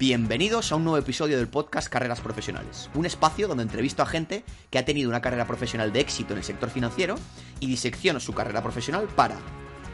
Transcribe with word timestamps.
Bienvenidos 0.00 0.72
a 0.72 0.76
un 0.76 0.84
nuevo 0.84 0.96
episodio 0.96 1.36
del 1.36 1.48
podcast 1.48 1.86
Carreras 1.88 2.22
Profesionales, 2.22 2.88
un 2.94 3.04
espacio 3.04 3.46
donde 3.48 3.64
entrevisto 3.64 4.02
a 4.02 4.06
gente 4.06 4.44
que 4.70 4.78
ha 4.78 4.84
tenido 4.86 5.10
una 5.10 5.20
carrera 5.20 5.46
profesional 5.46 5.92
de 5.92 6.00
éxito 6.00 6.32
en 6.32 6.38
el 6.38 6.44
sector 6.44 6.70
financiero 6.70 7.16
y 7.60 7.66
disecciono 7.66 8.18
su 8.18 8.32
carrera 8.32 8.62
profesional 8.62 9.08
para 9.14 9.36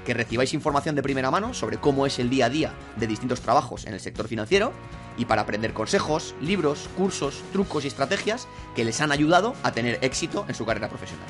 que 0.05 0.15
recibáis 0.15 0.55
información 0.55 0.95
de 0.95 1.03
primera 1.03 1.33
mano 1.33 1.55
sobre 1.55 1.79
cómo 1.79 2.07
es 2.07 2.21
el 2.21 2.31
día 2.31 2.47
a 2.47 2.51
día 2.51 2.73
de 2.95 3.09
distintos 3.09 3.41
trabajos 3.41 3.85
en 3.85 3.95
el 3.95 4.01
sector 4.01 4.29
financiero 4.29 4.73
y 5.19 5.25
para 5.25 5.43
aprender 5.43 5.73
consejos, 5.73 6.37
libros, 6.41 6.89
cursos, 6.97 7.43
trucos 7.53 7.83
y 7.85 7.89
estrategias 7.89 8.47
que 8.77 8.85
les 8.85 9.01
han 9.01 9.11
ayudado 9.11 9.55
a 9.65 9.73
tener 9.73 9.99
éxito 10.03 10.45
en 10.47 10.55
su 10.55 10.65
carrera 10.65 10.89
profesional. 10.89 11.27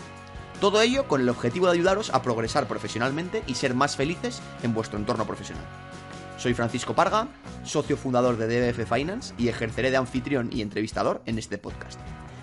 Todo 0.61 0.83
ello 0.83 1.09
con 1.09 1.23
el 1.23 1.31
objetivo 1.31 1.65
de 1.65 1.73
ayudaros 1.73 2.11
a 2.11 2.21
progresar 2.21 2.69
profesionalmente 2.69 3.43
y 3.47 3.55
ser 3.55 3.73
más 3.73 3.97
felices 3.97 4.43
en 4.63 4.75
vuestro 4.75 4.99
entorno 4.99 5.27
profesional. 5.27 5.65
Soy 6.37 6.53
Francisco 6.53 6.95
Parga, 6.95 7.29
socio 7.65 7.97
fundador 7.97 8.37
de 8.37 8.47
DBF 8.47 8.87
Finance 8.93 9.35
y 9.39 9.49
ejerceré 9.49 9.91
de 9.91 9.97
anfitrión 9.97 10.51
y 10.53 10.61
entrevistador 10.61 11.23
en 11.25 11.39
este 11.39 11.57
podcast. 11.57 11.99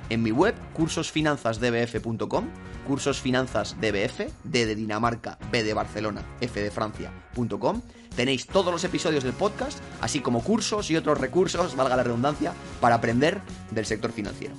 En 0.10 0.24
mi 0.24 0.32
web, 0.32 0.56
cursosfinanzasdbf.com, 0.74 2.48
cursosfinanzasdbf, 2.88 4.20
D 4.44 4.66
de 4.66 4.76
Dinamarca, 4.76 5.38
B 5.52 5.64
de 5.64 5.74
Barcelona, 5.74 6.24
F 6.42 6.62
de 6.62 6.72
Francia.com, 6.72 7.82
tenéis 8.16 8.48
todos 8.48 8.74
los 8.74 8.84
episodios 8.84 9.24
del 9.24 9.34
podcast, 9.34 9.80
así 10.02 10.20
como 10.20 10.44
cursos 10.44 10.90
y 10.92 10.98
otros 10.98 11.20
recursos, 11.20 11.76
valga 11.76 11.96
la 11.96 12.04
redundancia, 12.04 12.54
para 12.82 12.96
aprender 12.96 13.42
del 13.72 13.86
sector 13.86 14.12
financiero. 14.12 14.56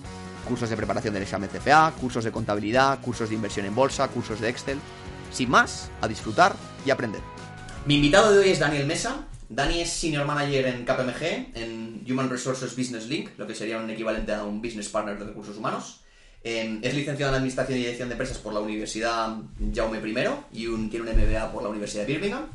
Cursos 0.49 0.71
de 0.71 0.77
preparación 0.77 1.15
del 1.15 1.25
examen 1.25 1.51
CFA, 1.51 1.93
cursos 2.01 2.25
de 2.25 2.33
contabilidad, 2.33 3.01
cursos 3.01 3.29
de 3.29 3.35
inversión 3.35 3.67
en 3.67 3.75
bolsa, 3.75 4.09
cursos 4.09 4.41
de 4.41 4.49
Excel. 4.49 4.79
Sin 5.31 5.51
más, 5.51 5.91
a 6.01 6.09
disfrutar 6.09 6.55
y 6.87 6.91
aprender. 6.91 7.34
Mi 7.87 7.97
invitado 7.97 8.33
de 8.33 8.39
hoy 8.39 8.49
es 8.49 8.59
Daniel 8.59 8.87
Mesa. 8.87 9.27
Dani 9.51 9.83
es 9.83 9.91
Senior 9.91 10.25
Manager 10.25 10.69
en 10.69 10.87
KPMG, 10.87 11.55
en 11.55 12.03
Human 12.09 12.31
Resources 12.31 12.75
Business 12.75 13.09
Link, 13.09 13.33
lo 13.37 13.47
que 13.47 13.55
sería 13.55 13.77
un 13.77 13.91
equivalente 13.91 14.33
a 14.33 14.43
un 14.43 14.63
Business 14.63 14.89
Partner 14.89 15.19
de 15.19 15.27
recursos 15.27 15.59
humanos. 15.59 16.01
Eh, 16.43 16.79
es 16.81 16.95
licenciado 16.95 17.33
en 17.33 17.37
Administración 17.37 17.77
y 17.77 17.83
Dirección 17.83 18.09
de 18.09 18.15
Empresas 18.15 18.39
por 18.39 18.55
la 18.55 18.61
Universidad 18.61 19.37
Jaume 19.75 19.99
I 19.99 20.29
y 20.53 20.89
tiene 20.89 21.11
un 21.11 21.19
MBA 21.19 21.53
por 21.53 21.63
la 21.63 21.69
Universidad 21.69 22.07
de 22.07 22.13
Birmingham. 22.15 22.47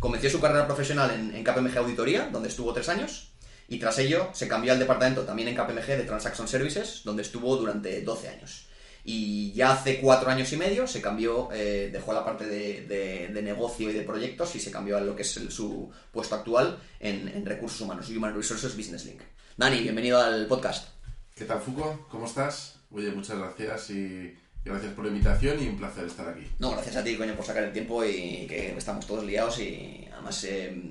Comenzó 0.00 0.28
su 0.28 0.38
carrera 0.38 0.66
profesional 0.66 1.12
en, 1.12 1.34
en 1.34 1.42
KPMG 1.42 1.78
Auditoría, 1.78 2.28
donde 2.30 2.50
estuvo 2.50 2.74
tres 2.74 2.90
años, 2.90 3.32
y 3.68 3.78
tras 3.78 3.98
ello 3.98 4.28
se 4.34 4.48
cambió 4.48 4.72
al 4.72 4.78
departamento 4.78 5.22
también 5.22 5.48
en 5.48 5.56
KPMG 5.56 5.86
de 5.86 6.04
Transaction 6.04 6.46
Services, 6.46 7.00
donde 7.04 7.22
estuvo 7.22 7.56
durante 7.56 8.02
12 8.02 8.28
años. 8.28 8.63
Y 9.06 9.52
ya 9.52 9.72
hace 9.72 10.00
cuatro 10.00 10.30
años 10.30 10.50
y 10.54 10.56
medio 10.56 10.86
se 10.86 11.02
cambió, 11.02 11.50
eh, 11.52 11.90
dejó 11.92 12.14
la 12.14 12.24
parte 12.24 12.46
de, 12.46 12.86
de, 13.30 13.42
negocio 13.42 13.90
y 13.90 13.92
de 13.92 14.00
proyectos 14.00 14.54
y 14.56 14.60
se 14.60 14.70
cambió 14.70 14.96
a 14.96 15.00
lo 15.00 15.14
que 15.14 15.22
es 15.22 15.36
el, 15.36 15.50
su 15.50 15.90
puesto 16.10 16.34
actual 16.34 16.78
en, 17.00 17.28
en, 17.28 17.44
recursos 17.44 17.78
humanos, 17.82 18.08
Human 18.08 18.34
Resources 18.34 18.74
Business 18.74 19.04
Link. 19.04 19.20
Dani, 19.58 19.80
bienvenido 19.82 20.18
al 20.18 20.46
podcast. 20.46 20.88
¿Qué 21.34 21.44
tal, 21.44 21.60
Fuco? 21.60 22.06
¿Cómo 22.10 22.24
estás? 22.24 22.76
Oye, 22.90 23.10
muchas 23.10 23.36
gracias 23.36 23.90
y 23.90 24.34
gracias 24.64 24.94
por 24.94 25.04
la 25.04 25.10
invitación 25.10 25.62
y 25.62 25.68
un 25.68 25.76
placer 25.76 26.06
estar 26.06 26.28
aquí. 26.28 26.46
No, 26.58 26.70
gracias 26.70 26.96
a 26.96 27.04
ti, 27.04 27.16
coño, 27.16 27.34
por 27.34 27.44
sacar 27.44 27.64
el 27.64 27.72
tiempo 27.72 28.02
y 28.04 28.46
que 28.46 28.74
estamos 28.76 29.06
todos 29.06 29.24
liados 29.24 29.58
y 29.58 30.08
además 30.12 30.42
eh, 30.44 30.82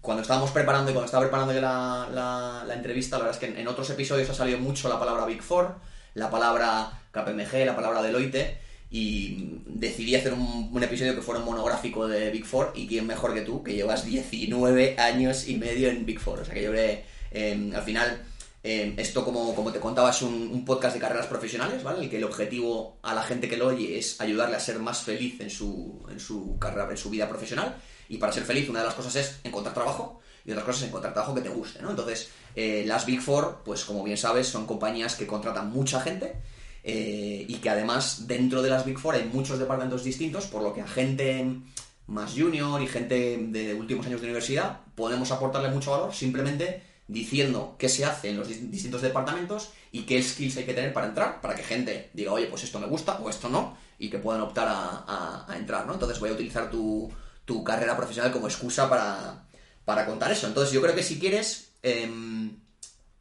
cuando 0.00 0.22
estábamos 0.22 0.50
preparando 0.52 0.90
y 0.90 0.94
cuando 0.94 1.06
estaba 1.06 1.24
preparando 1.24 1.52
la, 1.52 2.08
la, 2.10 2.64
la, 2.66 2.74
entrevista, 2.74 3.18
la 3.18 3.24
verdad 3.24 3.42
es 3.42 3.46
que 3.46 3.54
en, 3.54 3.60
en 3.60 3.68
otros 3.68 3.90
episodios 3.90 4.30
ha 4.30 4.34
salido 4.34 4.58
mucho 4.58 4.88
la 4.88 4.98
palabra 4.98 5.26
Big 5.26 5.42
Four, 5.42 5.74
la 6.14 6.30
palabra 6.30 7.02
KPMG, 7.12 7.64
la 7.64 7.76
palabra 7.76 8.02
Deloitte, 8.02 8.58
y 8.90 9.60
decidí 9.66 10.14
hacer 10.14 10.32
un, 10.32 10.82
episodio 10.82 11.14
que 11.14 11.22
fuera 11.22 11.40
un 11.40 11.46
monográfico 11.46 12.08
de 12.08 12.30
Big 12.30 12.44
Four, 12.44 12.72
y 12.74 12.86
quién 12.86 13.06
mejor 13.06 13.34
que 13.34 13.42
tú, 13.42 13.62
que 13.62 13.74
llevas 13.74 14.04
19 14.04 14.96
años 14.98 15.48
y 15.48 15.56
medio 15.56 15.88
en 15.88 16.06
Big 16.06 16.20
Four. 16.20 16.40
O 16.40 16.44
sea 16.44 16.54
que 16.54 16.62
yo 16.62 16.70
creo 16.70 17.00
eh, 17.30 17.72
al 17.74 17.82
final, 17.82 18.22
eh, 18.62 18.94
esto 18.96 19.24
como, 19.24 19.54
como 19.54 19.72
te 19.72 19.80
contaba 19.80 20.10
es 20.10 20.22
un, 20.22 20.64
podcast 20.64 20.94
de 20.94 21.00
carreras 21.00 21.26
profesionales, 21.26 21.82
¿vale? 21.82 22.04
El 22.04 22.10
que 22.10 22.16
el 22.16 22.24
objetivo 22.24 22.98
a 23.02 23.14
la 23.14 23.22
gente 23.22 23.48
que 23.48 23.56
lo 23.56 23.68
oye 23.68 23.98
es 23.98 24.20
ayudarle 24.20 24.56
a 24.56 24.60
ser 24.60 24.78
más 24.78 25.02
feliz 25.02 25.40
en 25.40 25.50
su, 25.50 26.06
en 26.10 26.20
su 26.20 26.58
carrera, 26.58 26.90
en 26.90 26.96
su 26.96 27.10
vida 27.10 27.28
profesional, 27.28 27.76
y 28.08 28.16
para 28.18 28.32
ser 28.32 28.44
feliz 28.44 28.68
una 28.68 28.80
de 28.80 28.86
las 28.86 28.94
cosas 28.94 29.14
es 29.16 29.40
encontrar 29.44 29.74
trabajo, 29.74 30.20
y 30.48 30.52
otras 30.52 30.64
cosas 30.64 30.82
es 30.82 30.88
encontrar 30.88 31.12
trabajo 31.12 31.34
que 31.34 31.42
te 31.42 31.50
guste, 31.50 31.82
¿no? 31.82 31.90
Entonces, 31.90 32.30
eh, 32.56 32.82
las 32.86 33.04
Big 33.04 33.20
Four, 33.20 33.60
pues 33.66 33.84
como 33.84 34.02
bien 34.02 34.16
sabes, 34.16 34.46
son 34.46 34.66
compañías 34.66 35.14
que 35.14 35.26
contratan 35.26 35.70
mucha 35.70 36.00
gente, 36.00 36.36
eh, 36.82 37.44
y 37.46 37.56
que 37.56 37.68
además 37.68 38.26
dentro 38.26 38.62
de 38.62 38.70
las 38.70 38.86
Big 38.86 38.98
Four 38.98 39.16
hay 39.16 39.28
muchos 39.30 39.58
departamentos 39.58 40.04
distintos, 40.04 40.46
por 40.46 40.62
lo 40.62 40.72
que 40.72 40.80
a 40.80 40.86
gente 40.86 41.60
más 42.06 42.32
junior 42.34 42.80
y 42.80 42.86
gente 42.86 43.36
de 43.50 43.74
últimos 43.74 44.06
años 44.06 44.22
de 44.22 44.28
universidad 44.28 44.80
podemos 44.94 45.30
aportarle 45.32 45.68
mucho 45.68 45.90
valor 45.90 46.14
simplemente 46.14 46.82
diciendo 47.06 47.76
qué 47.78 47.90
se 47.90 48.06
hace 48.06 48.30
en 48.30 48.38
los 48.38 48.48
distintos 48.48 49.02
departamentos 49.02 49.72
y 49.92 50.04
qué 50.04 50.22
skills 50.22 50.56
hay 50.56 50.64
que 50.64 50.72
tener 50.72 50.94
para 50.94 51.08
entrar, 51.08 51.42
para 51.42 51.54
que 51.54 51.62
gente 51.62 52.08
diga, 52.14 52.32
oye, 52.32 52.46
pues 52.46 52.64
esto 52.64 52.80
me 52.80 52.86
gusta 52.86 53.18
o 53.18 53.28
esto 53.28 53.50
no, 53.50 53.76
y 53.98 54.08
que 54.08 54.18
puedan 54.18 54.40
optar 54.40 54.68
a, 54.68 55.44
a, 55.46 55.58
entrar, 55.58 55.86
¿no? 55.86 55.92
Entonces 55.92 56.18
voy 56.18 56.30
a 56.30 56.32
utilizar 56.32 56.70
tu, 56.70 57.12
tu 57.44 57.62
carrera 57.62 57.96
profesional 57.98 58.32
como 58.32 58.46
excusa 58.46 58.88
para, 58.88 59.47
para, 59.88 60.06
contar 60.06 60.30
eso. 60.30 60.46
Entonces 60.46 60.72
yo 60.72 60.82
creo 60.82 60.94
que 60.94 61.02
si 61.02 61.18
quieres... 61.18 61.70
Eh, 61.82 62.08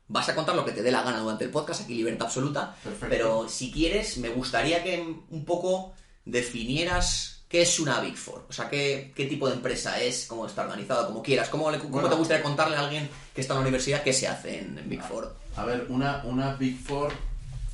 vas 0.10 0.30
a 0.30 0.36
contar 0.36 0.56
lo 0.56 0.64
que 0.64 0.72
te 0.72 0.82
dé 0.82 0.92
la 0.92 1.04
gana 1.04 1.20
durante 1.20 1.44
el 1.44 1.50
podcast, 1.50 1.82
aquí 1.82 1.96
libertad 1.96 2.28
absoluta, 2.28 2.76
Perfecto. 2.82 3.08
pero 3.10 3.50
si 3.50 3.72
quieres, 3.72 4.18
me 4.18 4.30
gustaría 4.30 4.84
que 4.84 5.02
un 5.30 5.46
poco 5.46 5.94
definieras 6.24 7.44
qué 7.50 7.62
es 7.62 7.80
una 7.80 8.00
Big 8.00 8.16
Four, 8.16 8.46
o 8.50 8.54
sea, 8.54 8.70
qué, 8.70 9.12
qué 9.16 9.26
tipo 9.26 9.48
de 9.48 9.56
empresa 9.56 10.02
es, 10.02 10.26
cómo 10.26 10.46
está 10.46 10.64
organizada, 10.64 11.08
como 11.08 11.22
quieras, 11.22 11.50
cómo, 11.50 11.72
le, 11.72 11.80
cómo 11.80 11.92
Bueno. 11.92 12.10
te 12.10 12.16
gustaría 12.16 12.44
contarle 12.44 12.78
a 12.78 12.82
alguien 12.82 13.10
que 13.34 13.42
está 13.42 13.54
en 13.54 13.60
la 13.60 13.62
universidad 13.64 14.04
qué 14.04 14.14
se 14.14 14.28
hace 14.28 14.60
en, 14.60 14.78
en 14.78 14.90
Big 14.90 15.02
Four. 15.02 15.36
A 15.56 15.66
ver, 15.66 15.88
una, 15.90 16.24
una 16.24 16.54
Big 16.56 16.78
Four 16.82 17.12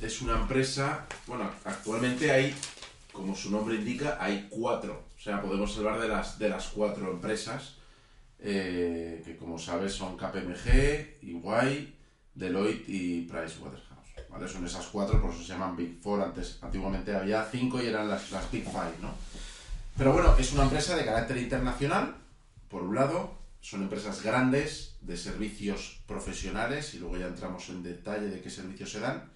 es 0.00 0.20
una 0.20 0.34
empresa, 0.34 1.06
bueno, 1.26 1.50
actualmente 1.64 2.30
hay, 2.30 2.54
como 3.12 3.34
su 3.34 3.50
nombre 3.50 3.76
indica, 3.76 4.18
hay 4.20 4.48
cuatro. 4.50 5.04
O 5.16 5.22
sea, 5.22 5.40
podemos 5.40 5.76
hablar 5.78 6.00
de 6.00 6.08
las, 6.08 6.38
de 6.38 6.48
las 6.48 6.66
cuatro 6.66 7.10
empresas, 7.10 7.74
eh, 8.46 9.22
que 9.24 9.36
como 9.36 9.58
sabes 9.58 9.94
son 9.94 10.18
KPMG, 10.18 11.22
EY, 11.22 11.94
Deloitte 12.34 12.88
y 12.88 13.22
Pricewaterhouse. 13.22 14.28
¿vale? 14.28 14.46
Son 14.46 14.66
esas 14.66 14.86
cuatro, 14.88 15.20
por 15.20 15.30
eso 15.30 15.42
se 15.42 15.48
llaman 15.48 15.74
Big 15.74 15.98
Four. 16.02 16.20
Antes, 16.20 16.58
antiguamente 16.60 17.14
había 17.14 17.42
cinco 17.50 17.82
y 17.82 17.86
eran 17.86 18.06
las, 18.06 18.30
las 18.30 18.50
Big 18.52 18.64
Five, 18.64 19.00
¿no? 19.00 19.14
Pero 19.96 20.12
bueno, 20.12 20.36
es 20.36 20.52
una 20.52 20.64
empresa 20.64 20.94
de 20.94 21.04
carácter 21.06 21.38
internacional, 21.38 22.16
por 22.68 22.82
un 22.82 22.94
lado, 22.94 23.38
son 23.60 23.82
empresas 23.82 24.22
grandes 24.22 24.96
de 25.00 25.16
servicios 25.16 26.00
profesionales, 26.06 26.92
y 26.94 26.98
luego 26.98 27.16
ya 27.16 27.28
entramos 27.28 27.70
en 27.70 27.82
detalle 27.82 28.26
de 28.26 28.42
qué 28.42 28.50
servicios 28.50 28.90
se 28.90 29.00
dan, 29.00 29.30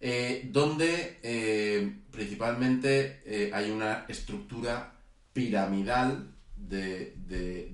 eh, 0.00 0.48
donde 0.50 1.18
eh, 1.22 2.00
principalmente 2.10 3.20
eh, 3.26 3.50
hay 3.52 3.70
una 3.70 4.06
estructura 4.08 4.94
piramidal 5.34 6.32
de, 6.68 7.14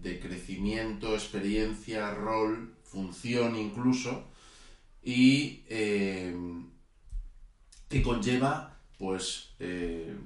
de, 0.02 0.20
crecimiento, 0.20 1.14
experiencia, 1.14 2.14
rol, 2.14 2.74
función 2.84 3.56
incluso, 3.56 4.24
y 5.02 5.64
eh, 5.69 6.34
que 7.88 8.02
conlleva 8.02 8.78
pues 8.98 9.50
eh, 9.60 10.16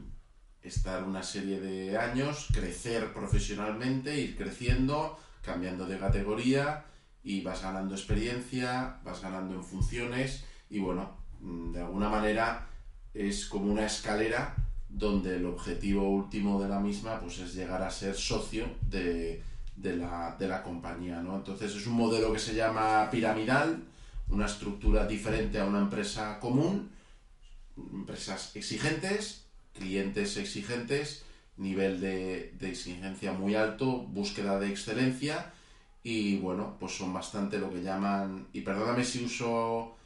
estar 0.63 1.05
una 1.05 1.23
serie 1.23 1.61
de 1.61 1.99
años, 1.99 2.49
crecer 2.53 3.13
profesionalmente, 3.13 4.19
ir 4.19 4.37
creciendo, 4.37 5.19
cambiando 5.43 5.87
de 5.87 5.99
categoría 5.99 6.85
y 7.23 7.43
vas 7.43 7.63
ganando 7.63 7.95
experiencia, 7.95 9.01
vas 9.05 9.21
ganando 9.21 9.55
en 9.55 9.65
funciones 9.65 10.45
y 10.69 10.79
bueno, 10.79 11.17
de 11.41 11.81
alguna 11.81 12.09
manera 12.09 12.69
es 13.13 13.47
como 13.47 13.73
una 13.73 13.87
escalera 13.87 14.55
donde 14.93 15.37
el 15.37 15.47
objetivo 15.47 16.09
último 16.09 16.61
de 16.61 16.69
la 16.69 16.81
misma 16.81 17.21
pues 17.21 17.39
es 17.39 17.55
llegar 17.55 17.83
a 17.83 17.91
ser 17.91 18.15
socio 18.15 18.67
de, 18.89 19.43
de, 19.77 19.97
la, 19.97 20.37
de 20.39 20.49
la 20.49 20.63
compañía, 20.63 21.21
¿no? 21.21 21.37
Entonces 21.37 21.75
es 21.75 21.87
un 21.87 21.95
modelo 21.95 22.33
que 22.33 22.39
se 22.39 22.55
llama 22.55 23.09
piramidal, 23.11 23.85
una 24.29 24.47
estructura 24.47 25.07
diferente 25.07 25.59
a 25.59 25.65
una 25.65 25.79
empresa 25.79 26.39
común, 26.41 26.91
empresas 27.77 28.55
exigentes, 28.57 29.45
clientes 29.73 30.37
exigentes, 30.37 31.25
nivel 31.57 32.01
de, 32.01 32.55
de, 32.59 32.71
exigencia 32.71 33.33
muy 33.33 33.55
alto, 33.55 34.03
búsqueda 34.03 34.59
de 34.59 34.71
excelencia 34.71 35.53
y 36.03 36.39
bueno, 36.39 36.77
pues 36.81 36.97
son 36.97 37.13
bastante 37.13 37.59
lo 37.59 37.71
que 37.71 37.83
llaman, 37.83 38.49
y 38.53 38.63
perdóname 38.63 39.05
si 39.05 39.25
uso 39.25 39.97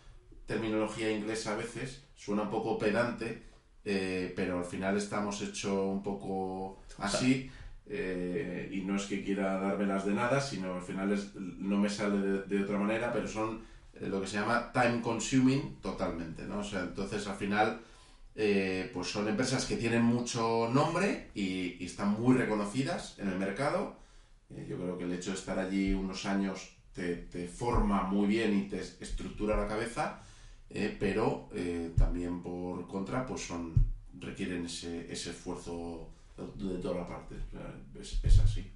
terminología 0.46 1.10
inglesa 1.10 1.52
a 1.52 1.56
veces, 1.56 2.02
suena 2.16 2.42
un 2.42 2.50
poco 2.50 2.78
pedante, 2.78 3.42
eh, 3.84 4.32
pero 4.34 4.58
al 4.58 4.64
final 4.64 4.96
estamos 4.96 5.40
hecho 5.42 5.86
un 5.86 6.02
poco 6.02 6.80
así. 6.98 7.50
Eh, 7.86 8.70
y 8.72 8.80
no 8.80 8.96
es 8.96 9.04
que 9.04 9.22
quiera 9.22 9.58
dármelas 9.60 10.06
de 10.06 10.14
nada, 10.14 10.40
sino 10.40 10.74
al 10.74 10.82
final 10.82 11.12
es, 11.12 11.34
no 11.34 11.76
me 11.76 11.90
sale 11.90 12.42
de, 12.46 12.62
otra 12.62 12.78
manera, 12.78 13.12
pero 13.12 13.28
son 13.28 13.62
eh, 13.94 14.08
lo 14.08 14.20
que 14.22 14.26
se 14.26 14.38
llama 14.38 14.72
time 14.72 15.02
consuming 15.02 15.76
totalmente, 15.82 16.44
¿no? 16.44 16.60
O 16.60 16.64
sea, 16.64 16.80
entonces 16.80 17.26
al 17.26 17.36
final 17.36 17.80
eh, 18.36 18.90
pues 18.92 19.08
son 19.08 19.28
empresas 19.28 19.66
que 19.66 19.76
tienen 19.76 20.02
mucho 20.02 20.68
nombre 20.72 21.30
y, 21.34 21.84
están 21.84 22.20
muy 22.20 22.36
reconocidas 22.36 23.18
en 23.18 23.28
el 23.28 23.38
mercado. 23.38 23.96
Yo 24.68 24.76
creo 24.76 24.98
que 24.98 25.04
el 25.04 25.12
hecho 25.12 25.30
de 25.30 25.36
estar 25.36 25.58
allí 25.58 25.92
unos 25.92 26.26
años 26.26 26.76
te, 26.94 27.48
forma 27.48 28.04
muy 28.04 28.26
bien 28.26 28.56
y 28.58 28.68
te 28.68 28.80
estructura 28.80 29.56
la 29.56 29.66
cabeza, 29.66 30.22
eh, 30.74 30.96
pero 30.98 31.48
eh, 31.54 31.92
también 31.96 32.42
por 32.42 32.86
contra, 32.86 33.24
pues 33.24 33.46
son 33.46 33.72
requieren 34.20 34.66
ese, 34.66 35.10
ese 35.12 35.30
esfuerzo 35.30 36.10
de, 36.36 36.78
toda 36.78 37.00
la 37.00 37.08
parte. 37.08 37.36
es, 38.00 38.38
así. 38.40 38.70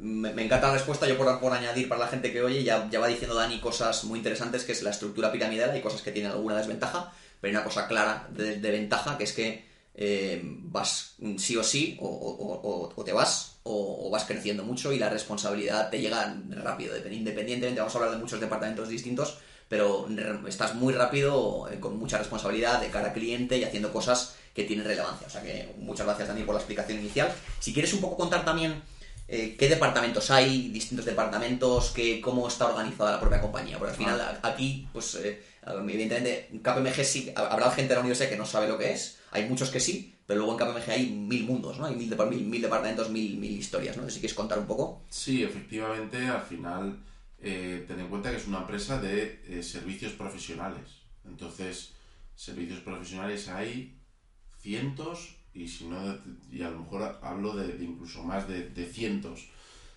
me, 0.00 0.30
encanta 0.30 0.68
la 0.68 0.74
respuesta. 0.74 1.06
Yo 1.06 1.16
por, 1.16 1.38
por, 1.40 1.52
añadir 1.52 1.88
para 1.88 2.00
la 2.00 2.08
gente 2.08 2.32
que 2.32 2.42
oye, 2.42 2.64
ya, 2.64 2.88
ya 2.90 3.00
va 3.00 3.06
diciendo 3.06 3.36
Dani 3.36 3.60
cosas 3.60 4.04
muy 4.04 4.18
interesantes, 4.18 4.64
que 4.64 4.72
es 4.72 4.82
la 4.82 4.90
estructura 4.90 5.30
piramidal. 5.30 5.70
Hay 5.70 5.82
cosas 5.82 6.02
que 6.02 6.10
tienen 6.10 6.32
alguna 6.32 6.56
desventaja, 6.56 7.12
pero 7.40 7.50
hay 7.50 7.56
una 7.56 7.64
cosa 7.64 7.86
clara 7.86 8.28
de, 8.32 8.58
de 8.58 8.70
ventaja, 8.70 9.16
que 9.16 9.24
es 9.24 9.32
que 9.32 9.68
eh, 10.00 10.40
vas 10.44 11.16
sí 11.38 11.56
o 11.56 11.64
sí, 11.64 11.98
o, 12.00 13.02
te 13.04 13.12
vas, 13.12 13.58
o, 13.64 14.08
vas 14.10 14.24
creciendo 14.24 14.62
mucho 14.62 14.92
y 14.92 14.98
la 14.98 15.08
responsabilidad 15.08 15.90
te 15.90 16.00
llega 16.00 16.40
rápido, 16.50 16.96
independientemente, 17.10 17.80
vamos 17.80 17.96
a 17.96 17.98
hablar 17.98 18.14
de 18.14 18.18
muchos 18.18 18.38
departamentos 18.38 18.88
distintos, 18.88 19.38
pero 19.68 20.08
estás 20.46 20.74
muy 20.74 20.94
rápido, 20.94 21.68
eh, 21.70 21.78
con 21.78 21.98
mucha 21.98 22.18
responsabilidad 22.18 22.80
de 22.80 22.88
cara 22.88 23.08
al 23.08 23.12
cliente 23.12 23.58
y 23.58 23.64
haciendo 23.64 23.92
cosas 23.92 24.36
que 24.54 24.64
tienen 24.64 24.86
relevancia. 24.86 25.26
O 25.26 25.30
sea 25.30 25.42
que 25.42 25.74
muchas 25.78 26.06
gracias 26.06 26.28
Dani 26.28 26.42
por 26.42 26.54
la 26.54 26.60
explicación 26.60 26.98
inicial. 26.98 27.32
Si 27.60 27.72
quieres 27.72 27.92
un 27.92 28.00
poco 28.00 28.16
contar 28.16 28.44
también 28.44 28.82
eh, 29.28 29.56
qué 29.58 29.68
departamentos 29.68 30.30
hay, 30.30 30.68
distintos 30.68 31.04
departamentos, 31.04 31.90
qué, 31.94 32.20
cómo 32.20 32.48
está 32.48 32.66
organizada 32.66 33.12
la 33.12 33.20
propia 33.20 33.40
compañía, 33.40 33.78
porque 33.78 33.92
al 33.92 33.98
final 33.98 34.40
aquí, 34.42 34.88
pues 34.92 35.18
evidentemente 35.66 36.48
KPMG 36.62 37.04
sí, 37.04 37.32
habrá 37.36 37.70
gente 37.70 37.90
de 37.90 37.94
la 37.94 38.00
universidad 38.00 38.30
que 38.30 38.38
no 38.38 38.46
sabe 38.46 38.68
lo 38.68 38.78
que 38.78 38.92
es, 38.92 39.18
hay 39.30 39.46
muchos 39.48 39.70
que 39.70 39.80
sí, 39.80 40.14
pero 40.26 40.40
luego 40.40 40.52
en 40.52 40.58
KPMG 40.58 40.90
hay 40.90 41.06
mil 41.10 41.44
mundos, 41.44 41.78
¿no? 41.78 41.86
Hay 41.86 41.94
mil, 41.94 42.14
mil, 42.44 42.62
departamentos, 42.62 43.10
mil, 43.10 43.38
mil 43.38 43.52
historias, 43.52 43.96
¿no? 43.96 44.08
Si 44.10 44.20
quieres 44.20 44.34
contar 44.34 44.58
un 44.58 44.66
poco. 44.66 45.02
Sí, 45.08 45.42
efectivamente, 45.42 46.18
al 46.26 46.42
final, 46.42 46.98
eh, 47.40 47.84
ten 47.86 48.00
en 48.00 48.08
cuenta 48.08 48.30
que 48.30 48.36
es 48.36 48.46
una 48.46 48.58
empresa 48.58 49.00
de 49.00 49.42
eh, 49.46 49.62
servicios 49.62 50.12
profesionales. 50.12 51.02
Entonces, 51.24 51.94
servicios 52.34 52.80
profesionales 52.80 53.48
hay 53.48 53.98
cientos 54.60 55.36
y 55.54 55.68
si 55.68 55.86
no, 55.86 56.18
y 56.50 56.62
a 56.62 56.70
lo 56.70 56.80
mejor 56.80 57.18
hablo 57.22 57.54
de, 57.54 57.84
incluso 57.84 58.22
más 58.22 58.48
de, 58.48 58.86
cientos. 58.86 59.48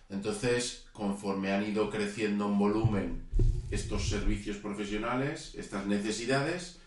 Entonces, 0.10 0.86
conforme 0.92 1.52
han 1.52 1.64
ido 1.64 1.90
creciendo 1.90 2.48
en 2.48 2.58
volumen 2.58 3.24
estos 3.70 4.10
servicios 4.10 4.58
profesionales, 4.58 5.54
estas 5.56 5.86
necesidades, 5.86 6.80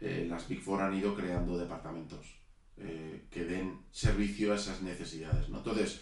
eh, 0.00 0.26
las 0.28 0.48
Big 0.48 0.60
Four 0.60 0.82
han 0.82 0.94
ido 0.94 1.14
creando 1.14 1.58
departamentos 1.58 2.26
eh, 2.78 3.24
que 3.30 3.44
den 3.44 3.80
servicio 3.90 4.52
a 4.52 4.56
esas 4.56 4.82
necesidades. 4.82 5.48
Entonces, 5.48 6.00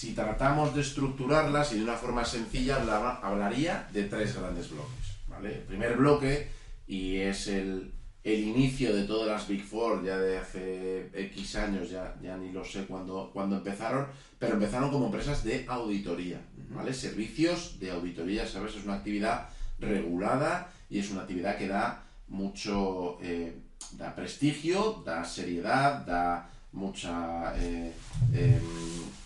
si 0.00 0.14
tratamos 0.14 0.74
de 0.74 0.80
estructurarlas 0.80 1.74
y 1.74 1.76
de 1.76 1.84
una 1.84 1.94
forma 1.94 2.24
sencilla, 2.24 2.76
hablaría 3.20 3.86
de 3.92 4.04
tres 4.04 4.34
grandes 4.34 4.70
bloques. 4.70 5.04
¿vale? 5.28 5.56
El 5.56 5.60
primer 5.64 5.98
bloque, 5.98 6.48
y 6.86 7.16
es 7.16 7.48
el, 7.48 7.92
el 8.24 8.40
inicio 8.40 8.96
de 8.96 9.04
todas 9.04 9.28
las 9.28 9.46
Big 9.46 9.62
Four, 9.62 10.02
ya 10.02 10.16
de 10.16 10.38
hace 10.38 11.10
X 11.12 11.56
años, 11.56 11.90
ya, 11.90 12.16
ya 12.22 12.38
ni 12.38 12.50
lo 12.50 12.64
sé 12.64 12.86
cuándo, 12.86 13.28
cuando 13.34 13.56
empezaron, 13.56 14.06
pero 14.38 14.54
empezaron 14.54 14.90
como 14.90 15.04
empresas 15.04 15.44
de 15.44 15.66
auditoría, 15.68 16.40
¿vale? 16.70 16.94
Servicios 16.94 17.78
de 17.78 17.90
auditoría, 17.90 18.46
¿sabes? 18.46 18.76
Es 18.76 18.84
una 18.86 18.94
actividad 18.94 19.50
regulada 19.80 20.72
y 20.88 20.98
es 20.98 21.10
una 21.10 21.20
actividad 21.22 21.58
que 21.58 21.68
da 21.68 22.02
mucho, 22.28 23.18
eh, 23.20 23.52
da 23.98 24.14
prestigio, 24.14 25.02
da 25.04 25.26
seriedad, 25.26 26.06
da 26.06 26.48
mucha 26.72 27.52
eh, 27.58 27.92
em, 28.32 29.19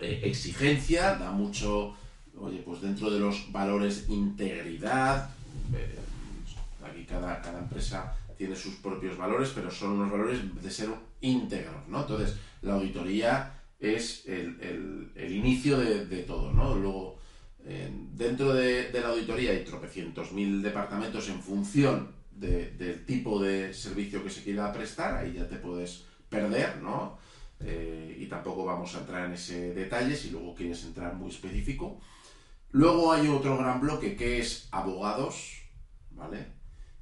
eh, 0.00 0.20
exigencia, 0.24 1.14
da 1.16 1.30
mucho, 1.30 1.94
oye, 2.38 2.62
pues 2.64 2.80
dentro 2.80 3.10
de 3.10 3.18
los 3.20 3.50
valores 3.52 4.06
integridad, 4.08 5.30
aquí 6.84 7.04
cada, 7.04 7.40
cada 7.40 7.60
empresa 7.60 8.14
tiene 8.36 8.56
sus 8.56 8.74
propios 8.76 9.16
valores, 9.16 9.52
pero 9.54 9.70
son 9.70 9.92
unos 9.92 10.10
valores 10.10 10.38
de 10.62 10.70
ser 10.70 10.90
íntegros, 11.20 11.88
¿no? 11.88 12.02
Entonces, 12.02 12.36
la 12.62 12.74
auditoría 12.74 13.54
es 13.78 14.26
el, 14.26 15.10
el, 15.14 15.32
inicio 15.32 15.78
de, 15.78 16.06
de, 16.06 16.22
todo, 16.22 16.52
¿no? 16.52 16.74
Luego, 16.74 17.18
dentro 18.12 18.52
de, 18.54 18.90
la 18.92 19.08
auditoría 19.08 19.52
hay 19.52 19.64
tropecientos 19.64 20.32
mil 20.32 20.62
departamentos 20.62 21.28
en 21.28 21.40
función 21.40 22.12
del 22.30 23.04
tipo 23.06 23.40
de 23.40 23.72
servicio 23.72 24.22
que 24.22 24.30
se 24.30 24.42
quiera 24.42 24.72
prestar, 24.72 25.16
ahí 25.16 25.34
ya 25.34 25.48
te 25.48 25.56
puedes 25.56 26.04
perder, 26.28 26.82
¿no? 26.82 27.18
Eh, 27.66 28.16
y 28.20 28.26
tampoco 28.26 28.64
vamos 28.64 28.94
a 28.94 29.00
entrar 29.00 29.26
en 29.26 29.32
ese 29.32 29.72
detalle 29.72 30.14
si 30.14 30.30
luego 30.30 30.54
quieres 30.54 30.84
entrar 30.84 31.14
muy 31.14 31.30
específico. 31.30 32.00
Luego 32.72 33.12
hay 33.12 33.28
otro 33.28 33.56
gran 33.56 33.80
bloque 33.80 34.16
que 34.16 34.38
es 34.40 34.68
abogados, 34.70 35.62
¿vale? 36.10 36.46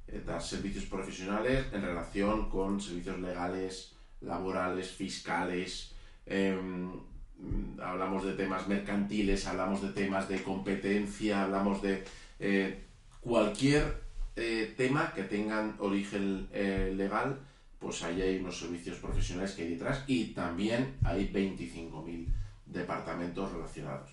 Eh, 0.07 0.21
dar 0.23 0.41
servicios 0.41 0.85
profesionales 0.85 1.65
en 1.73 1.81
relación 1.81 2.49
con 2.49 2.79
servicios 2.79 3.19
legales, 3.19 3.95
laborales, 4.21 4.91
fiscales, 4.91 5.95
em, 6.27 6.91
hablamos 7.81 8.23
de 8.23 8.33
temas 8.33 8.67
mercantiles, 8.67 9.47
hablamos 9.47 9.81
de 9.81 9.89
temas 9.89 10.29
de 10.29 10.43
competencia, 10.43 11.43
hablamos 11.43 11.81
de 11.81 12.03
eh, 12.39 12.83
cualquier 13.21 14.01
eh, 14.35 14.73
tema 14.77 15.13
que 15.15 15.23
tengan 15.23 15.75
origen 15.79 16.47
legal, 16.51 17.39
pues 17.83 18.01
ahí 18.03 18.21
hay 18.21 18.37
unos 18.37 18.57
servicios 18.57 18.97
profesionales 18.97 19.51
que 19.51 19.63
hay 19.63 19.71
detrás 19.71 20.05
y 20.07 20.27
también 20.27 20.95
hay 21.03 21.27
25.000 21.27 22.27
departamentos 22.65 23.51
relacionados. 23.51 24.09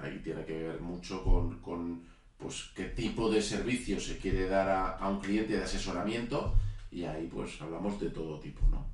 Ahí 0.00 0.18
tiene 0.24 0.44
que 0.46 0.54
ver 0.54 0.80
mucho 0.80 1.22
con, 1.22 2.02
pues, 2.38 2.70
qué 2.74 2.84
tipo 2.84 3.30
de 3.30 3.42
servicio 3.42 4.00
se 4.00 4.16
quiere 4.16 4.48
dar 4.48 4.68
a, 4.68 4.96
a, 4.96 5.08
un 5.10 5.20
cliente 5.20 5.58
de 5.58 5.64
asesoramiento 5.64 6.54
y 6.90 7.04
ahí 7.04 7.28
pues 7.30 7.60
hablamos 7.60 8.00
de 8.00 8.08
todo 8.08 8.40
tipo. 8.40 8.66
¿no? 8.70 8.86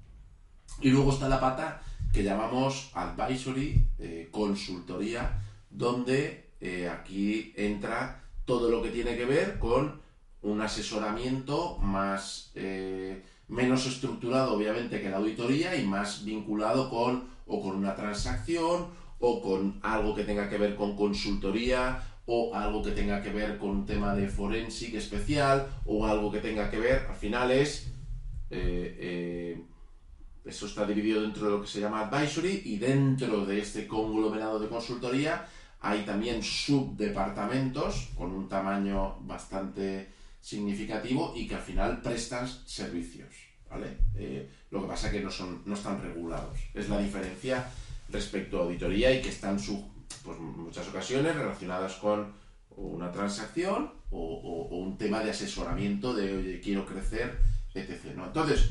Y 0.80 0.90
luego 0.90 1.12
está 1.12 1.28
la 1.28 1.38
pata 1.38 1.82
que 2.12 2.24
llamamos 2.24 2.90
advisory, 2.94 3.86
eh, 4.00 4.28
consultoría, 4.32 5.40
donde 5.70 6.50
eh, 6.60 6.88
aquí 6.88 7.52
entra 7.56 8.24
todo 8.44 8.70
lo 8.70 8.82
que 8.82 8.90
tiene 8.90 9.16
que 9.16 9.24
ver 9.24 9.58
con 9.60 10.02
un 10.44 10.60
asesoramiento 10.60 11.78
más 11.78 12.52
eh, 12.54 13.22
menos 13.48 13.86
estructurado 13.86 14.54
obviamente 14.54 15.00
que 15.00 15.10
la 15.10 15.16
auditoría 15.16 15.74
y 15.76 15.84
más 15.84 16.24
vinculado 16.24 16.88
con 16.88 17.24
o 17.46 17.60
con 17.60 17.76
una 17.76 17.94
transacción 17.94 18.86
o 19.18 19.42
con 19.42 19.78
algo 19.82 20.14
que 20.14 20.24
tenga 20.24 20.48
que 20.48 20.58
ver 20.58 20.76
con 20.76 20.96
consultoría 20.96 22.02
o 22.26 22.54
algo 22.54 22.82
que 22.82 22.92
tenga 22.92 23.22
que 23.22 23.30
ver 23.30 23.58
con 23.58 23.70
un 23.70 23.86
tema 23.86 24.14
de 24.14 24.28
forensic 24.28 24.94
especial 24.94 25.66
o 25.84 26.06
algo 26.06 26.30
que 26.30 26.38
tenga 26.38 26.70
que 26.70 26.78
ver 26.78 27.06
al 27.08 27.16
final 27.16 27.50
es 27.50 27.90
eso 30.44 30.66
está 30.66 30.86
dividido 30.86 31.22
dentro 31.22 31.46
de 31.46 31.50
lo 31.52 31.60
que 31.62 31.66
se 31.66 31.80
llama 31.80 32.02
advisory 32.02 32.62
y 32.66 32.76
dentro 32.76 33.46
de 33.46 33.58
este 33.60 33.86
conglomerado 33.86 34.58
de 34.58 34.68
consultoría 34.68 35.46
hay 35.80 36.02
también 36.02 36.42
subdepartamentos 36.42 38.10
con 38.16 38.30
un 38.32 38.48
tamaño 38.48 39.16
bastante 39.20 40.08
significativo 40.44 41.32
y 41.34 41.48
que 41.48 41.54
al 41.54 41.62
final 41.62 42.02
prestan 42.02 42.46
servicios. 42.66 43.34
¿vale? 43.70 43.96
Eh, 44.14 44.50
lo 44.70 44.82
que 44.82 44.88
pasa 44.88 45.06
es 45.06 45.14
que 45.14 45.20
no, 45.20 45.30
son, 45.30 45.62
no 45.64 45.72
están 45.72 46.02
regulados. 46.02 46.58
Es 46.74 46.90
la 46.90 46.98
diferencia 46.98 47.66
respecto 48.10 48.58
a 48.58 48.64
auditoría 48.64 49.10
y 49.10 49.22
que 49.22 49.30
están 49.30 49.58
en 49.58 49.90
pues, 50.22 50.38
muchas 50.38 50.86
ocasiones 50.88 51.34
relacionadas 51.34 51.94
con 51.94 52.34
una 52.76 53.10
transacción 53.10 53.90
o, 54.10 54.68
un 54.70 54.98
tema 54.98 55.24
de 55.24 55.30
asesoramiento 55.30 56.12
de, 56.12 56.36
oye, 56.36 56.60
quiero 56.60 56.84
crecer, 56.84 57.38
etc. 57.72 58.14
¿no? 58.14 58.26
Entonces, 58.26 58.68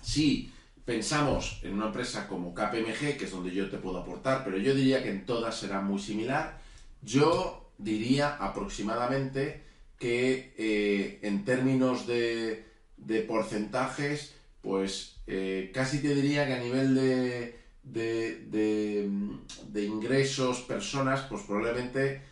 si 0.00 0.52
pensamos 0.84 1.58
en 1.62 1.74
una 1.74 1.86
empresa 1.86 2.28
como 2.28 2.54
KPMG, 2.54 3.16
que 3.18 3.24
es 3.24 3.32
donde 3.32 3.52
yo 3.52 3.68
te 3.68 3.78
puedo 3.78 3.98
aportar, 3.98 4.44
pero 4.44 4.58
yo 4.58 4.74
diría 4.74 5.02
que 5.02 5.10
en 5.10 5.26
todas 5.26 5.58
será 5.58 5.80
muy 5.80 5.98
similar. 5.98 6.60
Yo 7.02 7.72
diría 7.78 8.36
aproximadamente 8.36 9.63
que 9.98 10.54
eh, 10.56 11.18
en 11.22 11.44
términos 11.44 12.06
de, 12.06 12.64
porcentajes, 13.28 14.34
pues 14.62 15.16
eh, 15.26 15.70
casi 15.74 16.00
te 16.00 16.14
diría 16.14 16.46
que 16.46 16.54
a 16.54 16.58
nivel 16.58 16.94
de, 16.94 17.58
de, 17.82 19.10
ingresos, 19.84 20.62
personas, 20.62 21.20
pues 21.22 21.42
probablemente 21.42 22.22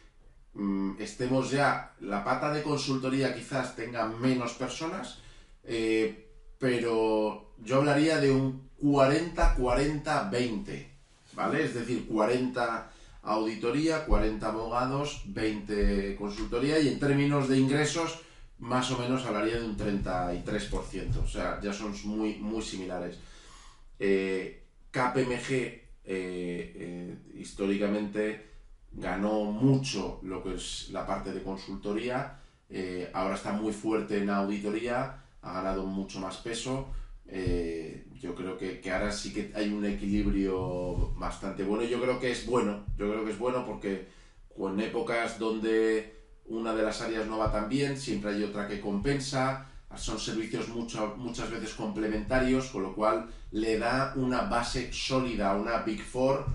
mm, 0.55 0.93
estemos 1.01 1.51
ya, 1.51 1.95
la 2.01 2.23
pata 2.25 2.53
de 2.53 2.63
consultoría 2.63 3.35
quizás 3.35 3.77
tenga 3.77 4.07
menos 4.07 4.53
personas, 4.55 5.19
eh, 5.65 6.29
pero 6.59 7.53
yo 7.59 7.77
hablaría 7.77 8.17
de 8.19 8.31
un 8.31 8.71
40-40-20, 8.81 10.87
¿vale? 11.35 11.65
Es 11.65 11.75
decir, 11.75 12.07
40 12.07 12.92
auditoría, 13.23 14.05
40 14.05 14.47
abogados, 14.47 15.23
20 15.27 16.17
consultoría 16.17 16.79
y 16.81 16.89
en 16.89 16.99
términos 16.99 17.49
de 17.49 17.59
ingresos 17.59 18.21
más 18.59 18.91
o 18.93 18.99
menos 18.99 19.27
hablaría 19.27 19.59
de 19.59 19.65
un 19.65 19.77
33%, 19.77 21.17
o 21.17 21.27
sea, 21.27 21.61
ya 21.61 21.73
son 21.73 21.95
muy, 22.05 22.37
muy 22.37 22.63
similares. 22.63 23.19
Eh, 23.99 24.63
KPMG 24.91 25.51
eh, 25.51 25.83
eh, 26.05 27.17
históricamente 27.35 28.47
ganó 28.93 29.45
mucho 29.45 30.21
lo 30.23 30.45
que 30.45 30.55
es 30.55 30.91
la 30.93 31.05
parte 31.07 31.33
de 31.33 31.43
consultoría, 31.43 32.39
ahora 33.13 33.35
está 33.35 33.53
muy 33.53 33.73
fuerte 33.73 34.19
en 34.19 34.31
auditoría, 34.31 35.23
ha 35.43 35.53
ganado 35.53 35.85
mucho 35.85 36.21
más 36.21 36.39
peso. 36.39 36.89
Yo 38.23 38.37
creo 38.37 38.57
que, 38.57 38.81
que, 38.81 38.93
ahora 38.93 39.11
sí 39.11 39.33
que 39.33 39.53
hay 39.55 39.69
un 39.69 39.85
equilibrio 39.85 41.13
bastante 41.17 41.65
bueno. 41.65 41.83
Yo 41.83 42.01
creo 42.01 42.21
que 42.21 42.31
es 42.31 42.47
bueno, 42.47 42.85
yo 42.97 43.11
creo 43.11 43.25
que 43.25 43.33
es 43.33 43.39
bueno 43.39 43.67
porque 43.67 44.07
con 44.57 44.81
épocas 44.81 45.41
donde 45.41 46.23
una 46.47 46.73
de 46.73 46.85
las 46.85 47.03
áreas 47.03 47.27
no 47.27 47.39
va 47.39 47.51
tan 47.51 47.69
bien, 47.69 47.99
siempre 47.99 48.31
hay 48.31 48.45
otra 48.45 48.69
que 48.69 48.81
compensa, 48.81 49.67
son 49.97 50.21
servicios 50.21 50.69
mucho, 50.69 51.17
muchas 51.17 51.51
veces 51.51 51.75
complementarios, 51.75 52.69
con 52.69 52.85
lo 52.85 52.95
cual 52.95 53.29
le 53.51 53.79
da 53.79 54.13
una 54.15 54.43
base 54.43 54.93
sólida 54.93 55.57
una 55.57 55.79
Big 55.79 56.03
Four 56.03 56.47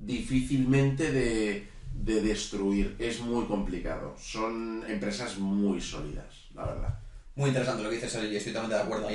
difícilmente 0.00 1.12
de, 1.12 1.68
de 1.94 2.20
destruir. 2.20 2.96
Es 2.98 3.20
muy 3.20 3.44
complicado. 3.46 4.16
Son 4.18 4.82
empresas 4.88 5.38
muy 5.38 5.80
sólidas, 5.80 6.48
la 6.52 6.66
verdad. 6.66 7.01
Muy 7.34 7.48
interesante 7.48 7.82
lo 7.82 7.88
que 7.88 7.96
dices, 7.96 8.14
y 8.30 8.36
estoy 8.36 8.52
totalmente 8.52 8.76
de 8.76 8.82
acuerdo. 8.82 9.08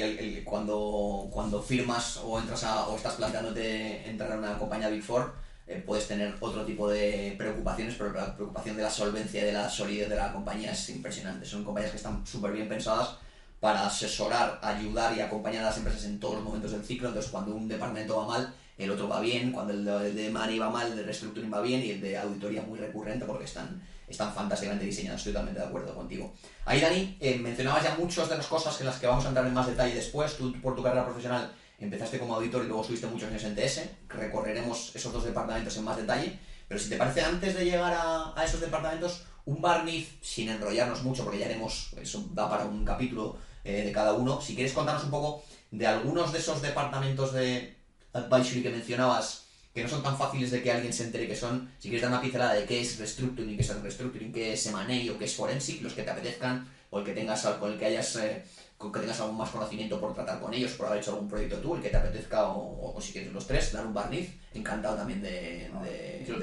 cuando, 0.43 1.27
cuando 1.31 1.61
firmas 1.61 2.17
o 2.23 2.39
entras 2.39 2.63
a, 2.63 2.87
o 2.87 2.97
estás 2.97 3.13
planteándote 3.13 4.09
entrar 4.09 4.31
a 4.31 4.37
una 4.37 4.57
compañía 4.57 4.89
Big 4.89 5.03
Four, 5.03 5.35
eh, 5.67 5.83
puedes 5.85 6.07
tener 6.07 6.33
otro 6.39 6.65
tipo 6.65 6.89
de 6.89 7.35
preocupaciones, 7.37 7.93
pero 7.95 8.11
la 8.13 8.35
preocupación 8.35 8.75
de 8.75 8.81
la 8.81 8.89
solvencia 8.89 9.43
y 9.43 9.45
de 9.45 9.51
la 9.51 9.69
solidez 9.69 10.09
de 10.09 10.15
la 10.15 10.33
compañía 10.33 10.71
es 10.71 10.89
impresionante. 10.89 11.45
Son 11.45 11.63
compañías 11.63 11.91
que 11.91 11.97
están 11.97 12.25
súper 12.25 12.53
bien 12.53 12.67
pensadas 12.67 13.17
para 13.59 13.85
asesorar, 13.85 14.59
ayudar 14.63 15.15
y 15.15 15.21
acompañar 15.21 15.63
a 15.63 15.67
las 15.67 15.77
empresas 15.77 16.05
en 16.05 16.19
todos 16.19 16.35
los 16.35 16.43
momentos 16.43 16.71
del 16.71 16.83
ciclo. 16.83 17.09
Entonces, 17.09 17.31
cuando 17.31 17.53
un 17.53 17.67
departamento 17.67 18.17
va 18.17 18.25
mal, 18.25 18.53
el 18.79 18.89
otro 18.89 19.07
va 19.07 19.19
bien. 19.19 19.51
Cuando 19.51 19.73
el 19.73 20.15
de 20.15 20.29
money 20.31 20.57
va 20.57 20.71
mal, 20.71 20.87
el 20.87 20.95
de 20.95 21.03
restructuring 21.03 21.53
va 21.53 21.61
bien 21.61 21.83
y 21.83 21.91
el 21.91 22.01
de 22.01 22.17
auditoría 22.17 22.63
muy 22.63 22.79
recurrente 22.79 23.25
porque 23.25 23.45
están 23.45 23.79
están 24.07 24.33
fantásticamente 24.33 24.85
diseñados, 24.85 25.19
estoy 25.19 25.33
totalmente 25.33 25.59
de 25.59 25.67
acuerdo 25.67 25.93
contigo. 25.93 26.33
Ahí, 26.65 26.79
Dani, 26.79 27.17
eh, 27.19 27.37
mencionabas 27.37 27.83
ya 27.83 27.95
muchas 27.95 28.29
de 28.29 28.37
las 28.37 28.47
cosas 28.47 28.79
en 28.79 28.87
las 28.87 28.97
que 28.99 29.07
vamos 29.07 29.25
a 29.25 29.29
entrar 29.29 29.45
en 29.45 29.53
más 29.53 29.67
detalle 29.67 29.93
después. 29.93 30.37
Tú, 30.37 30.53
por 30.61 30.75
tu 30.75 30.83
carrera 30.83 31.05
profesional, 31.05 31.51
empezaste 31.77 32.17
como 32.17 32.35
auditor 32.35 32.63
y 32.63 32.67
luego 32.67 32.81
estuviste 32.81 33.07
muchos 33.07 33.29
años 33.29 33.43
en 33.43 33.55
TS. 33.55 33.81
Recorreremos 34.07 34.95
esos 34.95 35.11
dos 35.11 35.25
departamentos 35.25 35.75
en 35.77 35.83
más 35.83 35.97
detalle. 35.97 36.39
Pero 36.67 36.79
si 36.79 36.89
te 36.89 36.97
parece, 36.97 37.21
antes 37.21 37.55
de 37.55 37.65
llegar 37.65 37.93
a, 37.95 38.43
esos 38.43 38.61
departamentos, 38.61 39.23
un 39.45 39.61
barniz, 39.61 40.17
sin 40.21 40.49
enrollarnos 40.49 41.03
mucho, 41.03 41.23
porque 41.23 41.39
ya 41.39 41.45
haremos, 41.45 41.93
eso 42.01 42.29
da 42.33 42.49
para 42.49 42.65
un 42.65 42.83
capítulo 42.83 43.37
eh, 43.63 43.83
de 43.83 43.91
cada 43.91 44.13
uno. 44.13 44.41
Si 44.41 44.55
quieres 44.55 44.73
contarnos 44.73 45.05
un 45.05 45.11
poco 45.11 45.43
de 45.71 45.87
algunos 45.87 46.31
de 46.31 46.39
esos 46.39 46.61
departamentos 46.61 47.33
de 47.33 47.75
advisory 48.13 48.63
que 48.63 48.69
mencionabas 48.69 49.46
que 49.77 49.83
no 49.83 49.89
son 49.89 50.01
tan 50.01 50.17
fáciles 50.17 50.49
de 50.49 50.63
que 50.63 50.71
alguien 50.71 50.91
se 50.91 51.03
entere 51.03 51.27
que 51.27 51.35
son, 51.35 51.69
si 51.77 51.89
quieres 51.89 52.01
dar 52.01 52.09
una 52.09 52.19
pincelada 52.19 52.55
de 52.55 52.65
qué 52.65 52.81
es 52.81 52.97
restructuring, 52.97 53.55
qué 53.55 53.61
es 53.61 53.81
restructuring, 53.83 54.33
qué 54.33 54.53
es 54.53 54.65
M&A 54.65 55.13
o 55.13 55.19
qué 55.19 55.25
es 55.25 55.35
forensic, 55.35 55.83
los 55.83 55.93
que 55.93 56.01
te 56.01 56.09
apetezcan, 56.09 56.67
o 56.89 56.97
el 56.97 57.05
que 57.05 57.13
tengas 57.13 57.45
con 57.45 57.71
el 57.71 57.77
que 57.77 57.85
hayas 57.85 58.15
eh, 58.15 58.43
que 58.79 58.99
tengas 58.99 59.21
algún 59.21 59.37
más 59.37 59.51
conocimiento 59.51 60.01
por 60.01 60.15
tratar 60.15 60.39
con 60.39 60.51
ellos, 60.51 60.71
por 60.71 60.87
haber 60.87 61.01
hecho 61.01 61.11
algún 61.11 61.29
proyecto 61.29 61.57
tú, 61.57 61.75
el 61.75 61.83
que 61.83 61.89
te 61.89 61.97
apetezca, 61.97 62.47
o, 62.47 62.99
si 62.99 63.13
quieres 63.13 63.31
los 63.31 63.45
tres, 63.45 63.71
dar 63.71 63.85
un 63.85 63.93
barniz, 63.93 64.31
encantado 64.55 64.95
también 64.97 65.21
de, 65.21 65.69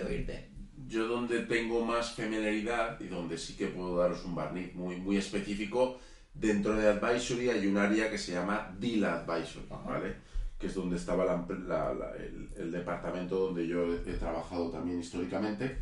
oírte. 0.06 0.50
Yo 0.86 1.08
donde 1.08 1.40
tengo 1.40 1.84
más 1.84 2.12
familiaridad 2.12 3.00
y 3.00 3.08
donde 3.08 3.36
sí 3.36 3.54
que 3.54 3.66
puedo 3.66 3.96
daros 3.96 4.24
un 4.24 4.36
barniz 4.36 4.72
muy, 4.74 4.94
muy 4.94 5.16
específico, 5.16 5.98
dentro 6.32 6.76
de 6.76 6.86
Advisory 6.86 7.50
hay 7.50 7.66
un 7.66 7.78
área 7.78 8.08
que 8.08 8.18
se 8.18 8.30
llama 8.30 8.72
Deal 8.78 9.02
Advisory, 9.02 9.66
¿vale? 9.84 10.33
Que 10.64 10.68
es 10.68 10.74
donde 10.76 10.96
estaba 10.96 11.24
el, 12.56 12.72
departamento 12.72 13.38
donde 13.38 13.68
yo 13.68 13.84
he, 13.92 14.14
trabajado 14.14 14.70
también 14.70 14.98
históricamente. 14.98 15.76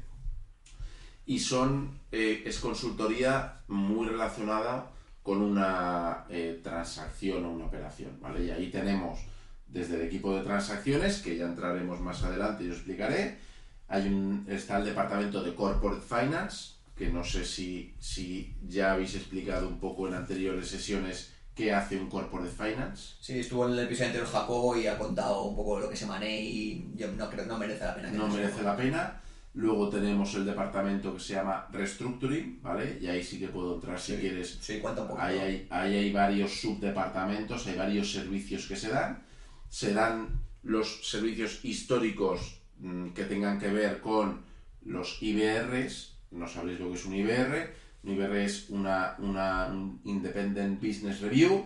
Y 1.25 1.39
son, 1.39 2.01
eh, 2.11 2.43
es 2.45 2.59
consultoría 2.59 3.61
muy 3.69 4.09
relacionada 4.09 4.91
con 5.23 5.41
una 5.41 6.25
eh, 6.29 6.59
transacción 6.65 7.45
o 7.45 7.53
una 7.53 7.67
operación, 7.67 8.19
¿vale? 8.21 8.45
Y 8.45 8.51
ahí 8.51 8.71
tenemos 8.73 9.21
desde 9.69 9.95
el 9.95 10.03
equipo 10.03 10.35
de 10.35 10.43
transacciones, 10.43 11.23
que 11.23 11.37
ya 11.37 11.47
entraremos 11.47 12.01
más 12.01 12.25
adelante 12.25 12.65
y 12.65 12.71
os 12.71 12.79
explicaré, 12.79 13.39
hay 13.87 14.43
está 14.49 14.79
el 14.79 14.87
departamento 14.87 15.45
de 15.45 15.55
Corporate 15.55 16.03
Finance, 16.03 16.73
que 16.97 17.09
no 17.09 17.23
sé 17.23 17.45
si, 17.45 17.95
si 18.01 18.57
ya 18.67 18.95
habéis 18.95 19.15
explicado 19.15 19.69
un 19.69 19.79
poco 19.79 20.09
en 20.09 20.15
anteriores 20.15 20.67
sesiones 20.67 21.33
qué 21.55 21.73
hace 21.73 21.99
un 21.99 22.09
corporate 22.09 22.51
finance. 22.51 23.15
Sí, 23.21 23.41
estuvo 23.41 23.67
en 23.67 23.75
el 23.75 23.81
episodio 23.81 24.07
anterior 24.07 24.31
Jacobo 24.31 24.77
y 24.77 24.87
ha 24.87 24.99
contado 24.99 25.43
un 25.45 25.57
poco 25.57 25.81
lo 25.81 25.89
que 25.89 25.97
se 25.97 26.07
maneja 26.07 26.33
y 26.33 26.91
yo 26.95 27.09
no 27.13 27.29
creo 27.29 27.47
no 27.47 27.59
merece 27.59 27.85
la 27.85 27.95
pena. 27.95 28.11
no 28.11 28.29
merece 28.29 28.63
la 28.63 28.77
pena. 28.77 29.19
Luego 29.55 29.91
tenemos 29.91 30.35
el 30.35 30.47
departamento 30.47 31.13
que 31.13 31.21
se 31.21 31.35
llama 31.35 31.69
Restructuring, 31.71 32.63
¿vale? 32.63 32.99
Y 33.03 33.07
ahí 33.07 33.23
sí 33.23 33.39
que 33.39 33.49
puedo 33.49 33.75
entrar 33.75 34.01
si 34.01 34.17
quieres. 34.17 34.59
Sí, 34.63 34.79
cuenta 34.79 35.03
un 35.03 35.09
poco. 35.09 35.21
Ahí 35.21 35.39
hay, 35.39 35.67
ahí 35.69 35.95
hay 35.95 36.13
varios 36.13 36.59
subdepartamentos, 36.59 37.67
hay 37.67 37.77
varios 37.77 38.11
servicios 38.11 38.67
que 38.67 38.77
se 38.77 38.89
dan. 38.89 39.23
Se 39.69 39.93
dan 39.93 40.41
los 40.63 41.07
servicios 41.07 41.63
históricos 41.65 42.61
mm, 42.79 43.09
que 43.11 43.25
tengan 43.25 43.59
que 43.59 43.69
ver 43.69 44.01
con 44.01 44.41
los 44.85 45.23
IBRs, 45.23 46.15
no 46.31 46.49
sabéis 46.49 46.81
lo 46.81 46.89
que 46.89 46.95
es 46.95 47.05
un 47.05 47.15
IBR, 47.15 47.75
NIBR 48.03 48.37
es 48.39 48.69
una, 48.71 49.17
una 49.19 49.67
un 49.67 50.01
Independent 50.05 50.81
Business 50.81 51.21
Review 51.21 51.65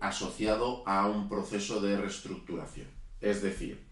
asociado 0.00 0.86
a 0.86 1.06
un 1.06 1.28
proceso 1.28 1.80
de 1.80 1.96
reestructuración. 1.96 2.88
Es 3.20 3.42
decir, 3.42 3.84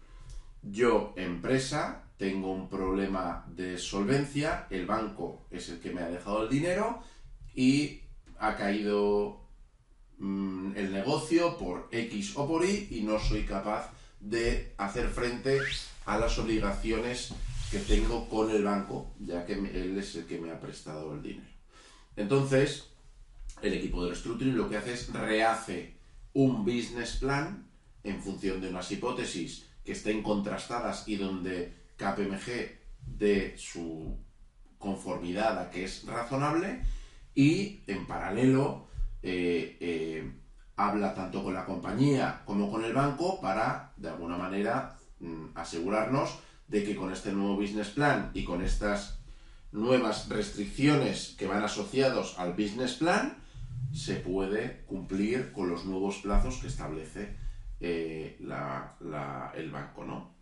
yo, 0.63 1.13
empresa, 1.15 2.03
tengo 2.17 2.51
un 2.51 2.69
problema 2.69 3.45
de 3.49 3.77
solvencia, 3.77 4.67
el 4.69 4.85
banco 4.85 5.45
es 5.51 5.69
el 5.69 5.79
que 5.79 5.91
me 5.91 6.01
ha 6.01 6.09
dejado 6.09 6.43
el 6.43 6.49
dinero 6.49 7.03
y 7.53 8.01
ha 8.39 8.55
caído 8.55 9.41
mm, 10.17 10.75
el 10.75 10.91
negocio 10.91 11.57
por 11.57 11.89
X 11.91 12.33
o 12.35 12.47
por 12.47 12.65
Y 12.65 12.87
y 12.91 13.01
no 13.01 13.19
soy 13.19 13.43
capaz 13.43 13.91
de 14.19 14.73
hacer 14.77 15.09
frente 15.09 15.59
a 16.05 16.17
las 16.17 16.37
obligaciones 16.39 17.33
que 17.69 17.79
tengo 17.79 18.27
con 18.29 18.49
el 18.49 18.63
banco, 18.63 19.13
ya 19.19 19.45
que 19.45 19.53
él 19.53 19.97
es 19.97 20.15
el 20.15 20.25
que 20.25 20.39
me 20.39 20.51
ha 20.51 20.59
prestado 20.59 21.13
el 21.13 21.21
dinero. 21.21 21.56
Entonces, 22.17 22.89
el 23.61 23.73
equipo 23.73 24.03
de 24.03 24.09
restructuring 24.09 24.57
lo 24.57 24.69
que 24.69 24.77
hace 24.77 24.93
es 24.93 25.13
rehace 25.13 25.95
un 26.33 26.65
business 26.65 27.17
plan 27.17 27.67
en 28.03 28.21
función 28.21 28.59
de 28.59 28.69
unas 28.69 28.91
hipótesis 28.91 29.67
que 29.85 29.93
estén 29.93 30.21
contrastadas 30.21 31.07
y 31.07 31.15
donde 31.15 31.73
KPMG 31.95 32.77
dé 33.17 33.55
su 33.57 34.17
conformidad 34.77 35.59
a 35.59 35.69
que 35.69 35.85
es 35.85 36.05
razonable 36.05 36.81
y 37.33 37.81
en 37.87 38.05
paralelo 38.05 38.87
eh, 39.23 39.77
eh, 39.79 40.31
habla 40.75 41.13
tanto 41.13 41.43
con 41.43 41.53
la 41.53 41.65
compañía 41.65 42.41
como 42.45 42.69
con 42.71 42.83
el 42.83 42.93
banco 42.93 43.41
para 43.41 43.93
de 43.97 44.09
alguna 44.09 44.37
manera 44.37 44.97
mm, 45.19 45.47
asegurarnos 45.55 46.39
de 46.67 46.83
que 46.83 46.95
con 46.95 47.11
este 47.11 47.31
nuevo 47.31 47.55
business 47.55 47.89
plan 47.89 48.31
y 48.33 48.43
con 48.43 48.61
estas 48.61 49.16
nuevas 49.71 50.29
restricciones 50.29 51.35
que 51.37 51.47
van 51.47 51.63
asociados 51.63 52.37
al 52.39 52.53
business 52.53 52.93
plan, 52.93 53.37
se 53.93 54.15
puede 54.15 54.83
cumplir 54.85 55.51
con 55.51 55.69
los 55.69 55.85
nuevos 55.85 56.17
plazos 56.17 56.57
que 56.57 56.67
establece 56.67 57.35
eh, 57.79 58.37
el 58.39 59.71
banco, 59.71 60.05
¿no? 60.05 60.35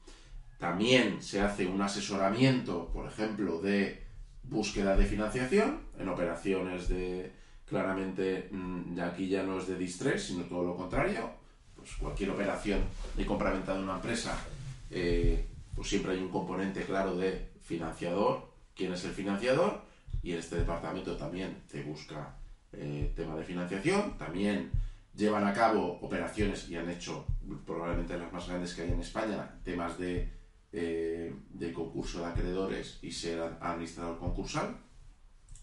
También 0.58 1.22
se 1.22 1.42
hace 1.42 1.66
un 1.66 1.82
asesoramiento, 1.82 2.90
por 2.92 3.08
ejemplo, 3.08 3.62
de 3.62 4.04
búsqueda 4.44 4.96
de 4.96 5.06
financiación 5.06 5.82
en 6.00 6.08
operaciones 6.08 6.88
de, 6.88 7.32
claramente, 7.68 8.50
mm, 8.52 9.00
aquí 9.02 9.28
ya 9.28 9.44
no 9.44 9.60
es 9.60 9.68
de 9.68 9.78
distress, 9.78 10.28
sino 10.28 10.44
todo 10.46 10.64
lo 10.64 10.76
contrario, 10.76 11.30
pues 11.76 11.92
cualquier 11.96 12.30
operación 12.30 12.80
de 13.16 13.26
compra-venta 13.26 13.76
de 13.76 13.84
una 13.84 13.96
empresa, 13.96 14.38
eh, 14.90 15.46
pues 15.76 15.90
siempre 15.90 16.14
hay 16.14 16.20
un 16.20 16.30
componente 16.30 16.84
claro 16.84 17.16
de 17.18 17.50
financiador 17.62 18.55
quién 18.76 18.94
es 18.94 19.04
el 19.06 19.12
financiador 19.12 19.82
y 20.22 20.34
este 20.34 20.58
departamento 20.58 21.16
también 21.16 21.64
te 21.68 21.84
busca 21.84 22.36
eh, 22.74 23.14
tema 23.16 23.36
de 23.36 23.44
financiación, 23.44 24.18
también 24.18 24.72
llevan 25.16 25.48
a 25.48 25.54
cabo 25.54 26.00
operaciones 26.02 26.70
y 26.70 26.76
han 26.76 26.90
hecho 26.90 27.26
probablemente 27.66 28.18
las 28.18 28.34
más 28.34 28.48
grandes 28.48 28.74
que 28.74 28.82
hay 28.82 28.92
en 28.92 29.00
España, 29.00 29.60
temas 29.64 29.98
de, 29.98 30.30
eh, 30.74 31.34
de 31.50 31.74
concurso 31.74 32.20
de 32.20 32.26
acreedores 32.26 33.00
y 33.02 33.12
ser 33.12 33.40
administrador 33.62 34.20
concursal, 34.20 34.78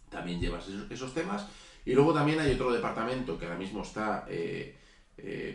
también 0.08 0.40
llevas 0.40 0.66
esos, 0.90 1.12
temas. 1.12 1.46
Y 1.84 1.94
luego 1.94 2.14
también 2.14 2.38
hay 2.38 2.52
otro 2.52 2.72
departamento 2.72 3.38
que 3.38 3.44
ahora 3.46 3.58
mismo 3.58 3.82
está 3.82 4.24
eh, 4.28 4.78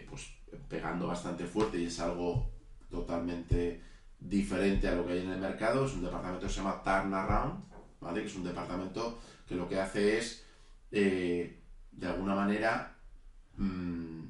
pues 0.09 0.27
pegando 0.67 1.07
bastante 1.07 1.45
fuerte 1.45 1.79
y 1.79 1.85
es 1.85 1.99
algo 1.99 2.51
totalmente 2.91 3.81
diferente 4.19 4.87
a 4.87 4.95
lo 4.95 5.05
que 5.05 5.13
hay 5.13 5.19
en 5.19 5.31
el 5.31 5.39
mercado. 5.39 5.85
Es 5.85 5.93
un 5.93 6.03
departamento 6.03 6.47
que 6.47 6.53
se 6.53 6.59
llama 6.59 6.81
Turnaround, 6.83 7.63
¿vale? 7.99 8.21
que 8.21 8.27
es 8.27 8.35
un 8.35 8.43
departamento 8.43 9.19
que 9.47 9.55
lo 9.55 9.67
que 9.67 9.79
hace 9.79 10.17
es, 10.17 10.43
eh, 10.91 11.59
de 11.91 12.07
alguna 12.07 12.35
manera, 12.35 12.95
mm, 13.55 14.25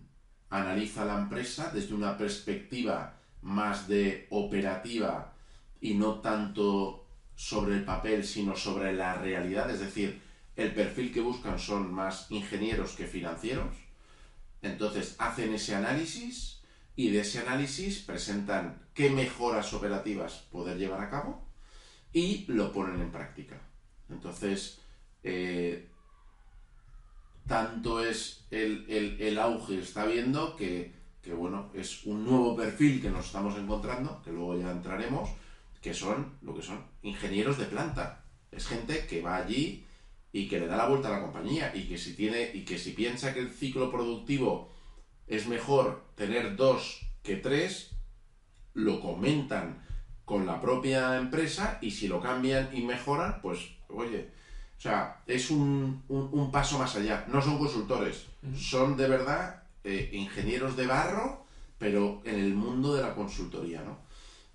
analiza 0.50 1.06
la 1.06 1.18
empresa 1.18 1.72
desde 1.74 1.94
una 1.94 2.18
perspectiva 2.18 3.14
más 3.42 3.88
de 3.88 4.28
operativa 4.30 5.34
y 5.82 5.94
no 5.94 6.20
tanto 6.20 7.06
sobre 7.36 7.76
el 7.76 7.86
papel, 7.86 8.24
sino 8.24 8.56
sobre 8.56 8.94
la 8.94 9.16
realidad, 9.16 9.70
es 9.70 9.80
decir, 9.80 10.22
el 10.56 10.74
perfil 10.74 11.14
que 11.14 11.22
buscan 11.22 11.60
son 11.60 11.94
más 11.94 12.32
ingenieros 12.32 12.94
que 12.94 13.06
financieros. 13.06 13.76
Entonces 14.62 15.16
hacen 15.20 15.54
ese 15.54 15.76
análisis 15.76 16.57
y 16.98 17.12
de 17.12 17.20
ese 17.22 17.40
análisis 17.40 18.00
presentan 18.00 18.82
qué 18.96 19.12
mejoras 19.12 19.72
operativas 19.74 20.48
poder 20.52 20.78
llevar 20.78 21.00
a 21.00 21.10
cabo 21.12 21.48
y 22.12 22.44
lo 22.48 22.74
ponen 22.74 23.00
en 23.00 23.12
práctica. 23.12 23.62
Entonces, 24.10 24.80
eh, 25.24 25.88
tanto 27.48 28.04
es 28.04 28.46
el, 28.50 28.88
el, 28.90 29.38
auge 29.38 29.80
está 29.80 30.06
viendo 30.06 30.56
que, 30.56 30.92
que, 31.22 31.34
bueno, 31.34 31.72
es 31.76 32.04
un 32.06 32.26
nuevo 32.26 32.56
perfil 32.56 33.00
que 33.00 33.12
nos 33.12 33.28
estamos 33.28 33.56
encontrando, 33.60 34.20
que 34.24 34.32
luego 34.32 34.58
ya 34.58 34.72
entraremos, 34.72 35.30
que 35.80 35.94
son 35.94 36.34
lo 36.42 36.56
que 36.56 36.64
son 36.64 36.84
ingenieros 37.04 37.60
de 37.60 37.66
planta. 37.66 38.26
Es 38.52 38.66
gente 38.66 39.06
que 39.06 39.22
va 39.22 39.36
allí 39.36 39.86
y 40.32 40.48
que 40.48 40.60
le 40.60 40.66
da 40.66 40.78
la 40.78 40.90
vuelta 40.90 41.10
a 41.10 41.20
la 41.20 41.22
compañía 41.22 41.72
y 41.76 41.88
que 41.88 42.00
si 42.00 42.16
tiene 42.16 42.50
y 42.56 42.66
que 42.66 42.80
si 42.80 42.94
piensa 42.94 43.36
que 43.36 43.42
el 43.42 43.52
ciclo 43.52 43.92
productivo 43.92 44.76
es 45.28 45.48
mejor 45.48 46.04
tener 46.16 46.56
dos 46.56 47.02
que 47.24 47.36
tres, 47.36 47.92
lo 48.74 49.00
comentan 49.02 49.84
con 50.26 50.46
la 50.46 50.60
propia 50.62 51.18
empresa 51.18 51.78
y 51.82 51.92
si 51.92 52.08
lo 52.08 52.22
cambian 52.22 52.70
y 52.74 52.82
mejoran, 52.82 53.40
pues 53.42 53.60
oye, 53.90 54.30
o 54.78 54.82
sea, 54.82 55.22
es 55.26 55.50
un, 55.50 56.04
paso 56.52 56.78
más 56.78 56.96
allá. 56.96 57.26
No 57.28 57.42
son 57.42 57.58
consultores, 57.58 58.28
son 58.56 58.96
de 58.96 59.08
verdad 59.08 59.64
eh, 59.84 60.10
ingenieros 60.14 60.78
de 60.78 60.86
barro, 60.86 61.46
pero 61.78 62.22
en 62.26 62.36
el 62.40 62.54
mundo 62.54 62.94
de 62.94 63.02
la 63.02 63.16
consultoría, 63.16 63.82
¿no? 63.82 63.98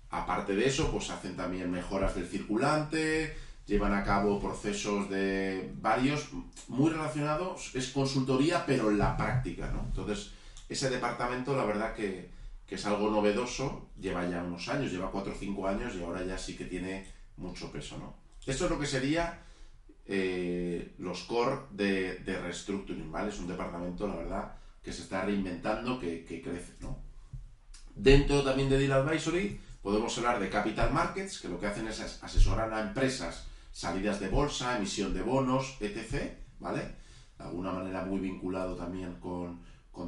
Aparte 0.09 0.55
de 0.55 0.67
eso, 0.67 0.91
pues 0.91 1.09
hacen 1.09 1.35
también 1.35 1.71
mejoras 1.71 2.15
del 2.15 2.27
circulante, 2.27 3.35
llevan 3.65 3.93
a 3.93 4.03
cabo 4.03 4.39
procesos 4.39 5.09
de 5.09 5.73
varios, 5.81 6.29
muy 6.67 6.91
relacionados, 6.91 7.71
es 7.73 7.89
consultoría, 7.89 8.65
pero 8.65 8.91
en 8.91 8.99
la 8.99 9.17
práctica, 9.17 9.71
¿no? 9.71 9.81
Entonces, 9.87 10.33
ese 10.73 10.89
departamento, 10.89 11.55
la 11.55 11.65
verdad 11.65 11.95
que, 11.95 12.31
es 12.67 12.87
algo 12.87 13.11
novedoso, 13.11 13.89
lleva 14.01 14.27
ya 14.27 14.41
unos 14.41 14.67
años, 14.67 14.91
lleva 14.91 15.11
4 15.11 15.31
o 15.31 15.35
5 15.35 15.67
años 15.67 15.93
y 15.93 16.03
ahora 16.03 16.25
ya 16.25 16.39
sí 16.39 16.57
que 16.57 16.65
tiene 16.65 17.05
mucho 17.37 17.71
peso, 17.71 17.99
¿no? 17.99 18.15
Esto 18.47 18.65
es 18.65 18.71
lo 18.71 18.79
que 18.79 18.87
sería 18.87 19.41
eh, 20.07 20.95
los 20.97 21.21
core 21.25 21.67
de, 21.69 22.15
de, 22.25 22.41
restructuring, 22.41 23.11
¿vale? 23.11 23.29
Es 23.29 23.37
un 23.37 23.47
departamento, 23.47 24.07
la 24.07 24.15
verdad, 24.15 24.55
que 24.81 24.91
se 24.91 25.03
está 25.03 25.23
reinventando, 25.23 25.99
que, 25.99 26.25
crece, 26.25 26.73
¿no? 26.79 26.97
Dentro 27.93 28.41
también 28.41 28.71
de 28.71 28.79
Deal 28.79 29.07
Advisory 29.07 29.61
podemos 29.83 30.17
hablar 30.17 30.39
de 30.39 30.49
Capital 30.49 30.91
Markets, 30.91 31.41
que 31.41 31.49
lo 31.49 31.59
que 31.59 31.67
hacen 31.67 31.87
es 31.87 31.99
asesorar 32.23 32.73
a 32.73 32.81
empresas 32.81 33.45
salidas 33.71 34.19
de 34.19 34.29
bolsa, 34.29 34.77
emisión 34.77 35.13
de 35.13 35.21
bonos, 35.21 35.77
etc., 35.79 36.33
¿vale? 36.59 36.81
De 37.37 37.43
alguna 37.43 37.71
manera 37.71 38.03
muy 38.03 38.19
vinculado 38.19 38.75
también 38.75 39.13
con, 39.19 39.59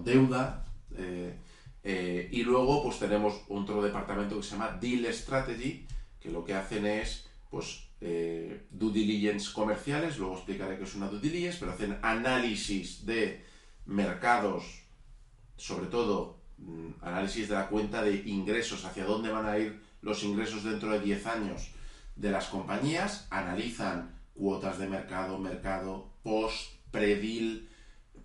deuda. 0.04 0.66
Eh, 0.98 1.38
eh, 1.84 2.30
y 2.32 2.44
luego 2.44 2.82
pues 2.84 2.98
tenemos 2.98 3.42
otro 3.48 3.82
departamento 3.84 4.38
que 4.38 4.44
se 4.44 4.52
llama 4.52 4.78
Deal 4.82 5.06
Strategy, 5.14 5.86
que 6.20 6.32
lo 6.32 6.44
que 6.44 6.56
hacen 6.56 6.86
es 6.86 7.28
pues 7.50 7.90
eh, 8.02 8.66
due 8.72 8.92
diligence 8.92 9.54
comerciales, 9.54 10.18
luego 10.18 10.36
explicaré 10.36 10.78
qué 10.78 10.84
es 10.84 10.96
una 10.96 11.08
due 11.08 11.20
diligence, 11.20 11.60
pero 11.60 11.72
hacen 11.72 11.98
análisis 12.02 13.06
de 13.06 13.46
mercados, 13.86 14.64
sobre 15.58 15.88
todo 15.88 16.42
mm, 16.58 16.90
análisis 17.02 17.48
de 17.48 17.56
la 17.56 17.68
cuenta 17.68 18.02
de 18.02 18.16
ingresos, 18.26 18.84
hacia 18.84 19.06
dónde 19.06 19.32
van 19.32 19.46
a 19.46 19.58
ir 19.58 19.80
los 20.02 20.24
ingresos 20.24 20.64
dentro 20.64 20.92
de 20.92 21.00
10 21.00 21.26
años 21.28 21.72
de 22.16 22.32
las 22.32 22.48
compañías, 22.48 23.28
analizan 23.30 24.20
cuotas 24.34 24.78
de 24.80 24.88
mercado, 24.88 25.38
mercado, 25.38 26.10
post, 26.24 26.74
predil, 26.92 27.70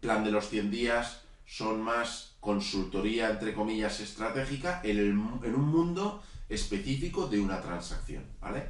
plan 0.00 0.24
de 0.24 0.30
los 0.30 0.48
100 0.48 0.70
días, 0.70 1.19
son 1.50 1.82
más 1.82 2.36
consultoría, 2.38 3.28
entre 3.28 3.52
comillas, 3.52 3.98
estratégica 3.98 4.80
en, 4.84 5.18
un 5.18 5.68
mundo 5.68 6.22
específico 6.48 7.26
de 7.26 7.40
una 7.40 7.60
transacción, 7.60 8.24
¿vale? 8.40 8.68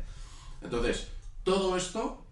Entonces, 0.63 1.09
todo 1.45 1.77
esto, 1.77 2.25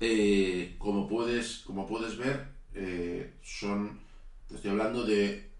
eh, 0.00 0.76
como, 0.78 1.08
puedes, 1.08 1.60
como 1.60 1.86
puedes 1.86 2.18
ver, 2.18 2.46
eh, 2.74 3.32
son, 3.42 4.00
te 4.48 4.56
estoy 4.56 4.72
hablando 4.72 5.02
de 5.06 5.50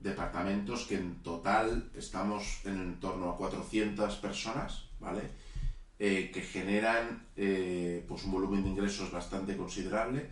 departamentos 0.00 0.86
que 0.86 0.96
en 0.96 1.22
total 1.22 1.90
estamos 1.94 2.60
en 2.64 2.98
torno 2.98 3.30
a 3.30 3.36
400 3.36 4.16
personas, 4.16 4.86
¿vale? 4.98 5.22
Eh, 6.00 6.32
que 6.34 6.42
generan 6.42 7.24
pues 7.36 8.24
un 8.24 8.32
volumen 8.32 8.64
de 8.64 8.70
ingresos 8.70 9.12
bastante 9.12 9.56
considerable 9.56 10.28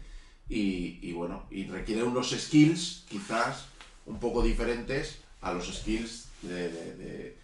y, 0.54 1.12
bueno, 1.12 1.44
y 1.50 1.64
requiere 1.64 2.02
unos 2.02 2.30
skills 2.30 3.04
quizás 3.08 3.66
un 4.06 4.18
poco 4.18 4.42
diferentes 4.42 5.18
a 5.40 5.52
los 5.52 5.72
skills 5.72 6.28
de, 6.42 7.36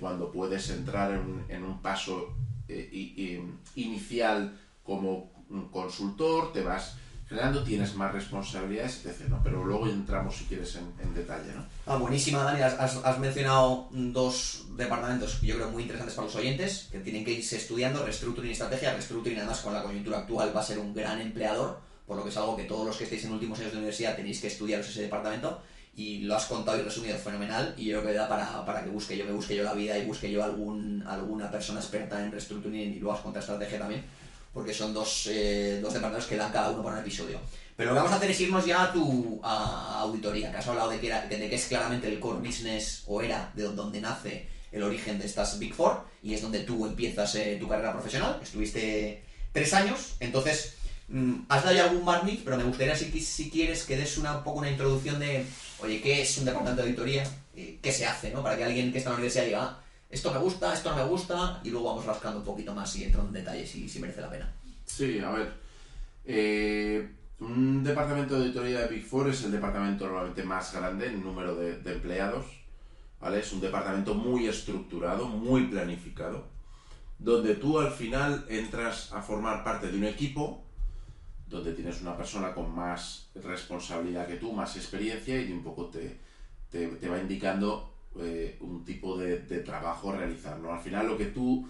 cuando 0.00 0.32
puedes 0.32 0.70
entrar 0.70 1.12
en, 1.12 1.44
en 1.48 1.64
un 1.64 1.80
paso 1.82 2.34
eh, 2.68 3.44
inicial 3.74 4.58
como 4.82 5.30
consultor, 5.70 6.52
te 6.52 6.62
vas 6.62 6.96
generando, 7.28 7.62
tienes 7.64 7.94
más 7.94 8.12
responsabilidades, 8.12 9.04
etc. 9.04 9.34
Pero 9.42 9.64
luego 9.64 9.86
entramos, 9.88 10.36
si 10.36 10.44
quieres, 10.44 10.76
en, 10.76 11.14
detalle. 11.14 11.52
¿no? 11.54 11.64
Ah, 11.86 11.96
buenísima, 11.96 12.42
Dani. 12.42 12.60
Has, 12.62 13.18
mencionado 13.18 13.88
dos 13.90 14.66
departamentos 14.76 15.36
que 15.36 15.46
yo 15.46 15.56
creo 15.56 15.70
muy 15.70 15.82
interesantes 15.82 16.14
para 16.14 16.26
los 16.26 16.36
oyentes, 16.36 16.88
que 16.90 17.00
tienen 17.00 17.24
que 17.24 17.32
irse 17.32 17.56
estudiando, 17.56 18.04
reestructuring 18.04 18.50
y 18.50 18.52
estrategia. 18.52 18.92
Reestructuring, 18.92 19.38
además, 19.38 19.60
con 19.60 19.74
la 19.74 19.82
coyuntura 19.82 20.18
actual 20.18 20.54
va 20.54 20.60
a 20.60 20.64
ser 20.64 20.78
un 20.78 20.94
gran 20.94 21.20
empleador, 21.20 21.80
por 22.06 22.16
lo 22.16 22.22
que 22.22 22.30
es 22.30 22.36
algo 22.36 22.56
que 22.56 22.64
todos 22.64 22.86
los 22.86 22.96
que 22.96 23.04
estéis 23.04 23.24
en 23.24 23.32
últimos 23.32 23.58
años 23.58 23.72
de 23.72 23.78
universidad 23.78 24.16
tenéis 24.16 24.40
que 24.40 24.48
estudiaros 24.48 24.88
ese 24.88 25.02
departamento 25.02 25.60
y 25.96 26.20
lo 26.20 26.34
has 26.34 26.46
contado 26.46 26.78
y 26.78 26.82
resumido 26.82 27.16
fenomenal 27.16 27.74
y 27.76 27.86
yo 27.86 28.00
creo 28.00 28.12
que 28.12 28.18
da 28.18 28.28
para, 28.28 28.64
para, 28.66 28.82
que 28.82 28.90
busque 28.90 29.16
yo 29.16 29.24
me 29.24 29.32
busque 29.32 29.54
yo 29.54 29.62
la 29.62 29.74
vida 29.74 29.96
y 29.96 30.04
busque 30.04 30.30
yo 30.30 30.42
algún, 30.42 31.04
alguna 31.06 31.50
persona 31.50 31.80
experta 31.80 32.22
en 32.22 32.32
reestructuring 32.32 32.94
y 32.94 32.98
luego 32.98 33.16
has 33.16 33.22
contado 33.22 33.40
estrategia 33.40 33.78
también 33.78 34.04
porque 34.54 34.72
son 34.72 34.94
dos, 34.94 35.26
eh, 35.30 35.80
dos 35.82 35.92
departamentos 35.92 36.28
que 36.28 36.36
dan 36.36 36.52
cada 36.52 36.70
uno 36.70 36.82
por 36.82 36.92
un 36.92 37.00
episodio. 37.00 37.40
Pero 37.76 37.90
lo 37.90 37.94
que 37.94 37.98
vamos 37.98 38.12
a 38.12 38.16
hacer 38.16 38.30
es 38.30 38.40
irnos 38.40 38.64
ya 38.64 38.84
a 38.84 38.92
tu 38.92 39.40
auditoría 39.42 40.52
que 40.52 40.58
has 40.58 40.68
hablado 40.68 40.90
de 40.90 41.00
que, 41.00 41.08
era, 41.08 41.26
de 41.26 41.36
que 41.36 41.56
es 41.56 41.66
claramente 41.66 42.06
el 42.06 42.20
core 42.20 42.38
business 42.38 43.02
o 43.06 43.20
era 43.20 43.50
de 43.54 43.64
donde 43.64 44.00
nace 44.00 44.46
el 44.70 44.84
origen 44.84 45.18
de 45.18 45.26
estas 45.26 45.58
Big 45.58 45.74
Four 45.74 46.04
y 46.22 46.34
es 46.34 46.42
donde 46.42 46.60
tú 46.60 46.86
empiezas 46.86 47.34
eh, 47.34 47.56
tu 47.58 47.68
carrera 47.68 47.92
profesional. 47.92 48.38
Estuviste 48.40 49.24
tres 49.52 49.74
años 49.74 50.14
entonces 50.20 50.74
has 51.48 51.62
dado 51.62 51.76
ya 51.76 51.84
algún 51.84 52.04
barniz 52.04 52.40
pero 52.44 52.56
me 52.56 52.64
gustaría 52.64 52.96
si, 52.96 53.10
si 53.20 53.50
quieres 53.50 53.84
que 53.84 53.96
des 53.96 54.16
una, 54.18 54.38
un 54.38 54.44
poco 54.44 54.60
una 54.60 54.70
introducción 54.70 55.18
de 55.20 55.44
oye, 55.80 56.00
¿qué 56.00 56.22
es 56.22 56.38
un 56.38 56.44
departamento 56.44 56.82
de 56.82 56.88
auditoría? 56.88 57.24
¿Qué 57.54 57.92
se 57.92 58.06
hace? 58.06 58.32
¿no? 58.32 58.42
Para 58.42 58.56
que 58.56 58.64
alguien 58.64 58.90
que 58.90 58.98
está 58.98 59.10
en 59.10 59.14
la 59.14 59.18
universidad 59.18 59.44
diga, 59.44 59.62
ah, 59.62 59.80
esto 60.10 60.32
me 60.32 60.38
gusta, 60.38 60.72
esto 60.72 60.90
no 60.90 60.96
me 60.96 61.04
gusta, 61.04 61.60
y 61.62 61.70
luego 61.70 61.88
vamos 61.88 62.06
rascando 62.06 62.38
un 62.38 62.44
poquito 62.44 62.74
más 62.74 62.94
y 62.96 63.04
entro 63.04 63.22
en 63.22 63.32
detalles 63.32 63.70
si, 63.70 63.88
si 63.88 64.00
merece 64.00 64.20
la 64.20 64.30
pena. 64.30 64.52
Sí, 64.84 65.18
a 65.20 65.30
ver. 65.30 65.52
Eh, 66.24 67.08
un 67.40 67.84
departamento 67.84 68.34
de 68.34 68.42
auditoría 68.42 68.80
de 68.80 68.88
Big 68.88 69.04
Four 69.04 69.30
es 69.30 69.44
el 69.44 69.52
departamento 69.52 70.06
normalmente 70.06 70.42
más 70.42 70.72
grande 70.72 71.06
en 71.06 71.22
número 71.22 71.54
de, 71.54 71.78
de 71.78 71.92
empleados. 71.92 72.46
¿vale? 73.20 73.40
Es 73.40 73.52
un 73.52 73.60
departamento 73.60 74.14
muy 74.14 74.46
estructurado, 74.46 75.26
muy 75.26 75.66
planificado, 75.66 76.46
donde 77.18 77.56
tú 77.56 77.78
al 77.78 77.90
final 77.90 78.44
entras 78.48 79.12
a 79.12 79.22
formar 79.22 79.64
parte 79.64 79.88
de 79.90 79.98
un 79.98 80.04
equipo 80.04 80.64
donde 81.54 81.72
tienes 81.72 82.02
una 82.02 82.16
persona 82.16 82.52
con 82.52 82.74
más 82.74 83.28
responsabilidad 83.36 84.26
que 84.26 84.36
tú, 84.36 84.52
más 84.52 84.76
experiencia 84.76 85.40
y 85.40 85.52
un 85.52 85.62
poco 85.62 85.86
te, 85.86 86.18
te, 86.68 87.08
va 87.08 87.20
indicando 87.20 87.94
eh, 88.18 88.58
un 88.60 88.84
tipo 88.84 89.16
de, 89.16 89.36
trabajo 89.60 90.10
a 90.10 90.16
realizar. 90.16 90.58
Al 90.68 90.80
final 90.80 91.06
lo 91.06 91.16
que 91.16 91.26
tú 91.26 91.68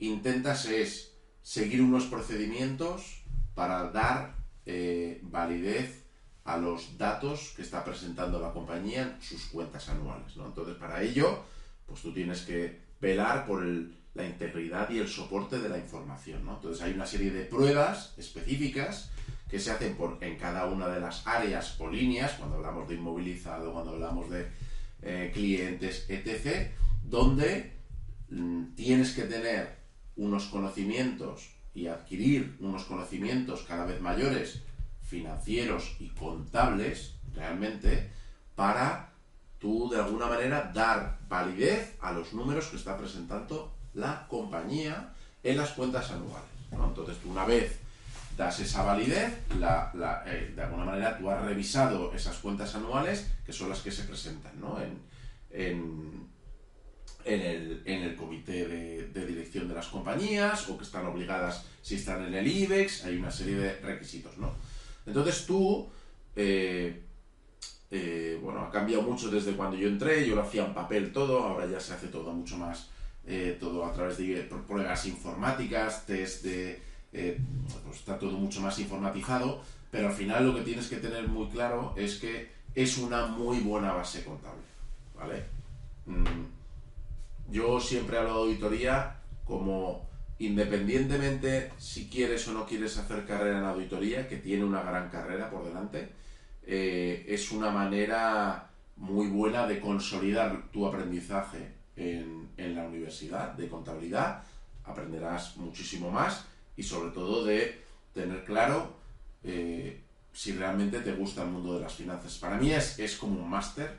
intentas 0.00 0.66
es 0.66 1.14
seguir 1.40 1.80
unos 1.80 2.04
procedimientos 2.04 3.22
para 3.54 3.90
dar 3.90 4.34
eh, 4.66 5.20
validez 5.22 6.04
a 6.44 6.58
los 6.58 6.98
datos 6.98 7.54
que 7.56 7.62
está 7.62 7.82
presentando 7.82 8.38
la 8.38 8.52
compañía 8.52 9.02
en 9.02 9.22
sus 9.22 9.46
cuentas 9.46 9.88
anuales. 9.88 10.36
¿no? 10.36 10.44
Entonces, 10.44 10.76
para 10.76 11.02
ello, 11.02 11.42
pues 11.86 12.02
tú 12.02 12.12
tienes 12.12 12.42
que 12.42 12.80
velar 13.00 13.46
por 13.46 13.64
la 13.64 14.26
integridad 14.26 14.90
y 14.90 14.98
el 14.98 15.08
soporte 15.08 15.58
de 15.58 15.70
la 15.70 15.78
información. 15.78 16.44
¿no? 16.44 16.56
Entonces, 16.56 16.82
hay 16.82 16.92
una 16.92 17.06
serie 17.06 17.30
de 17.30 17.44
pruebas 17.44 18.12
específicas 18.18 19.11
que 19.52 19.60
se 19.60 19.70
hacen 19.70 19.94
por, 19.96 20.16
en 20.22 20.38
cada 20.38 20.64
una 20.64 20.88
de 20.88 20.98
las 20.98 21.26
áreas 21.26 21.78
o 21.78 21.90
líneas, 21.90 22.32
cuando 22.38 22.56
hablamos 22.56 22.88
de 22.88 22.94
inmovilizado, 22.94 23.70
cuando 23.70 23.90
hablamos 23.90 24.30
de 24.30 24.46
eh, 25.02 25.30
clientes, 25.30 26.06
etc., 26.08 26.70
donde 27.04 27.76
mm, 28.30 28.74
tienes 28.74 29.12
que 29.12 29.24
tener 29.24 29.76
unos 30.16 30.46
conocimientos 30.46 31.50
y 31.74 31.86
adquirir 31.86 32.56
unos 32.60 32.84
conocimientos 32.84 33.64
cada 33.68 33.84
vez 33.84 34.00
mayores 34.00 34.62
financieros 35.02 35.96
y 36.00 36.08
contables 36.08 37.16
realmente 37.34 38.10
para 38.54 39.12
tú 39.58 39.90
de 39.90 39.98
alguna 40.00 40.28
manera 40.28 40.72
dar 40.74 41.18
validez 41.28 41.98
a 42.00 42.12
los 42.12 42.32
números 42.32 42.68
que 42.68 42.76
está 42.76 42.96
presentando 42.96 43.74
la 43.92 44.26
compañía 44.28 45.12
en 45.42 45.58
las 45.58 45.72
cuentas 45.72 46.10
anuales. 46.10 46.48
¿no? 46.70 46.86
Entonces, 46.86 47.18
tú 47.18 47.30
una 47.30 47.44
vez 47.44 47.81
das 48.36 48.60
esa 48.60 48.82
validez, 48.82 49.32
eh, 49.50 50.52
de 50.54 50.62
alguna 50.62 50.84
manera 50.84 51.18
tú 51.18 51.30
has 51.30 51.42
revisado 51.44 52.12
esas 52.14 52.36
cuentas 52.38 52.74
anuales, 52.74 53.30
que 53.44 53.52
son 53.52 53.68
las 53.68 53.80
que 53.80 53.90
se 53.90 54.04
presentan 54.04 54.58
¿no? 54.60 54.78
en, 54.80 56.28
el, 57.24 58.16
comité 58.16 58.66
de, 58.66 59.26
dirección 59.26 59.68
de 59.68 59.74
las 59.74 59.88
compañías 59.88 60.68
o 60.68 60.76
que 60.76 60.84
están 60.84 61.06
obligadas 61.06 61.66
si 61.82 61.96
están 61.96 62.24
en 62.24 62.34
el 62.34 62.46
IBEX, 62.46 63.04
hay 63.04 63.16
una 63.16 63.30
serie 63.30 63.56
de 63.56 63.80
requisitos. 63.80 64.36
¿no? 64.38 64.54
Entonces 65.06 65.46
tú... 65.46 65.88
Eh, 66.34 67.02
eh, 67.94 68.38
bueno, 68.42 68.62
ha 68.62 68.70
cambiado 68.70 69.02
mucho 69.02 69.30
desde 69.30 69.52
cuando 69.52 69.76
yo 69.76 69.86
entré, 69.86 70.26
yo 70.26 70.34
lo 70.34 70.40
hacía 70.40 70.64
en 70.64 70.72
papel 70.72 71.12
todo, 71.12 71.42
ahora 71.42 71.66
ya 71.66 71.78
se 71.78 71.92
hace 71.92 72.08
todo 72.08 72.32
mucho 72.32 72.56
más, 72.56 72.88
todo 73.60 73.84
a 73.84 73.92
través 73.92 74.16
de 74.16 74.48
pruebas 74.66 75.04
informáticas, 75.04 76.06
test 76.06 76.42
de... 76.42 76.91
Eh, 77.12 77.38
pues 77.84 77.98
está 77.98 78.18
todo 78.18 78.32
mucho 78.32 78.60
más 78.60 78.78
informatizado, 78.78 79.62
pero 79.90 80.08
al 80.08 80.14
final 80.14 80.46
lo 80.46 80.54
que 80.54 80.62
tienes 80.62 80.88
que 80.88 80.96
tener 80.96 81.28
muy 81.28 81.48
claro 81.48 81.92
es 81.96 82.16
que 82.16 82.50
es 82.74 82.96
una 82.98 83.26
muy 83.26 83.60
buena 83.60 83.92
base 83.92 84.24
contable, 84.24 84.62
¿vale? 85.14 85.44
Mm, 86.06 87.52
yo 87.52 87.78
siempre 87.80 88.16
hablo 88.16 88.34
de 88.34 88.40
auditoría 88.40 89.16
como 89.44 90.08
independientemente 90.38 91.70
si 91.78 92.08
quieres 92.08 92.48
o 92.48 92.52
no 92.52 92.66
quieres 92.66 92.98
hacer 92.98 93.24
carrera 93.26 93.58
en 93.58 93.64
auditoría, 93.64 94.28
que 94.28 94.38
tiene 94.38 94.64
una 94.64 94.82
gran 94.82 95.08
carrera 95.08 95.50
por 95.50 95.64
delante, 95.64 96.08
eh, 96.64 97.24
es 97.28 97.52
una 97.52 97.70
manera 97.70 98.70
muy 98.96 99.28
buena 99.28 99.66
de 99.66 99.80
consolidar 99.80 100.70
tu 100.72 100.86
aprendizaje 100.86 101.72
en, 101.96 102.42
la 102.56 102.86
universidad 102.86 103.52
de 103.52 103.68
contabilidad. 103.68 104.42
Aprenderás 104.84 105.56
muchísimo 105.56 106.10
más 106.10 106.46
y 106.76 106.82
sobre 106.82 107.10
todo 107.10 107.44
de 107.44 107.80
tener 108.14 108.44
claro 108.44 108.94
eh, 109.44 110.00
si 110.32 110.52
realmente 110.52 111.00
te 111.00 111.12
gusta 111.12 111.42
el 111.42 111.50
mundo 111.50 111.74
de 111.74 111.80
las 111.80 111.94
finanzas. 111.94 112.38
Para 112.38 112.56
mí 112.56 112.72
es, 112.72 112.98
es 112.98 113.16
como 113.16 113.40
un 113.40 113.50
máster 113.50 113.98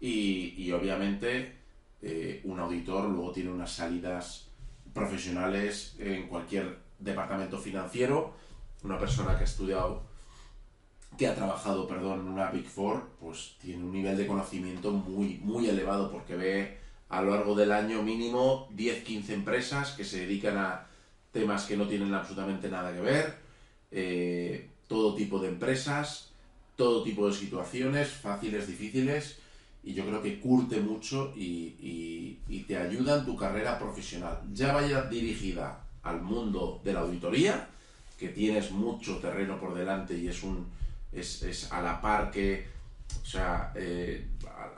y, 0.00 0.70
obviamente 0.72 1.56
eh, 2.02 2.42
un 2.44 2.60
auditor 2.60 3.08
luego 3.08 3.32
tiene 3.32 3.50
unas 3.50 3.72
salidas 3.72 4.48
profesionales 4.92 5.96
en 5.98 6.28
cualquier 6.28 6.78
departamento 6.98 7.58
financiero. 7.58 8.34
Una 8.82 8.98
persona 8.98 9.36
que 9.36 9.44
ha 9.44 9.46
estudiado 9.46 10.02
que 11.16 11.28
ha 11.28 11.34
trabajado, 11.34 11.86
perdón, 11.86 12.20
en 12.20 12.28
una 12.28 12.50
Big 12.50 12.66
Four, 12.66 13.08
pues 13.20 13.56
tiene 13.60 13.84
un 13.84 13.92
nivel 13.92 14.16
de 14.16 14.26
conocimiento 14.26 14.90
muy, 14.90 15.38
muy 15.38 15.68
elevado 15.68 16.10
porque 16.10 16.34
ve 16.34 16.78
a 17.08 17.22
lo 17.22 17.30
largo 17.30 17.54
del 17.54 17.72
año 17.72 18.02
mínimo 18.02 18.68
10-15 18.74 19.30
empresas 19.30 19.92
que 19.92 20.04
se 20.04 20.20
dedican 20.20 20.58
a 20.58 20.86
temas 21.34 21.66
que 21.66 21.76
no 21.76 21.86
tienen 21.86 22.14
absolutamente 22.14 22.70
nada 22.70 22.94
que 22.94 23.00
ver, 23.00 23.34
eh, 23.90 24.70
todo 24.86 25.16
tipo 25.16 25.40
de 25.40 25.48
empresas, 25.48 26.30
todo 26.76 27.02
tipo 27.02 27.26
de 27.28 27.34
situaciones, 27.34 28.08
fáciles, 28.08 28.68
difíciles, 28.68 29.38
y 29.82 29.92
yo 29.94 30.06
creo 30.06 30.22
que 30.22 30.38
curte 30.40 30.80
mucho 30.80 31.34
y, 31.36 32.38
te 32.66 32.78
ayuda 32.78 33.18
en 33.18 33.26
tu 33.26 33.36
carrera 33.36 33.78
profesional. 33.78 34.40
Ya 34.54 34.72
vaya 34.72 35.02
dirigida 35.02 35.84
al 36.02 36.22
mundo 36.22 36.80
de 36.82 36.94
la 36.94 37.00
auditoría, 37.00 37.68
que 38.18 38.28
tienes 38.28 38.70
mucho 38.70 39.18
terreno 39.18 39.60
por 39.60 39.74
delante 39.74 40.16
y 40.16 40.28
es 40.28 40.42
un, 40.42 40.66
es, 41.12 41.68
a 41.70 41.82
la 41.82 42.00
par 42.00 42.30
que, 42.30 42.66
o 43.22 43.26
sea, 43.26 43.72
eh, 43.74 44.28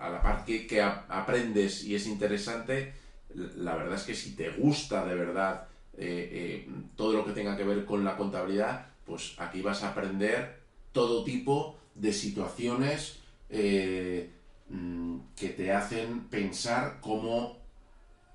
a, 0.01 0.09
la 0.09 0.23
par 0.23 0.45
que, 0.45 0.83
aprendes 0.83 1.85
y 1.85 1.95
es 1.95 2.07
interesante, 2.07 2.95
la 3.35 3.77
verdad 3.77 3.97
es 3.97 4.03
que 4.03 4.14
si 4.14 4.35
te 4.35 4.51
gusta 4.51 5.05
de 5.05 5.14
verdad 5.14 5.69
eh, 5.97 6.67
eh, 6.67 6.69
todo 6.97 7.13
lo 7.13 7.25
que 7.25 7.33
tenga 7.33 7.57
que 7.57 7.65
ver 7.65 7.85
con 7.85 8.05
la 8.05 8.17
contabilidad, 8.17 8.87
pues 9.05 9.35
aquí 9.39 9.63
vas 9.63 9.83
a 9.83 9.91
aprender 9.91 10.61
todo 10.93 11.25
tipo 11.25 11.77
de 11.95 12.13
situaciones 12.13 13.21
mm, 13.51 15.17
que 15.37 15.49
te 15.51 15.73
hacen 15.73 16.29
pensar 16.29 16.99
cómo 17.01 17.59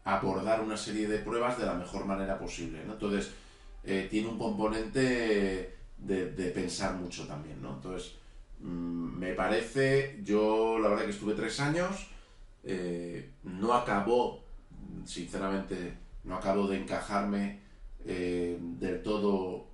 abordar 0.03 0.61
una 0.61 0.77
serie 0.77 1.07
de 1.07 1.19
pruebas 1.19 1.59
de 1.59 1.65
la 1.65 1.75
mejor 1.75 2.05
manera 2.05 2.39
posible. 2.39 2.81
Entonces, 2.81 3.31
tiene 3.83 4.27
un 4.27 4.37
componente 4.37 5.75
de, 6.01 6.51
pensar 6.53 6.95
mucho 6.95 7.27
también, 7.27 7.61
¿no? 7.61 7.75
Entonces, 7.75 8.15
mm, 8.59 9.19
me 9.19 9.33
parece, 9.33 10.19
yo 10.23 10.79
la 10.79 10.89
verdad 10.89 11.05
que 11.05 11.11
estuve 11.11 11.33
tres 11.33 11.59
años, 11.59 12.07
eh, 12.63 13.31
no 13.43 13.73
acabó, 13.73 14.43
sinceramente, 15.05 15.97
no 16.23 16.35
acabó 16.35 16.67
de 16.67 16.77
encajarme 16.77 17.59
eh, 18.05 18.57
del 18.59 19.01
todo, 19.03 19.67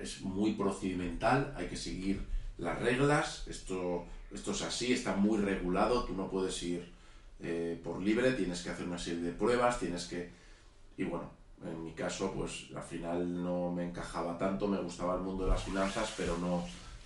es 0.00 0.22
muy 0.22 0.52
procedimental, 0.52 1.54
hay 1.56 1.66
que 1.66 1.76
seguir 1.76 2.22
las 2.58 2.78
reglas, 2.80 3.44
esto, 3.48 4.04
esto 4.32 4.52
es 4.52 4.62
así, 4.62 4.92
está 4.92 5.16
muy 5.16 5.38
regulado, 5.38 6.04
tú 6.04 6.14
no 6.14 6.28
puedes 6.28 6.62
ir 6.62 6.90
eh, 7.40 7.80
por 7.82 8.00
libre, 8.02 8.32
tienes 8.32 8.62
que 8.62 8.70
hacer 8.70 8.86
una 8.86 8.98
serie 8.98 9.22
de 9.22 9.32
pruebas, 9.32 9.78
tienes 9.78 10.06
que... 10.06 10.30
Y 10.98 11.04
bueno, 11.04 11.30
en 11.64 11.84
mi 11.84 11.92
caso, 11.92 12.32
pues 12.32 12.66
al 12.74 12.82
final 12.82 13.42
no 13.42 13.70
me 13.70 13.84
encajaba 13.84 14.36
tanto, 14.38 14.66
me 14.66 14.78
gustaba 14.78 15.14
el 15.14 15.22
mundo 15.22 15.44
de 15.44 15.50
las 15.50 15.62
finanzas, 15.62 16.12
pero 16.16 16.36
no, 16.38 16.64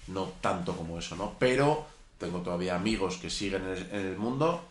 no 0.09 0.33
tanto 0.41 0.77
como 0.77 0.99
eso, 0.99 1.17
¿no? 1.17 1.37
Pero 1.39 1.87
tengo 2.19 2.41
todavía 2.41 2.77
amigos 2.77 3.17
que 3.19 3.31
siguen 3.31 3.63
en 3.65 4.07
el, 4.07 4.17
mundo, 4.17 4.65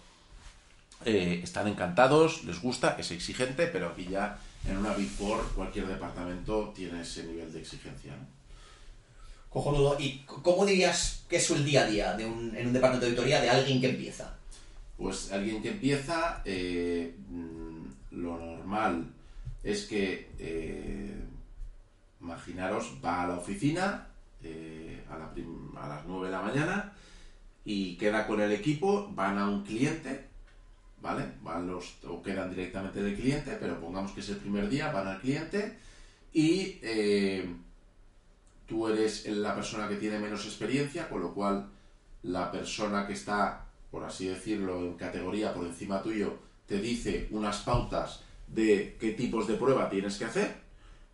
eh, 1.06 1.42
están 1.44 1.68
encantados, 1.68 2.44
les 2.44 2.62
gusta, 2.62 2.96
es 3.00 3.12
exigente, 3.12 3.68
pero 3.68 3.90
aquí 3.90 4.08
ya 4.10 4.40
en 4.68 4.78
una 4.78 4.94
Big 4.94 5.10
Four 5.10 5.52
cualquier 5.56 5.88
departamento 5.88 6.72
tiene 6.76 7.02
ese 7.02 7.24
nivel 7.24 7.52
de 7.52 7.60
exigencia, 7.60 8.12
¿no? 8.12 8.26
Cojonudo. 9.50 9.98
¿Y 10.00 10.24
cómo 10.26 10.66
dirías 10.66 11.26
que 11.30 11.36
es 11.36 11.52
el 11.52 11.64
día 11.64 11.84
a 11.84 11.86
día 11.86 12.14
de 12.14 12.26
un, 12.26 12.56
en 12.56 12.68
un 12.68 12.74
departamento 12.74 13.06
de 13.06 13.12
auditoría 13.12 13.40
de 13.40 13.52
alguien 13.52 13.80
que 13.80 13.90
empieza? 13.92 14.36
Pues 14.98 15.32
alguien 15.32 15.62
que 15.62 15.70
empieza, 15.70 16.42
eh, 16.44 17.16
mm, 17.30 18.22
lo 18.22 18.40
normal 18.40 19.14
es 19.64 19.86
que, 19.86 20.30
eh, 20.40 21.24
imaginaros, 22.20 22.94
va 23.04 23.24
a 23.24 23.28
la 23.28 23.36
oficina 23.36 24.08
eh, 24.44 25.04
a, 25.10 25.88
las 25.88 26.06
9 26.06 26.26
de 26.26 26.32
la 26.32 26.42
mañana 26.42 26.94
y 27.64 27.96
queda 27.98 28.26
con 28.28 28.42
el 28.42 28.52
equipo, 28.52 29.10
van 29.14 29.38
a 29.38 29.48
un 29.48 29.64
cliente, 29.64 30.28
¿vale? 31.04 31.26
Van 31.44 31.68
los, 31.68 31.98
o 32.06 32.24
quedan 32.24 32.50
directamente 32.50 33.04
del 33.04 33.16
cliente, 33.16 33.58
pero 33.60 33.80
pongamos 33.80 34.14
que 34.14 34.22
es 34.22 34.30
el 34.30 34.38
primer 34.38 34.70
día, 34.70 34.90
van 34.92 35.08
al 35.08 35.20
cliente 35.20 35.78
y 36.32 36.80
eh, 36.82 37.46
tú 38.66 38.88
eres 38.88 39.28
la 39.28 39.54
persona 39.54 39.90
que 39.90 39.98
tiene 39.98 40.18
menos 40.18 40.46
experiencia, 40.46 41.10
con 41.10 41.22
lo 41.22 41.34
cual 41.34 41.68
la 42.24 42.50
persona 42.50 43.06
que 43.06 43.14
está, 43.14 43.66
por 43.92 44.06
así 44.06 44.28
decirlo, 44.28 44.80
en 44.80 44.94
categoría 44.94 45.54
por 45.54 45.66
encima 45.66 46.02
tuyo, 46.02 46.40
te 46.66 46.80
dice 46.80 47.28
unas 47.32 47.58
pautas 47.58 48.22
de 48.48 48.96
qué 48.98 49.12
tipos 49.12 49.46
de 49.46 49.56
prueba 49.56 49.90
tienes 49.90 50.18
que 50.18 50.26
hacer. 50.26 50.56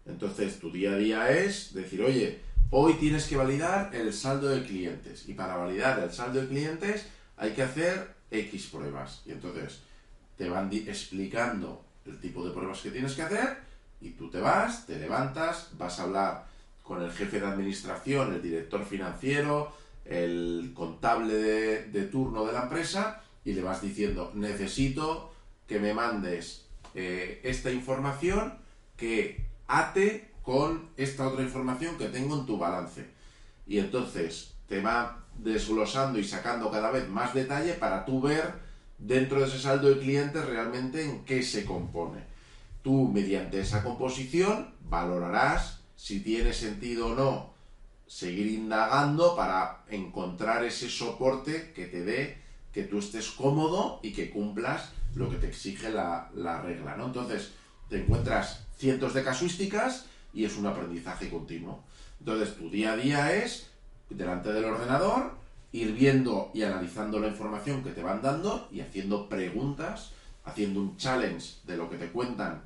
Entonces, 0.06 0.60
tu 0.60 0.72
día 0.72 0.92
a 0.92 0.98
día 0.98 1.32
es 1.32 1.74
decir, 1.74 2.04
oye, 2.04 2.42
hoy 2.70 2.94
tienes 2.94 3.28
que 3.28 3.38
validar 3.38 3.90
el 3.96 4.14
saldo 4.14 4.50
de 4.50 4.64
clientes. 4.64 5.28
Y 5.28 5.34
para 5.34 5.56
validar 5.56 6.00
el 6.00 6.12
saldo 6.12 6.42
de 6.42 6.48
clientes 6.48 7.08
hay 7.38 7.54
que 7.54 7.64
hacer 7.64 8.19
X 8.32 8.68
pruebas. 8.68 9.22
Y 9.26 9.32
entonces 9.32 9.82
te 10.38 10.50
van 10.50 10.72
explicando 10.72 11.84
el 12.06 12.20
tipo 12.20 12.46
de 12.46 12.52
pruebas 12.52 12.82
que 12.82 12.92
tienes 12.92 13.14
que 13.14 13.24
hacer 13.24 13.58
y 14.02 14.12
tú 14.12 14.30
te 14.30 14.40
vas, 14.40 14.86
te 14.86 14.98
levantas, 14.98 15.72
vas 15.78 16.00
a 16.00 16.04
hablar 16.04 16.48
con 16.84 17.02
el 17.04 17.12
jefe 17.12 17.40
de 17.40 17.48
administración, 17.48 18.34
el 18.34 18.42
director 18.42 18.84
financiero, 18.86 19.74
el 20.06 20.72
contable 20.74 21.36
de, 21.36 22.04
turno 22.06 22.46
de 22.46 22.54
la 22.54 22.64
empresa 22.64 23.22
y 23.46 23.54
le 23.54 23.62
vas 23.62 23.82
diciendo, 23.82 24.32
necesito 24.34 25.32
que 25.68 25.80
me 25.80 25.94
mandes 25.94 26.66
eh, 26.96 27.42
esta 27.44 27.72
información 27.72 28.54
que 28.98 29.46
ate 29.68 30.32
con 30.42 30.90
esta 30.98 31.28
otra 31.28 31.44
información 31.44 31.98
que 31.98 32.08
tengo 32.08 32.40
en 32.40 32.46
tu 32.46 32.58
balance. 32.58 33.06
Y 33.68 33.78
entonces 33.78 34.56
te 34.68 34.82
va 34.82 35.19
desglosando 35.44 36.20
y 36.20 36.24
sacando 36.24 36.72
cada 36.72 36.92
vez 36.92 37.08
más 37.08 37.34
detalle 37.34 37.74
para 37.74 38.06
tú 38.06 38.22
ver 38.22 38.54
dentro 38.98 39.40
de 39.40 39.48
ese 39.48 39.60
saldo 39.60 39.90
de 39.90 40.00
clientes 40.00 40.46
realmente 40.46 41.04
en 41.04 41.26
qué 41.26 41.44
se 41.44 41.66
compone. 41.66 42.24
Tú 42.84 43.10
mediante 43.10 43.60
esa 43.60 43.84
composición 43.84 44.74
valorarás 44.90 45.80
si 45.96 46.22
tiene 46.22 46.54
sentido 46.54 47.08
o 47.08 47.16
no 47.16 47.54
seguir 48.08 48.48
indagando 48.48 49.36
para 49.36 49.84
encontrar 49.90 50.66
ese 50.66 50.90
soporte 50.90 51.72
que 51.74 51.86
te 51.86 52.04
dé 52.04 52.42
que 52.74 52.84
tú 52.84 53.00
estés 53.00 53.30
cómodo 53.30 54.00
y 54.02 54.14
que 54.14 54.32
cumplas 54.32 54.92
lo 55.16 55.30
que 55.30 55.38
te 55.38 55.48
exige 55.48 55.90
la, 55.90 56.30
regla, 56.64 56.96
¿no? 56.98 57.08
Entonces, 57.08 57.52
te 57.90 58.02
encuentras 58.02 58.66
cientos 58.78 59.14
de 59.14 59.24
casuísticas 59.24 60.06
y 60.34 60.46
es 60.46 60.56
un 60.58 60.66
aprendizaje 60.66 61.30
continuo. 61.30 61.84
Entonces, 62.20 62.56
tu 62.56 62.70
día 62.70 62.94
a 62.94 62.98
día 62.98 63.36
es, 63.36 63.69
delante 64.10 64.52
del 64.52 64.66
ordenador, 64.66 65.34
ir 65.72 65.94
viendo 65.94 66.52
y 66.54 66.64
analizando 66.64 67.20
la 67.20 67.28
información 67.28 67.84
que 67.84 67.92
te 67.92 68.04
van 68.04 68.22
dando 68.22 68.68
y 68.72 68.82
haciendo 68.82 69.30
preguntas, 69.30 70.12
haciendo 70.46 70.80
un 70.80 70.98
challenge 70.98 71.58
de 71.66 71.78
lo 71.78 71.90
que 71.90 71.98
te 71.98 72.10
cuentan 72.10 72.62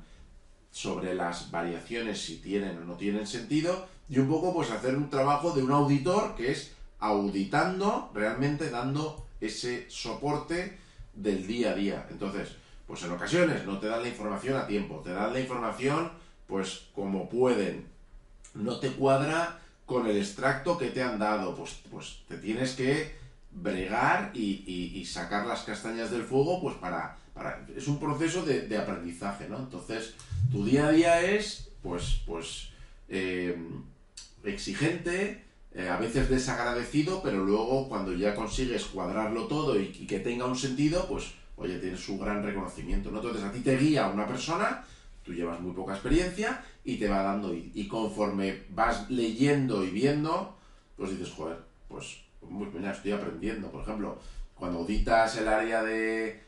sobre 0.70 1.14
las 1.14 1.50
variaciones 1.50 2.20
si 2.20 2.38
tienen 2.38 2.78
o 2.78 2.84
no 2.84 2.94
tienen 2.94 3.26
sentido 3.26 3.86
y 4.08 4.18
un 4.18 4.28
poco 4.28 4.52
pues 4.52 4.70
hacer 4.70 4.96
un 4.96 5.10
trabajo 5.10 5.52
de 5.52 5.62
un 5.62 5.70
auditor 5.70 6.34
que 6.34 6.50
es 6.50 6.72
auditando, 6.98 8.10
realmente 8.14 8.70
dando 8.70 9.26
ese 9.40 9.88
soporte 9.88 10.78
del 11.14 11.46
día 11.46 11.72
a 11.72 11.74
día. 11.74 12.06
Entonces, 12.10 12.56
pues 12.86 13.02
en 13.02 13.12
ocasiones 13.12 13.64
no 13.66 13.78
te 13.78 13.86
dan 13.86 14.02
la 14.02 14.08
información 14.08 14.56
a 14.56 14.66
tiempo, 14.66 15.00
te 15.04 15.12
dan 15.12 15.32
la 15.32 15.40
información 15.40 16.10
pues 16.46 16.86
como 16.94 17.28
pueden, 17.28 17.86
no 18.54 18.78
te 18.78 18.90
cuadra 18.92 19.60
con 19.86 20.06
el 20.06 20.16
extracto 20.16 20.78
que 20.78 20.90
te 20.90 21.02
han 21.02 21.18
dado, 21.18 21.54
pues, 21.54 21.80
pues 21.90 22.22
te 22.28 22.38
tienes 22.38 22.74
que 22.74 23.14
bregar 23.50 24.30
y, 24.34 25.04
sacar 25.06 25.46
las 25.46 25.62
castañas 25.62 26.10
del 26.10 26.24
fuego, 26.24 26.60
pues 26.60 26.74
para, 26.76 27.16
para 27.34 27.64
es 27.76 27.86
un 27.86 28.00
proceso 28.00 28.44
de, 28.44 28.76
aprendizaje, 28.76 29.48
¿no? 29.48 29.58
Entonces, 29.58 30.14
tu 30.50 30.64
día 30.64 30.88
a 30.88 30.90
día 30.90 31.22
es, 31.22 31.70
pues, 31.82 32.22
pues, 32.26 32.70
eh, 33.08 33.56
exigente, 34.42 35.44
eh, 35.74 35.88
a 35.88 35.98
veces 35.98 36.28
desagradecido, 36.28 37.22
pero 37.22 37.44
luego 37.44 37.88
cuando 37.88 38.12
ya 38.14 38.34
consigues 38.34 38.84
cuadrarlo 38.86 39.46
todo 39.46 39.78
y, 39.78 39.88
que 39.88 40.20
tenga 40.20 40.46
un 40.46 40.56
sentido, 40.56 41.06
pues, 41.08 41.34
oye, 41.56 41.78
tienes 41.78 42.00
su 42.00 42.18
gran 42.18 42.42
reconocimiento, 42.42 43.10
¿no? 43.10 43.18
Entonces, 43.18 43.44
a 43.44 43.52
ti 43.52 43.60
te 43.60 43.76
guía 43.76 44.08
una 44.08 44.26
persona, 44.26 44.84
tú 45.22 45.32
llevas 45.32 45.60
muy 45.60 45.72
poca 45.72 45.92
experiencia 45.92 46.64
y 46.84 46.96
te 46.96 47.08
va 47.08 47.22
dando, 47.22 47.54
y, 47.54 47.88
conforme 47.88 48.62
vas 48.70 49.10
leyendo 49.10 49.82
y 49.84 49.90
viendo, 49.90 50.56
pues 50.96 51.10
dices, 51.10 51.32
joder, 51.32 51.58
pues 51.88 52.24
pues 52.40 52.74
mira, 52.74 52.92
estoy 52.92 53.12
aprendiendo. 53.12 53.70
Por 53.70 53.82
ejemplo, 53.82 54.18
cuando 54.54 54.80
auditas 54.80 55.36
el 55.36 55.48
área 55.48 55.82
de 55.82 56.42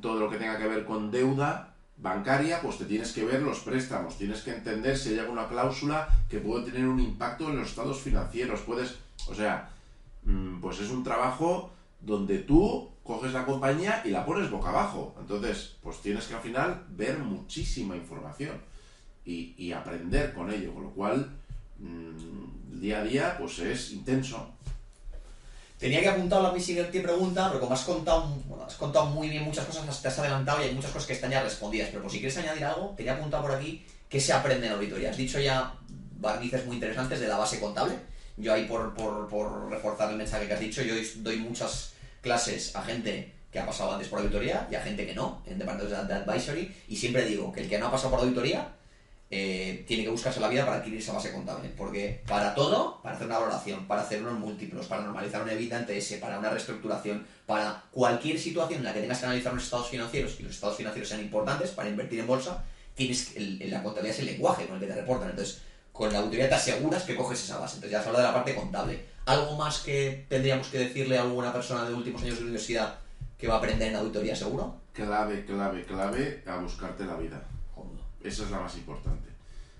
todo 0.00 0.20
lo 0.20 0.30
que 0.30 0.36
tenga 0.36 0.58
que 0.58 0.68
ver 0.68 0.84
con 0.84 1.10
deuda 1.10 1.74
bancaria, 1.96 2.60
pues 2.60 2.78
te 2.78 2.84
tienes 2.84 3.12
que 3.12 3.24
ver 3.24 3.42
los 3.42 3.60
préstamos, 3.60 4.16
tienes 4.16 4.42
que 4.42 4.52
entender 4.52 4.96
si 4.96 5.10
hay 5.10 5.18
alguna 5.20 5.48
cláusula 5.48 6.08
que 6.28 6.38
puede 6.38 6.70
tener 6.70 6.86
un 6.86 7.00
impacto 7.00 7.48
en 7.48 7.58
los 7.58 7.70
estados 7.70 8.00
financieros. 8.00 8.60
Puedes, 8.60 8.98
o 9.28 9.34
sea, 9.34 9.70
mm, 10.24 10.60
pues 10.60 10.80
es 10.80 10.90
un 10.90 11.02
trabajo 11.02 11.70
donde 12.00 12.38
tú 12.38 12.90
coges 13.02 13.32
la 13.32 13.44
compañía 13.44 14.02
y 14.04 14.10
la 14.10 14.24
pones 14.24 14.50
boca 14.50 14.68
abajo. 14.68 15.16
Entonces, 15.18 15.76
pues 15.82 16.00
tienes 16.00 16.26
que 16.26 16.34
al 16.34 16.42
final 16.42 16.84
ver 16.90 17.18
muchísima 17.18 17.96
información 17.96 18.60
y, 19.28 19.72
aprender 19.72 20.32
con 20.32 20.52
ello, 20.52 20.72
con 20.72 20.84
lo 20.84 20.90
cual 20.90 21.30
mm, 21.78 22.80
día 22.80 23.00
a 23.00 23.04
día 23.04 23.36
pues 23.38 23.58
es 23.58 23.92
intenso. 23.92 24.54
Tenía 25.78 26.00
que 26.00 26.08
apuntar 26.08 26.44
a 26.44 26.52
mi 26.52 26.60
siguiente 26.60 27.00
pregunta, 27.00 27.48
pero 27.48 27.60
como 27.60 27.74
has 27.74 27.82
contado, 27.82 28.34
has 28.66 28.74
contado 28.74 29.06
muy 29.06 29.28
bien 29.28 29.44
muchas 29.44 29.64
cosas, 29.64 30.02
te 30.02 30.08
has 30.08 30.18
adelantado 30.18 30.60
y 30.60 30.68
hay 30.68 30.74
muchas 30.74 30.90
cosas 30.90 31.06
que 31.06 31.12
están 31.12 31.30
ya 31.30 31.42
respondidas. 31.42 31.88
Pero 31.90 32.02
por 32.02 32.10
si 32.10 32.18
quieres 32.18 32.36
añadir 32.38 32.64
algo, 32.64 32.94
tenía 32.96 33.14
apuntado 33.14 33.44
por 33.44 33.54
aquí 33.54 33.84
qué 34.08 34.20
se 34.20 34.32
aprende 34.32 34.66
en 34.66 34.72
auditoría. 34.72 35.10
Has 35.10 35.16
dicho 35.16 35.38
ya 35.38 35.74
barnices 36.18 36.66
muy 36.66 36.76
interesantes 36.76 37.20
de 37.20 37.28
la 37.28 37.36
base 37.36 37.60
contable. 37.60 37.94
Yo 38.36 38.52
ahí, 38.52 38.64
por, 38.64 38.94
por, 38.94 39.70
reforzar 39.70 40.10
el 40.10 40.16
mensaje 40.16 40.46
que 40.48 40.54
has 40.54 40.60
dicho, 40.60 40.82
yo 40.82 40.94
doy 41.16 41.36
muchas 41.36 41.92
clases 42.22 42.74
a 42.74 42.82
gente 42.82 43.34
que 43.52 43.58
ha 43.60 43.66
pasado 43.66 43.92
antes 43.92 44.08
por 44.08 44.18
auditoría 44.18 44.66
y 44.70 44.74
a 44.74 44.82
gente 44.82 45.06
que 45.06 45.14
no, 45.14 45.42
en 45.46 45.58
departamentos 45.58 46.08
de 46.08 46.14
advisory, 46.14 46.74
y 46.88 46.96
siempre 46.96 47.24
digo 47.24 47.52
que 47.52 47.60
el 47.62 47.68
que 47.68 47.78
no 47.78 47.86
ha 47.86 47.90
pasado 47.90 48.10
por 48.10 48.20
auditoría 48.20 48.68
eh, 49.30 49.84
tiene 49.86 50.04
que 50.04 50.10
buscarse 50.10 50.40
la 50.40 50.48
vida 50.48 50.64
para 50.64 50.78
adquirir 50.78 51.00
esa 51.00 51.12
base 51.12 51.32
contable. 51.32 51.68
Porque 51.76 52.22
para 52.26 52.54
todo, 52.54 53.00
para 53.02 53.14
hacer 53.14 53.26
una 53.26 53.38
valoración, 53.38 53.86
para 53.86 54.02
hacer 54.02 54.22
unos 54.22 54.38
múltiplos, 54.38 54.86
para 54.86 55.02
normalizar 55.02 55.42
una 55.42 55.52
evita 55.52 55.80
ese, 55.88 56.18
para 56.18 56.38
una 56.38 56.50
reestructuración, 56.50 57.26
para 57.46 57.84
cualquier 57.90 58.38
situación 58.38 58.80
en 58.80 58.84
la 58.84 58.94
que 58.94 59.00
tengas 59.00 59.18
que 59.18 59.26
analizar 59.26 59.52
los 59.52 59.64
estados 59.64 59.88
financieros 59.88 60.36
y 60.38 60.44
los 60.44 60.52
estados 60.52 60.76
financieros 60.76 61.08
sean 61.08 61.20
importantes 61.20 61.70
para 61.70 61.88
invertir 61.88 62.20
en 62.20 62.26
bolsa, 62.26 62.64
tienes 62.94 63.36
el, 63.36 63.70
la 63.70 63.82
contabilidad 63.82 64.16
es 64.16 64.20
el 64.20 64.26
lenguaje 64.26 64.66
con 64.66 64.76
el 64.76 64.80
que 64.80 64.86
te 64.86 64.94
reportan. 64.94 65.30
Entonces, 65.30 65.60
con 65.92 66.12
la 66.12 66.20
auditoría 66.20 66.48
te 66.48 66.54
aseguras 66.54 67.02
que 67.02 67.14
coges 67.14 67.42
esa 67.44 67.58
base. 67.58 67.76
Entonces, 67.76 67.92
ya 67.92 68.02
se 68.02 68.08
habla 68.08 68.20
de 68.20 68.26
la 68.26 68.34
parte 68.34 68.54
contable. 68.54 69.04
¿Algo 69.26 69.56
más 69.56 69.80
que 69.80 70.24
tendríamos 70.28 70.68
que 70.68 70.78
decirle 70.78 71.18
a 71.18 71.22
alguna 71.22 71.52
persona 71.52 71.84
de 71.86 71.92
últimos 71.92 72.22
años 72.22 72.36
de 72.36 72.44
universidad 72.44 72.98
que 73.36 73.46
va 73.46 73.56
a 73.56 73.58
aprender 73.58 73.88
en 73.88 73.96
auditoría 73.96 74.34
seguro? 74.34 74.76
Clave, 74.94 75.44
clave, 75.44 75.84
clave 75.84 76.42
a 76.46 76.56
buscarte 76.56 77.04
la 77.04 77.16
vida. 77.16 77.42
Esa 78.28 78.44
es 78.44 78.50
la 78.50 78.60
más 78.60 78.76
importante. 78.76 79.28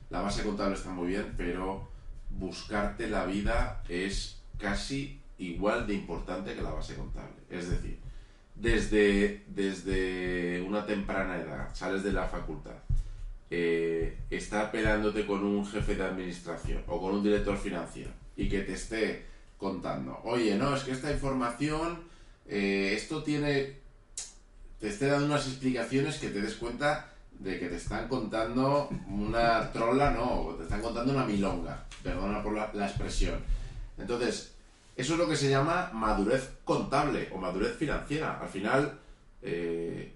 La 0.08 0.22
base 0.22 0.42
contable 0.42 0.74
está 0.74 0.88
muy 0.88 1.08
bien, 1.08 1.34
pero 1.37 1.87
buscarte 2.30 3.06
la 3.08 3.26
vida 3.26 3.82
es 3.90 4.40
casi 4.58 5.20
igual 5.37 5.87
de 5.87 5.94
importante 5.94 6.54
que 6.54 6.62
la 6.62 6.70
base 6.70 6.94
contable. 6.94 7.37
Es 7.50 7.68
decir, 7.68 7.98
desde, 8.54 9.44
desde 9.48 10.62
una 10.62 10.87
temprana 10.87 11.37
edad, 11.37 11.74
sales 11.74 12.02
de 12.02 12.12
la 12.12 12.26
facultad, 12.26 12.76
eh, 13.50 14.18
estar 14.30 14.70
peleándote 14.70 15.26
con 15.26 15.44
un 15.44 15.66
jefe 15.66 15.94
de 15.94 16.04
administración 16.04 16.82
o 16.87 17.00
con 17.00 17.16
un 17.16 17.22
director 17.22 17.58
financiero 17.58 18.11
y 18.34 18.48
que 18.48 18.61
te 18.61 18.72
esté 18.72 19.26
contando, 19.58 20.20
oye, 20.24 20.56
no, 20.56 20.74
es 20.74 20.84
que 20.84 20.92
esta 20.92 21.12
información, 21.12 21.98
eh, 22.46 22.94
esto 22.96 23.22
tiene, 23.22 23.76
te 24.80 24.88
esté 24.88 25.06
dando 25.06 25.26
unas 25.26 25.46
explicaciones 25.46 26.16
que 26.16 26.28
te 26.28 26.40
des 26.40 26.54
cuenta 26.54 27.12
de 27.38 27.59
que 27.59 27.68
te 27.68 27.77
están 27.77 28.09
contando 28.09 28.88
una 29.09 29.70
trola, 29.72 30.11
no, 30.11 30.55
te 30.57 30.64
están 30.64 30.83
contando 30.83 31.12
una 31.12 31.24
milonga, 31.24 31.85
perdona 32.03 32.42
por 32.42 32.55
la, 32.55 32.87
expresión. 32.87 33.38
Entonces, 33.96 34.55
eso 34.96 35.12
es 35.12 35.18
lo 35.18 35.29
que 35.29 35.37
se 35.37 35.51
llama 35.51 35.90
madurez 35.92 36.51
contable 36.64 37.29
o 37.33 37.38
madurez 37.38 37.77
financiera. 37.77 38.40
Al 38.40 38.48
final, 38.48 38.98
eh, 39.42 40.12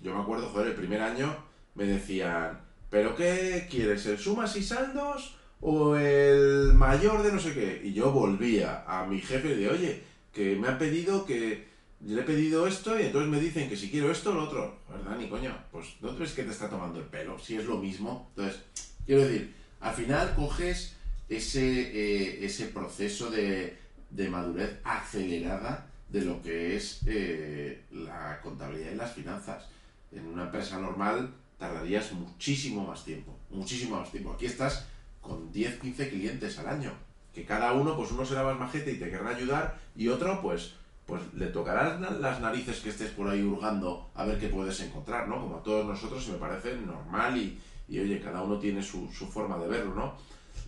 yo 0.00 0.14
me 0.14 0.20
acuerdo, 0.20 0.48
joder, 0.48 0.68
el 0.68 0.74
primer 0.74 1.00
año 1.00 1.34
me 1.74 1.84
decían, 1.84 2.60
¿pero 2.90 3.14
qué 3.14 3.68
quieres? 3.70 4.06
¿El 4.06 4.18
sumas 4.18 4.56
y 4.56 4.62
saldos 4.62 5.36
o 5.60 5.96
el 5.96 6.72
mayor 6.74 7.22
de 7.22 7.32
no 7.32 7.38
sé 7.38 7.54
qué? 7.54 7.82
Y 7.84 7.92
yo 7.92 8.10
volvía 8.10 8.84
a 8.86 9.06
mi 9.06 9.20
jefe 9.20 9.48
y 9.48 9.50
le 9.50 9.56
dije, 9.56 9.70
oye, 9.70 10.02
que 10.32 10.56
me 10.56 10.68
ha 10.68 10.78
pedido 10.78 11.24
que 11.24 11.68
yo 12.00 12.14
le 12.14 12.22
he 12.22 12.24
pedido 12.24 12.66
esto 12.66 12.98
y 12.98 13.06
entonces 13.06 13.30
me 13.30 13.40
dicen 13.40 13.68
que 13.68 13.76
si 13.76 13.90
quiero 13.90 14.10
esto 14.10 14.32
lo 14.32 14.44
otro. 14.44 14.78
¿Verdad, 14.88 15.16
ni 15.16 15.28
coño? 15.28 15.56
Pues 15.72 15.96
no 16.00 16.14
ves 16.16 16.32
que 16.32 16.44
te 16.44 16.50
está 16.50 16.70
tomando 16.70 17.00
el 17.00 17.06
pelo, 17.06 17.38
si 17.38 17.56
es 17.56 17.64
lo 17.64 17.78
mismo. 17.78 18.30
Entonces, 18.30 18.62
quiero 19.04 19.22
decir, 19.22 19.54
al 19.80 19.94
final 19.94 20.34
coges 20.34 20.96
ese, 21.28 21.62
eh, 21.62 22.44
ese 22.44 22.66
proceso 22.66 23.30
de, 23.30 23.76
de, 24.10 24.28
madurez 24.28 24.78
acelerada 24.84 25.86
de 26.08 26.22
lo 26.22 26.40
que 26.40 26.76
es 26.76 27.00
eh, 27.06 27.84
la 27.90 28.40
contabilidad 28.42 28.92
y 28.92 28.96
las 28.96 29.12
finanzas. 29.12 29.66
En 30.12 30.26
una 30.26 30.44
empresa 30.44 30.78
normal 30.78 31.34
tardarías 31.58 32.12
muchísimo 32.12 32.86
más 32.86 33.04
tiempo, 33.04 33.36
muchísimo 33.50 33.98
más 33.98 34.10
tiempo. 34.10 34.32
Aquí 34.32 34.46
estás 34.46 34.86
con 35.20 35.50
10, 35.52 35.80
15 35.80 36.08
clientes 36.08 36.58
al 36.58 36.68
año, 36.68 36.92
que 37.34 37.44
cada 37.44 37.72
uno, 37.72 37.96
pues 37.96 38.12
uno 38.12 38.24
será 38.24 38.44
más 38.44 38.58
majete 38.58 38.92
y 38.92 38.98
te 38.98 39.10
querrá 39.10 39.30
ayudar 39.30 39.78
y 39.96 40.08
otro, 40.08 40.40
pues 40.40 40.74
pues 41.08 41.22
le 41.32 41.46
tocarán 41.46 42.20
las 42.20 42.38
narices 42.38 42.80
que 42.80 42.90
estés 42.90 43.10
por 43.12 43.30
ahí 43.30 43.42
hurgando 43.42 44.10
a 44.14 44.26
ver 44.26 44.38
qué 44.38 44.48
puedes 44.48 44.78
encontrar, 44.80 45.26
¿no? 45.26 45.40
Como 45.40 45.56
a 45.56 45.62
todos 45.62 45.86
nosotros 45.86 46.28
me 46.28 46.36
parece 46.36 46.76
normal 46.76 47.34
y, 47.34 47.58
y 47.88 47.98
oye, 47.98 48.20
cada 48.20 48.42
uno 48.42 48.58
tiene 48.58 48.82
su, 48.82 49.10
su, 49.10 49.26
forma 49.26 49.56
de 49.56 49.68
verlo, 49.68 49.94
¿no? 49.94 50.14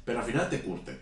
Pero 0.02 0.20
al 0.20 0.24
final 0.24 0.48
te 0.48 0.62
curte. 0.62 0.98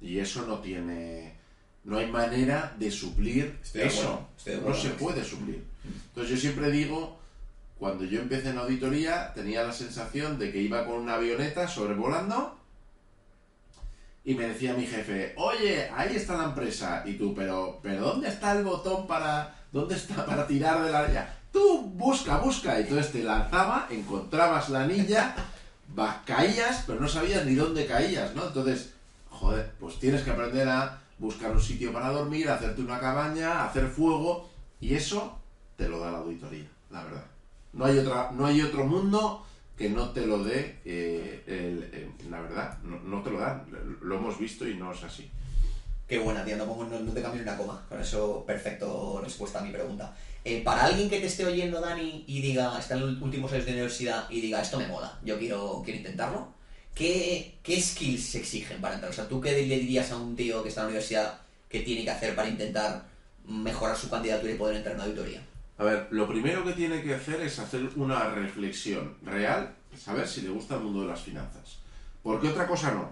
Y 0.00 0.18
eso 0.18 0.44
no 0.44 0.58
tiene... 0.58 1.36
No 1.84 1.98
hay 1.98 2.10
manera 2.10 2.74
de 2.76 2.90
suplir 2.90 3.60
eso. 3.74 4.26
no 4.66 4.74
se 4.74 4.90
puede 4.90 5.22
suplir. 5.22 5.62
Entonces 6.08 6.32
yo 6.32 6.36
siempre 6.36 6.68
digo, 6.72 7.20
cuando 7.78 8.04
yo 8.04 8.22
empecé 8.22 8.50
en 8.50 8.58
auditoría, 8.58 9.32
tenía 9.34 9.62
la 9.62 9.72
sensación 9.72 10.36
de 10.36 10.50
que 10.50 10.60
iba 10.60 10.84
con 10.84 10.96
una 10.96 11.14
avioneta 11.14 11.68
sobrevolando 11.68 12.58
y 14.24 14.34
me 14.34 14.48
decía 14.48 14.74
mi 14.74 14.86
jefe, 14.86 15.34
oye, 15.36 15.90
ahí 15.94 16.16
está 16.16 16.36
la 16.36 16.44
empresa. 16.44 17.02
Y 17.04 17.14
tú, 17.14 17.34
pero, 17.34 17.78
pero 17.82 18.06
¿dónde 18.06 18.28
está 18.28 18.52
el 18.52 18.64
botón 18.64 19.06
para, 19.06 19.54
dónde 19.70 19.96
está 19.96 20.24
para 20.24 20.46
tirar 20.46 20.82
de 20.82 20.90
la 20.90 21.04
anilla? 21.04 21.38
Tú 21.52 21.82
busca, 21.82 22.38
busca. 22.38 22.78
Y 22.80 22.84
entonces 22.84 23.12
te 23.12 23.22
lanzaba, 23.22 23.86
encontrabas 23.90 24.70
la 24.70 24.84
anilla, 24.84 25.36
caías, 26.24 26.84
pero 26.86 27.00
no 27.00 27.08
sabías 27.08 27.44
ni 27.44 27.54
dónde 27.54 27.86
caías, 27.86 28.34
¿no? 28.34 28.46
Entonces, 28.46 28.94
joder, 29.28 29.72
pues 29.78 29.98
tienes 29.98 30.22
que 30.22 30.30
aprender 30.30 30.68
a 30.68 31.00
buscar 31.18 31.52
un 31.52 31.60
sitio 31.60 31.92
para 31.92 32.08
dormir, 32.08 32.48
hacerte 32.48 32.80
una 32.80 32.98
cabaña, 32.98 33.64
hacer 33.64 33.88
fuego, 33.88 34.48
y 34.80 34.94
eso 34.94 35.38
te 35.76 35.88
lo 35.88 36.00
da 36.00 36.10
la 36.10 36.18
auditoría, 36.18 36.68
la 36.90 37.04
verdad. 37.04 37.24
No 37.72 37.84
hay 37.84 37.98
otra, 37.98 38.30
no 38.32 38.46
hay 38.46 38.62
otro 38.62 38.84
mundo 38.84 39.44
que 39.76 39.88
no 39.88 40.10
te 40.10 40.26
lo 40.26 40.44
dé, 40.44 40.78
eh, 40.84 42.08
la 42.30 42.40
verdad, 42.40 42.78
no, 42.82 43.22
te 43.22 43.30
lo 43.30 43.40
dan. 43.40 43.64
Lo 44.00 44.16
hemos 44.16 44.38
visto 44.38 44.66
y 44.68 44.76
no 44.76 44.92
es 44.92 45.02
así. 45.02 45.30
Qué 46.06 46.18
buena, 46.18 46.44
tío, 46.44 46.56
no, 46.56 46.66
no, 46.66 47.12
te 47.12 47.22
cambio 47.22 47.42
una 47.42 47.56
coma. 47.56 47.84
Con 47.88 48.00
eso, 48.00 48.44
perfecto 48.46 49.20
respuesta 49.22 49.58
a 49.58 49.62
mi 49.62 49.72
pregunta. 49.72 50.14
Eh, 50.44 50.62
para 50.62 50.84
alguien 50.84 51.08
que 51.08 51.20
te 51.20 51.26
esté 51.26 51.46
oyendo, 51.46 51.80
Dani, 51.80 52.24
y 52.26 52.42
diga, 52.42 52.78
está 52.78 52.94
en 52.94 53.00
los 53.00 53.22
últimos 53.22 53.50
años 53.52 53.64
de 53.64 53.72
universidad 53.72 54.28
y 54.28 54.42
diga, 54.42 54.60
esto 54.60 54.78
me 54.78 54.86
mola, 54.86 55.18
yo 55.24 55.38
quiero, 55.38 55.80
quiero 55.82 56.00
intentarlo, 56.00 56.48
¿qué, 56.94 57.54
¿qué 57.62 57.80
skills 57.80 58.22
se 58.22 58.38
exigen 58.40 58.78
para 58.82 58.96
entrar? 58.96 59.10
O 59.10 59.14
sea, 59.14 59.26
¿tú 59.26 59.40
qué 59.40 59.52
le 59.52 59.78
dirías 59.78 60.10
a 60.10 60.18
un 60.18 60.36
tío 60.36 60.62
que 60.62 60.68
está 60.68 60.82
en 60.82 60.84
la 60.84 60.90
universidad 60.90 61.38
que 61.70 61.80
tiene 61.80 62.04
que 62.04 62.10
hacer 62.10 62.36
para 62.36 62.50
intentar 62.50 63.06
mejorar 63.46 63.96
su 63.96 64.10
candidatura 64.10 64.52
y 64.52 64.58
poder 64.58 64.76
entrar 64.76 64.94
en 64.94 65.00
una 65.00 65.08
auditoría? 65.08 65.40
A 65.76 65.84
ver, 65.84 66.08
lo 66.10 66.28
primero 66.28 66.64
que 66.64 66.72
tiene 66.72 67.02
que 67.02 67.14
hacer 67.14 67.40
es 67.40 67.58
hacer 67.58 67.90
una 67.96 68.30
reflexión 68.30 69.16
real, 69.22 69.74
saber 69.96 70.28
si 70.28 70.42
le 70.42 70.50
gusta 70.50 70.76
el 70.76 70.82
mundo 70.82 71.02
de 71.02 71.08
las 71.08 71.22
finanzas. 71.22 71.78
Porque 72.22 72.48
otra 72.48 72.66
cosa 72.66 72.92
no. 72.92 73.10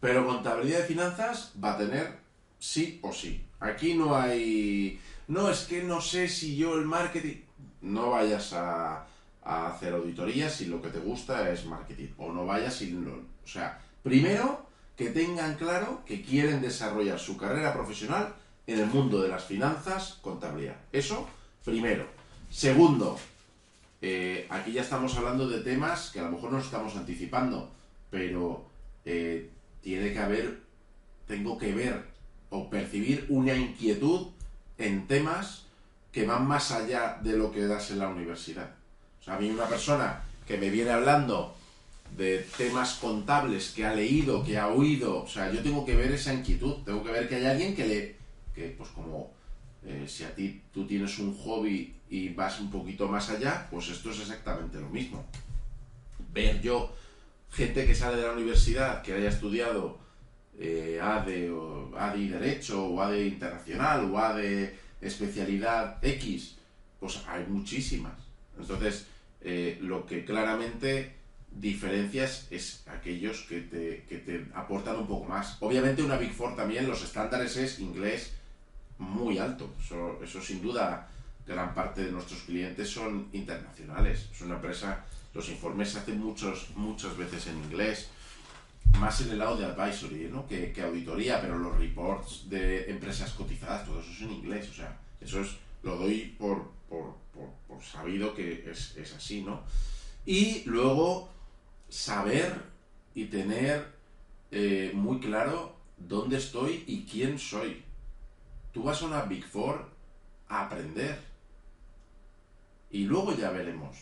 Pero 0.00 0.26
contabilidad 0.26 0.78
de 0.78 0.84
finanzas 0.84 1.52
va 1.62 1.74
a 1.74 1.78
tener 1.78 2.18
sí 2.58 2.98
o 3.02 3.12
sí. 3.12 3.44
Aquí 3.60 3.94
no 3.94 4.16
hay... 4.16 5.00
No, 5.28 5.50
es 5.50 5.60
que 5.60 5.82
no 5.82 6.00
sé 6.00 6.28
si 6.28 6.56
yo 6.56 6.74
el 6.74 6.86
marketing... 6.86 7.36
No 7.82 8.10
vayas 8.10 8.52
a, 8.52 9.06
hacer 9.42 9.94
auditorías 9.94 10.54
si 10.54 10.66
lo 10.66 10.82
que 10.82 10.90
te 10.90 10.98
gusta 10.98 11.50
es 11.50 11.66
marketing. 11.66 12.08
O 12.16 12.32
no 12.32 12.46
vayas 12.46 12.74
si... 12.74 12.92
No, 12.92 13.12
o 13.12 13.46
sea, 13.46 13.80
primero 14.02 14.66
que 14.96 15.10
tengan 15.10 15.56
claro 15.56 16.02
que 16.06 16.22
quieren 16.22 16.60
desarrollar 16.60 17.18
su 17.18 17.36
carrera 17.36 17.72
profesional 17.74 18.34
en 18.66 18.80
el 18.80 18.86
mundo 18.86 19.20
de 19.22 19.28
las 19.28 19.44
finanzas, 19.44 20.18
contabilidad. 20.20 20.76
Eso, 20.92 21.28
primero. 21.64 22.06
Segundo, 22.50 23.18
eh, 24.02 24.46
aquí 24.48 24.72
ya 24.72 24.82
estamos 24.82 25.16
hablando 25.16 25.48
de 25.48 25.60
temas 25.60 26.10
que 26.10 26.20
a 26.20 26.24
lo 26.24 26.32
mejor 26.32 26.52
nos 26.52 26.64
estamos 26.64 26.96
anticipando, 26.96 27.70
pero 28.10 28.64
eh, 29.04 29.50
tiene 29.82 30.12
que 30.12 30.18
haber, 30.18 30.60
tengo 31.26 31.58
que 31.58 31.72
ver 31.72 32.04
o 32.50 32.68
percibir 32.68 33.26
una 33.28 33.54
inquietud 33.54 34.28
en 34.78 35.06
temas 35.06 35.66
que 36.12 36.26
van 36.26 36.46
más 36.46 36.72
allá 36.72 37.18
de 37.22 37.36
lo 37.36 37.52
que 37.52 37.66
das 37.66 37.90
en 37.90 38.00
la 38.00 38.08
universidad. 38.08 38.70
O 39.20 39.24
sea, 39.24 39.36
a 39.36 39.38
mí 39.38 39.50
una 39.50 39.66
persona 39.66 40.22
que 40.46 40.56
me 40.56 40.70
viene 40.70 40.90
hablando 40.90 41.54
de 42.16 42.44
temas 42.56 42.94
contables 42.94 43.70
que 43.70 43.86
ha 43.86 43.94
leído, 43.94 44.42
que 44.44 44.58
ha 44.58 44.68
oído, 44.68 45.22
o 45.22 45.28
sea, 45.28 45.52
yo 45.52 45.62
tengo 45.62 45.84
que 45.84 45.94
ver 45.94 46.10
esa 46.10 46.34
inquietud, 46.34 46.82
tengo 46.84 47.04
que 47.04 47.12
ver 47.12 47.28
que 47.28 47.36
hay 47.36 47.46
alguien 47.46 47.76
que 47.76 47.86
le, 47.86 48.16
que 48.54 48.74
pues 48.76 48.90
como 48.90 49.30
eh, 49.84 50.04
si 50.06 50.24
a 50.24 50.34
ti 50.34 50.62
tú 50.72 50.86
tienes 50.86 51.18
un 51.18 51.36
hobby 51.36 51.94
y 52.10 52.28
vas 52.30 52.60
un 52.60 52.70
poquito 52.70 53.08
más 53.08 53.30
allá, 53.30 53.66
pues 53.70 53.88
esto 53.88 54.10
es 54.10 54.20
exactamente 54.20 54.78
lo 54.78 54.88
mismo. 54.88 55.24
Ver 56.32 56.60
yo 56.60 56.94
gente 57.50 57.86
que 57.86 57.94
sale 57.94 58.16
de 58.16 58.26
la 58.26 58.32
universidad, 58.32 59.02
que 59.02 59.14
haya 59.14 59.28
estudiado 59.28 59.98
eh, 60.58 61.00
ADE, 61.02 61.50
o 61.50 61.90
ADE 61.96 62.28
Derecho, 62.28 62.86
o 62.86 63.00
ADE 63.00 63.26
Internacional, 63.26 64.10
o 64.10 64.18
ADE 64.18 64.78
Especialidad 65.00 65.98
X, 66.02 66.56
pues 66.98 67.22
hay 67.26 67.46
muchísimas. 67.46 68.12
Entonces, 68.58 69.06
eh, 69.40 69.78
lo 69.80 70.04
que 70.04 70.26
claramente 70.26 71.14
diferencias 71.50 72.46
es 72.50 72.84
aquellos 72.86 73.42
que 73.48 73.62
te, 73.62 74.04
que 74.08 74.18
te 74.18 74.46
aportan 74.54 74.96
un 74.96 75.06
poco 75.06 75.26
más. 75.26 75.56
Obviamente 75.60 76.02
una 76.02 76.18
Big 76.18 76.32
Four 76.32 76.54
también, 76.54 76.86
los 76.86 77.02
estándares 77.02 77.56
es 77.56 77.80
inglés 77.80 78.34
muy 79.00 79.38
alto. 79.38 79.74
Eso, 79.82 80.20
eso 80.22 80.40
sin 80.40 80.62
duda, 80.62 81.08
gran 81.46 81.74
parte 81.74 82.04
de 82.04 82.12
nuestros 82.12 82.42
clientes 82.42 82.88
son 82.88 83.28
internacionales. 83.32 84.28
Es 84.32 84.40
una 84.42 84.54
empresa, 84.54 85.04
los 85.34 85.48
informes 85.48 85.90
se 85.90 85.98
hacen 85.98 86.20
muchos, 86.20 86.68
muchas 86.76 87.16
veces 87.16 87.48
en 87.48 87.58
inglés, 87.58 88.08
más 88.98 89.20
en 89.22 89.30
el 89.30 89.38
lado 89.38 89.56
de 89.56 89.64
advisory 89.64 90.28
¿no? 90.30 90.46
que, 90.46 90.72
que 90.72 90.82
auditoría, 90.82 91.40
pero 91.40 91.58
los 91.58 91.76
reports 91.78 92.48
de 92.48 92.90
empresas 92.90 93.32
cotizadas, 93.32 93.86
todo 93.86 94.00
eso 94.00 94.10
es 94.12 94.22
en 94.22 94.32
inglés. 94.32 94.68
O 94.70 94.74
sea, 94.74 94.96
eso 95.20 95.40
es, 95.40 95.56
lo 95.82 95.96
doy 95.96 96.36
por, 96.38 96.70
por, 96.88 97.16
por, 97.32 97.50
por 97.66 97.82
sabido 97.82 98.34
que 98.34 98.70
es, 98.70 98.96
es 98.96 99.14
así, 99.14 99.42
¿no? 99.42 99.62
Y 100.26 100.62
luego 100.66 101.30
saber 101.88 102.62
y 103.14 103.24
tener 103.24 103.92
eh, 104.50 104.92
muy 104.94 105.18
claro 105.18 105.74
dónde 105.96 106.36
estoy 106.36 106.84
y 106.86 107.04
quién 107.04 107.38
soy. 107.38 107.82
Tú 108.72 108.82
vas 108.82 109.02
a 109.02 109.06
una 109.06 109.22
Big 109.22 109.44
Four 109.44 109.88
a 110.48 110.66
aprender. 110.66 111.18
Y 112.90 113.04
luego 113.04 113.34
ya 113.36 113.50
veremos. 113.50 113.96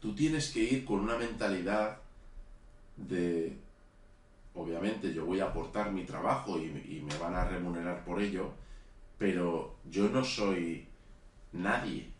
Tú 0.00 0.14
tienes 0.14 0.50
que 0.50 0.60
ir 0.60 0.84
con 0.84 1.00
una 1.00 1.16
mentalidad 1.16 1.98
de, 2.96 3.56
obviamente 4.54 5.12
yo 5.12 5.24
voy 5.26 5.40
a 5.40 5.46
aportar 5.46 5.92
mi 5.92 6.04
trabajo 6.04 6.58
y, 6.58 6.64
y 6.64 7.02
me 7.06 7.16
van 7.18 7.34
a 7.34 7.44
remunerar 7.44 8.04
por 8.04 8.20
ello, 8.20 8.52
pero 9.18 9.76
yo 9.90 10.08
no 10.08 10.24
soy 10.24 10.86
nadie. 11.52 12.10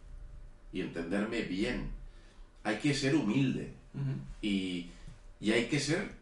Y 0.72 0.80
entenderme 0.80 1.42
bien. 1.42 1.90
Hay 2.62 2.78
que 2.78 2.94
ser 2.94 3.14
humilde. 3.14 3.74
y, 4.40 4.90
y 5.40 5.52
hay 5.52 5.66
que 5.66 5.80
ser 5.80 6.12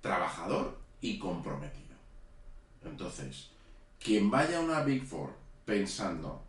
trabajador 0.00 0.78
y 1.00 1.18
comprometido. 1.18 1.96
Entonces, 2.84 3.50
quien 4.02 4.30
vaya 4.30 4.58
a 4.58 4.60
una 4.60 4.82
Big 4.82 5.04
Four 5.04 5.30
pensando 5.64 6.42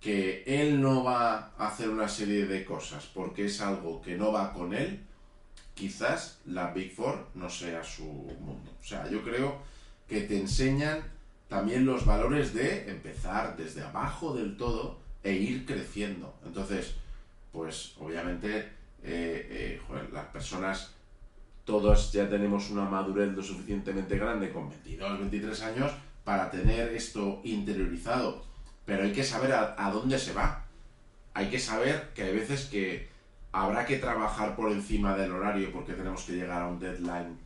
que 0.00 0.42
él 0.46 0.80
no 0.82 1.02
va 1.02 1.52
a 1.56 1.68
hacer 1.68 1.88
una 1.88 2.08
serie 2.08 2.46
de 2.46 2.64
cosas 2.64 3.06
porque 3.14 3.46
es 3.46 3.60
algo 3.60 4.02
que 4.02 4.16
no 4.16 4.32
va 4.32 4.52
con 4.52 4.74
él, 4.74 5.00
quizás 5.74 6.40
la 6.44 6.72
Big 6.72 6.92
Four 6.94 7.28
no 7.34 7.48
sea 7.48 7.82
su 7.82 8.04
mundo. 8.04 8.70
O 8.80 8.84
sea, 8.84 9.08
yo 9.08 9.22
creo 9.22 9.62
que 10.06 10.20
te 10.22 10.38
enseñan 10.38 11.02
también 11.48 11.86
los 11.86 12.04
valores 12.04 12.52
de 12.52 12.90
empezar 12.90 13.56
desde 13.56 13.82
abajo 13.82 14.34
del 14.34 14.56
todo 14.56 14.98
e 15.22 15.32
ir 15.32 15.64
creciendo. 15.64 16.34
Entonces, 16.44 16.96
pues 17.50 17.94
obviamente 17.98 18.58
eh, 19.02 19.80
eh, 19.82 20.08
las 20.12 20.26
personas, 20.26 20.92
todos 21.64 22.12
ya 22.12 22.28
tenemos 22.28 22.70
una 22.70 22.84
madurez 22.84 23.32
lo 23.32 23.42
suficientemente 23.42 24.18
grande 24.18 24.52
con 24.52 24.68
22, 24.68 25.20
23 25.20 25.62
años 25.62 25.92
para 26.24 26.50
tener 26.50 26.92
esto 26.94 27.40
interiorizado. 27.44 28.42
Pero 28.84 29.04
hay 29.04 29.12
que 29.12 29.24
saber 29.24 29.52
a, 29.52 29.90
dónde 29.92 30.18
se 30.18 30.32
va. 30.32 30.64
Hay 31.34 31.48
que 31.48 31.58
saber 31.58 32.10
que 32.14 32.22
hay 32.22 32.34
veces 32.34 32.66
que 32.66 33.08
habrá 33.52 33.86
que 33.86 33.98
trabajar 33.98 34.56
por 34.56 34.72
encima 34.72 35.16
del 35.16 35.32
horario 35.32 35.72
porque 35.72 35.94
tenemos 35.94 36.22
que 36.24 36.32
llegar 36.32 36.62
a 36.62 36.68
un 36.68 36.78
deadline, 36.78 37.38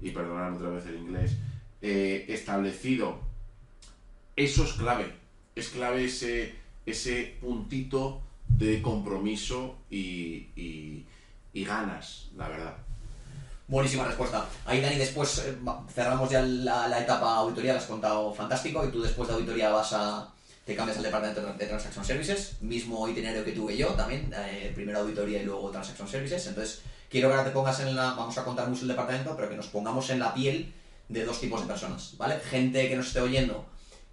y 0.00 0.10
perdonad 0.10 0.56
otra 0.56 0.70
vez 0.70 0.86
el 0.86 0.96
inglés, 0.96 1.36
eh, 1.80 2.26
establecido. 2.28 3.20
Eso 4.36 4.64
es 4.64 4.72
clave. 4.72 5.12
Es 5.54 5.68
clave 5.68 6.04
ese, 6.04 6.54
ese 6.86 7.36
puntito 7.40 8.22
de 8.48 8.82
compromiso 8.82 9.78
y, 9.90 10.48
y 11.52 11.64
ganas, 11.64 12.30
la 12.36 12.48
verdad. 12.48 12.76
Buenísima 13.72 14.04
respuesta. 14.04 14.44
Ahí, 14.66 14.82
Dani, 14.82 14.96
después 14.96 15.38
eh, 15.38 15.56
cerramos 15.94 16.28
ya 16.28 16.42
la, 16.42 16.88
la 16.88 17.00
etapa 17.00 17.36
auditoría, 17.36 17.72
lo 17.72 17.78
has 17.78 17.86
contado 17.86 18.34
fantástico, 18.34 18.84
y 18.84 18.90
tú 18.90 19.00
después 19.00 19.26
de 19.28 19.34
auditoría 19.34 19.70
vas 19.70 19.94
a... 19.94 20.28
te 20.66 20.76
cambias 20.76 20.98
al 20.98 21.04
departamento 21.04 21.40
de 21.40 21.66
Transaction 21.66 22.04
Services, 22.04 22.60
mismo 22.60 23.08
itinerario 23.08 23.42
que 23.42 23.52
tuve 23.52 23.74
yo 23.74 23.88
también, 23.94 24.30
eh, 24.36 24.70
primero 24.74 24.98
auditoría 24.98 25.40
y 25.40 25.46
luego 25.46 25.70
Transaction 25.70 26.06
Services, 26.06 26.46
entonces 26.48 26.82
quiero 27.08 27.28
que 27.28 27.34
ahora 27.34 27.48
te 27.48 27.54
pongas 27.54 27.80
en 27.80 27.96
la... 27.96 28.12
vamos 28.12 28.36
a 28.36 28.44
contar 28.44 28.68
mucho 28.68 28.82
el 28.82 28.88
departamento, 28.88 29.34
pero 29.34 29.48
que 29.48 29.56
nos 29.56 29.68
pongamos 29.68 30.10
en 30.10 30.20
la 30.20 30.34
piel 30.34 30.70
de 31.08 31.24
dos 31.24 31.40
tipos 31.40 31.62
de 31.62 31.66
personas, 31.66 32.14
¿vale? 32.18 32.40
Gente 32.40 32.90
que 32.90 32.96
nos 32.96 33.06
esté 33.06 33.22
oyendo, 33.22 33.64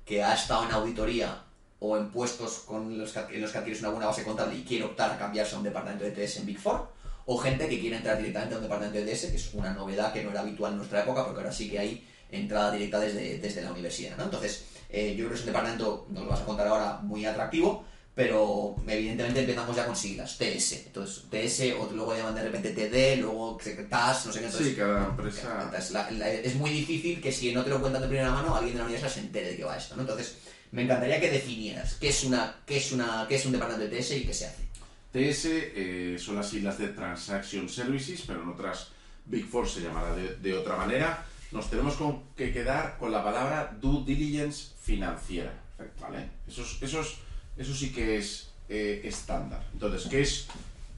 que 0.05 0.23
ha 0.23 0.35
estado 0.35 0.63
en 0.63 0.71
auditoría 0.71 1.43
o 1.81 1.97
en 1.97 2.09
puestos 2.11 2.59
con 2.59 2.97
los 2.97 3.11
que, 3.11 3.35
en 3.35 3.41
los 3.41 3.51
que 3.51 3.57
adquieres 3.57 3.81
una 3.81 3.89
buena 3.89 4.05
base 4.05 4.23
contable 4.23 4.57
y 4.57 4.63
quiere 4.63 4.85
optar 4.85 5.11
a 5.11 5.17
cambiarse 5.17 5.55
a 5.55 5.57
un 5.57 5.65
departamento 5.65 6.05
de 6.05 6.11
TS 6.11 6.37
en 6.37 6.45
Big 6.45 6.59
Four, 6.59 6.97
o 7.31 7.37
gente 7.37 7.67
que 7.69 7.79
quiere 7.79 7.97
entrar 7.97 8.17
directamente 8.17 8.55
a 8.55 8.57
un 8.57 8.63
departamento 8.63 8.97
de 8.99 9.05
DS, 9.05 9.27
que 9.29 9.35
es 9.35 9.53
una 9.53 9.71
novedad 9.73 10.11
que 10.11 10.23
no 10.23 10.31
era 10.31 10.41
habitual 10.41 10.71
en 10.71 10.77
nuestra 10.79 11.01
época, 11.03 11.23
porque 11.25 11.41
ahora 11.41 11.51
sí 11.51 11.69
que 11.69 11.77
hay 11.77 12.07
entrada 12.31 12.71
directa 12.71 12.99
desde, 12.99 13.37
desde 13.37 13.61
la 13.61 13.71
universidad, 13.71 14.17
¿no? 14.17 14.23
Entonces, 14.23 14.63
eh, 14.89 15.11
yo 15.11 15.25
creo 15.25 15.29
que 15.29 15.35
es 15.35 15.41
un 15.41 15.45
departamento, 15.47 16.07
nos 16.09 16.23
lo 16.23 16.29
vas 16.31 16.39
a 16.41 16.45
contar 16.45 16.67
ahora, 16.67 16.99
muy 17.03 17.25
atractivo, 17.25 17.85
pero 18.15 18.75
evidentemente 18.87 19.41
empezamos 19.41 19.75
ya 19.75 19.85
con 19.85 19.95
siglas, 19.95 20.37
TS. 20.39 20.87
Entonces, 20.87 21.23
TS, 21.29 21.73
o 21.79 21.89
luego 21.93 22.15
llaman 22.15 22.33
de 22.35 22.43
repente 22.43 22.71
TD, 22.73 23.21
luego 23.21 23.57
TAS, 23.89 24.25
no 24.25 24.31
sé 24.33 24.39
qué. 24.39 24.45
Entonces, 24.47 24.69
Sí, 24.69 24.75
cada 24.75 25.05
empresa... 25.09 25.61
entonces, 25.65 25.91
la- 25.91 26.11
la- 26.11 26.29
es 26.31 26.55
muy 26.55 26.71
difícil 26.71 27.21
que 27.21 27.31
si 27.31 27.53
no 27.53 27.63
te 27.63 27.69
lo 27.69 27.79
cuentan 27.79 28.01
de 28.01 28.07
primera 28.07 28.31
mano, 28.31 28.55
alguien 28.55 28.73
de 28.73 28.79
la 28.79 28.85
universidad 28.85 29.13
se 29.13 29.19
entere 29.21 29.51
de 29.51 29.57
qué 29.57 29.63
va 29.63 29.77
esto, 29.77 29.95
¿no? 29.95 30.01
Entonces, 30.01 30.35
me 30.71 30.81
encantaría 30.83 31.19
que 31.19 31.29
definieras 31.31 31.93
qué 31.95 32.09
es, 32.09 32.23
una, 32.23 32.55
qué 32.65 32.77
es, 32.77 32.91
una, 32.91 33.25
qué 33.29 33.35
es 33.35 33.45
un 33.45 33.51
departamento 33.53 33.89
de 33.89 33.99
TS 34.01 34.11
y 34.17 34.25
qué 34.25 34.33
se 34.33 34.47
hace. 34.47 34.68
TS 35.11 35.45
eh, 35.45 36.17
son 36.19 36.35
las 36.35 36.49
siglas 36.49 36.77
de 36.77 36.89
Transaction 36.89 37.67
Services, 37.69 38.23
pero 38.27 38.43
en 38.43 38.49
otras 38.49 38.89
Big 39.25 39.45
Four 39.47 39.67
se 39.67 39.81
llamará 39.81 40.15
de, 40.15 40.53
otra 40.53 40.75
manera. 40.75 41.25
Nos 41.51 41.69
tenemos 41.69 41.95
que 42.35 42.51
quedar 42.53 42.97
con 42.99 43.11
la 43.11 43.23
palabra 43.23 43.75
due 43.81 44.03
diligence 44.05 44.73
financiera, 44.81 45.53
¿vale? 45.99 46.29
Eso, 46.47 46.61
es- 46.61 46.77
eso, 46.81 47.01
es- 47.01 47.15
eso 47.57 47.73
sí 47.73 47.91
que 47.91 48.17
es 48.17 48.51
eh, 48.69 49.01
estándar. 49.03 49.65
Entonces, 49.73 50.07
¿qué 50.09 50.21
es, 50.21 50.47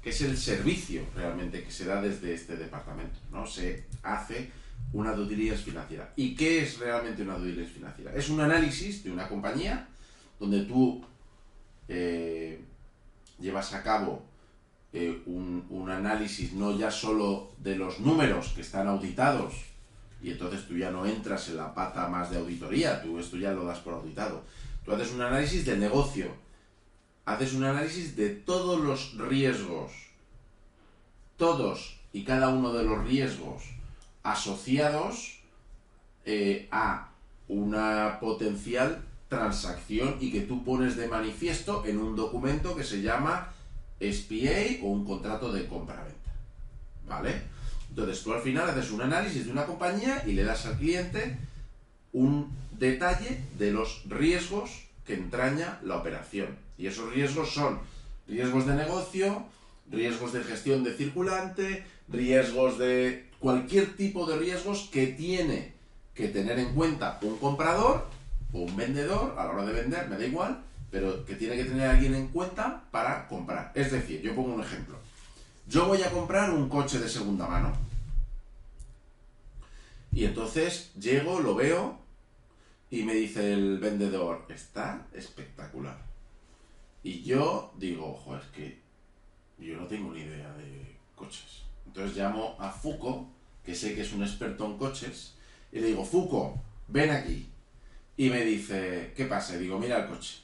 ¿qué 0.03 0.09
es 0.09 0.21
el 0.21 0.37
servicio 0.37 1.05
realmente 1.15 1.63
que 1.63 1.71
se 1.71 1.85
da 1.85 2.01
desde 2.01 2.33
este 2.33 2.57
departamento? 2.57 3.17
¿no? 3.31 3.47
Se 3.47 3.85
hace 4.03 4.51
una 4.91 5.13
due 5.13 5.25
diligence 5.29 5.63
financiera. 5.63 6.11
¿Y 6.17 6.35
qué 6.35 6.63
es 6.63 6.79
realmente 6.79 7.21
una 7.21 7.37
due 7.37 7.47
diligence 7.47 7.73
financiera? 7.75 8.13
Es 8.13 8.27
un 8.29 8.41
análisis 8.41 9.05
de 9.05 9.11
una 9.11 9.29
compañía 9.29 9.87
donde 10.37 10.63
tú 10.65 11.01
eh, 11.87 12.59
llevas 13.41 13.73
a 13.73 13.83
cabo 13.83 14.23
eh, 14.93 15.21
un, 15.25 15.89
análisis 15.89 16.53
no 16.53 16.77
ya 16.77 16.91
solo 16.91 17.51
de 17.57 17.75
los 17.75 17.99
números 17.99 18.53
que 18.55 18.61
están 18.61 18.87
auditados, 18.87 19.53
y 20.21 20.31
entonces 20.31 20.67
tú 20.67 20.77
ya 20.77 20.91
no 20.91 21.05
entras 21.05 21.49
en 21.49 21.57
la 21.57 21.73
pata 21.73 22.07
más 22.07 22.29
de 22.29 22.37
auditoría, 22.37 23.01
tú 23.01 23.19
esto 23.19 23.37
ya 23.37 23.51
lo 23.51 23.65
das 23.65 23.79
por 23.79 23.95
auditado. 23.95 24.43
Tú 24.85 24.93
haces 24.93 25.11
un 25.11 25.21
análisis 25.21 25.65
del 25.65 25.79
negocio 25.79 26.31
haces 27.25 27.53
un 27.53 27.63
análisis 27.63 28.15
de 28.15 28.29
todos 28.29 28.79
los 28.79 29.17
riesgos, 29.17 29.91
todos 31.37 31.99
y 32.13 32.23
cada 32.23 32.49
uno 32.49 32.73
de 32.73 32.83
los 32.83 33.03
riesgos 33.05 33.63
asociados 34.23 35.39
eh, 36.25 36.67
a 36.71 37.09
una 37.47 38.19
potencial 38.19 39.03
transacción 39.31 40.17
y 40.19 40.29
que 40.29 40.41
tú 40.41 40.61
pones 40.65 40.97
de 40.97 41.07
manifiesto 41.07 41.85
en 41.85 41.99
un 41.99 42.17
documento 42.17 42.75
que 42.75 42.83
se 42.83 43.01
llama 43.01 43.53
SPA 44.01 44.83
o 44.83 44.87
un 44.89 45.05
contrato 45.05 45.53
de 45.53 45.67
compra-venta. 45.67 46.31
¿Vale? 47.07 47.41
Entonces 47.87 48.21
tú 48.23 48.33
al 48.33 48.41
final 48.41 48.69
haces 48.69 48.91
un 48.91 49.01
análisis 49.01 49.45
de 49.45 49.51
una 49.53 49.65
compañía 49.65 50.21
y 50.27 50.33
le 50.33 50.43
das 50.43 50.65
al 50.65 50.77
cliente 50.77 51.37
un 52.11 52.51
detalle 52.77 53.39
de 53.57 53.71
los 53.71 54.03
riesgos 54.09 54.83
que 55.05 55.13
entraña 55.13 55.79
la 55.81 55.95
operación. 55.95 56.49
Y 56.77 56.87
esos 56.87 57.13
riesgos 57.13 57.53
son 57.53 57.79
riesgos 58.27 58.67
de 58.67 58.75
negocio, 58.75 59.45
riesgos 59.89 60.33
de 60.33 60.43
gestión 60.43 60.83
de 60.83 60.93
circulante, 60.93 61.85
riesgos 62.09 62.77
de 62.77 63.29
cualquier 63.39 63.95
tipo 63.95 64.25
de 64.25 64.37
riesgos 64.37 64.89
que 64.91 65.07
tiene 65.07 65.73
que 66.15 66.27
tener 66.27 66.59
en 66.59 66.73
cuenta 66.75 67.17
un 67.21 67.37
comprador 67.37 68.09
o 68.53 68.59
un 68.59 68.75
vendedor 68.75 69.35
a 69.37 69.45
la 69.45 69.51
hora 69.51 69.65
de 69.65 69.73
vender, 69.73 70.09
me 70.09 70.17
da 70.17 70.25
igual, 70.25 70.63
pero 70.89 71.25
que 71.25 71.35
tiene 71.35 71.55
que 71.55 71.65
tener 71.65 71.87
alguien 71.87 72.15
en 72.15 72.27
cuenta 72.27 72.83
para 72.91 73.27
comprar. 73.27 73.71
Es 73.75 73.91
decir, 73.91 74.21
yo 74.21 74.35
pongo 74.35 74.53
un 74.53 74.61
ejemplo. 74.61 74.97
Yo 75.67 75.85
voy 75.85 76.01
a 76.03 76.11
comprar 76.11 76.51
un 76.51 76.67
coche 76.67 76.99
de 76.99 77.07
segunda 77.07 77.47
mano. 77.47 77.71
Y 80.11 80.25
entonces 80.25 80.91
llego, 80.95 81.39
lo 81.39 81.55
veo 81.55 81.97
y 82.89 83.03
me 83.03 83.13
dice 83.13 83.53
el 83.53 83.79
vendedor, 83.79 84.45
está 84.49 85.07
espectacular. 85.13 85.97
Y 87.03 87.23
yo 87.23 87.73
digo, 87.77 88.11
ojo, 88.11 88.35
es 88.35 88.43
que 88.47 88.81
yo 89.57 89.77
no 89.77 89.87
tengo 89.87 90.11
ni 90.11 90.21
idea 90.21 90.51
de 90.53 90.97
coches. 91.15 91.63
Entonces 91.85 92.17
llamo 92.17 92.57
a 92.59 92.69
Fuco, 92.69 93.29
que 93.63 93.73
sé 93.75 93.95
que 93.95 94.01
es 94.01 94.11
un 94.11 94.23
experto 94.23 94.65
en 94.65 94.77
coches, 94.77 95.35
y 95.71 95.79
le 95.79 95.87
digo, 95.87 96.03
Fuco, 96.03 96.61
ven 96.87 97.11
aquí. 97.11 97.50
Y 98.21 98.29
me 98.29 98.45
dice, 98.45 99.13
¿qué 99.17 99.25
pasa? 99.25 99.57
Digo, 99.57 99.79
mira 99.79 100.03
el 100.03 100.05
coche. 100.05 100.41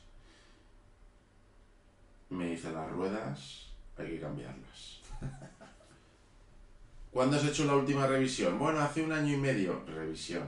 Me 2.31 2.49
dice, 2.49 2.71
las 2.71 2.89
ruedas 2.89 3.67
hay 3.95 4.07
que 4.07 4.19
cambiarlas. 4.19 5.01
¿Cuándo 7.11 7.37
has 7.37 7.45
hecho 7.45 7.65
la 7.65 7.75
última 7.75 8.07
revisión? 8.07 8.57
Bueno, 8.57 8.79
hace 8.79 9.03
un 9.03 9.11
año 9.11 9.31
y 9.31 9.37
medio. 9.37 9.85
Revisión. 9.85 10.47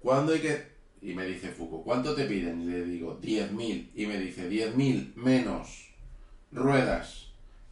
¿Cuándo 0.00 0.32
hay 0.32 0.40
que...? 0.40 0.72
Y 1.02 1.12
me 1.12 1.26
dice 1.26 1.50
Foucault, 1.50 1.84
¿cuánto 1.84 2.14
te 2.14 2.24
piden? 2.24 2.62
Y 2.62 2.64
le 2.64 2.84
digo, 2.86 3.20
10.000. 3.20 3.90
Y 3.94 4.06
me 4.06 4.16
dice, 4.16 4.48
10.000 4.48 5.14
menos 5.16 5.90
ruedas, 6.50 7.26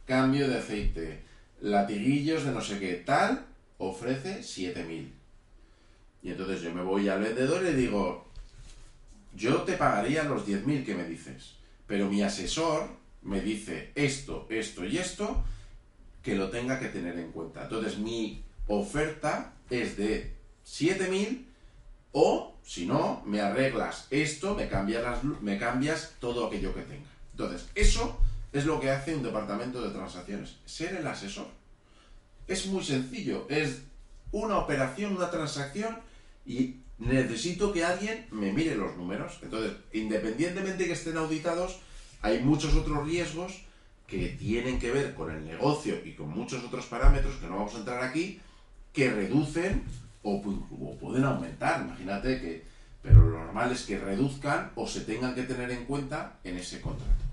cambio 0.05 0.47
de 0.47 0.59
aceite, 0.59 1.23
latiguillos 1.61 2.43
de 2.43 2.51
no 2.51 2.61
sé 2.61 2.77
qué, 2.77 2.93
tal, 3.03 3.43
ofrece 3.79 4.41
7.000. 4.41 5.09
Y 6.21 6.29
entonces 6.29 6.61
yo 6.61 6.71
me 6.71 6.83
voy 6.83 7.09
al 7.09 7.21
vendedor 7.21 7.63
y 7.63 7.65
le 7.65 7.73
digo, 7.73 8.29
yo 9.35 9.61
te 9.63 9.73
pagaría 9.73 10.23
los 10.23 10.47
10.000 10.47 10.85
que 10.85 10.95
me 10.95 11.05
dices, 11.05 11.55
pero 11.87 12.09
mi 12.09 12.21
asesor 12.21 12.89
me 13.21 13.41
dice 13.41 13.91
esto, 13.95 14.47
esto 14.49 14.85
y 14.85 14.97
esto, 14.97 15.43
que 16.23 16.35
lo 16.35 16.49
tenga 16.49 16.79
que 16.79 16.89
tener 16.89 17.17
en 17.17 17.31
cuenta. 17.31 17.63
Entonces 17.63 17.97
mi 17.97 18.43
oferta 18.67 19.53
es 19.69 19.97
de 19.97 20.35
7.000 20.65 21.45
o, 22.11 22.55
si 22.63 22.85
no, 22.85 23.23
me 23.25 23.41
arreglas 23.41 24.07
esto, 24.09 24.55
me 24.55 24.67
cambias, 24.67 25.23
me 25.23 25.57
cambias 25.57 26.15
todo 26.19 26.47
aquello 26.47 26.73
que 26.73 26.81
tenga. 26.81 27.09
Entonces, 27.31 27.69
eso 27.73 28.19
es 28.51 28.65
lo 28.65 28.79
que 28.79 28.91
hace 28.91 29.15
un 29.15 29.23
departamento 29.23 29.81
de 29.81 29.91
transacciones, 29.91 30.57
ser 30.65 30.95
el 30.95 31.07
asesor. 31.07 31.47
Es 32.47 32.65
muy 32.65 32.83
sencillo, 32.83 33.47
es 33.49 33.83
una 34.31 34.57
operación, 34.57 35.15
una 35.15 35.31
transacción 35.31 35.97
y 36.45 36.77
necesito 37.01 37.73
que 37.73 37.83
alguien 37.83 38.27
me 38.31 38.53
mire 38.53 38.75
los 38.75 38.95
números. 38.95 39.39
Entonces, 39.41 39.73
independientemente 39.91 40.85
que 40.85 40.93
estén 40.93 41.17
auditados, 41.17 41.79
hay 42.21 42.41
muchos 42.43 42.75
otros 42.75 43.05
riesgos 43.05 43.63
que 44.07 44.29
tienen 44.29 44.79
que 44.79 44.91
ver 44.91 45.15
con 45.15 45.31
el 45.31 45.43
negocio 45.43 45.95
y 46.05 46.13
con 46.13 46.29
muchos 46.29 46.63
otros 46.63 46.85
parámetros 46.85 47.35
que 47.37 47.47
no 47.47 47.55
vamos 47.57 47.73
a 47.75 47.79
entrar 47.79 48.03
aquí, 48.03 48.39
que 48.93 49.09
reducen 49.09 49.83
o, 50.21 50.41
pueden 50.99 51.23
aumentar. 51.23 51.81
Imagínate 51.81 52.39
que, 52.39 52.63
pero 53.01 53.23
lo 53.23 53.39
normal 53.39 53.71
es 53.71 53.83
que 53.83 53.97
reduzcan 53.97 54.71
o 54.75 54.87
se 54.87 55.01
tengan 55.01 55.33
que 55.33 55.43
tener 55.43 55.71
en 55.71 55.85
cuenta 55.85 56.37
en 56.43 56.57
ese 56.57 56.81
contrato. 56.81 57.23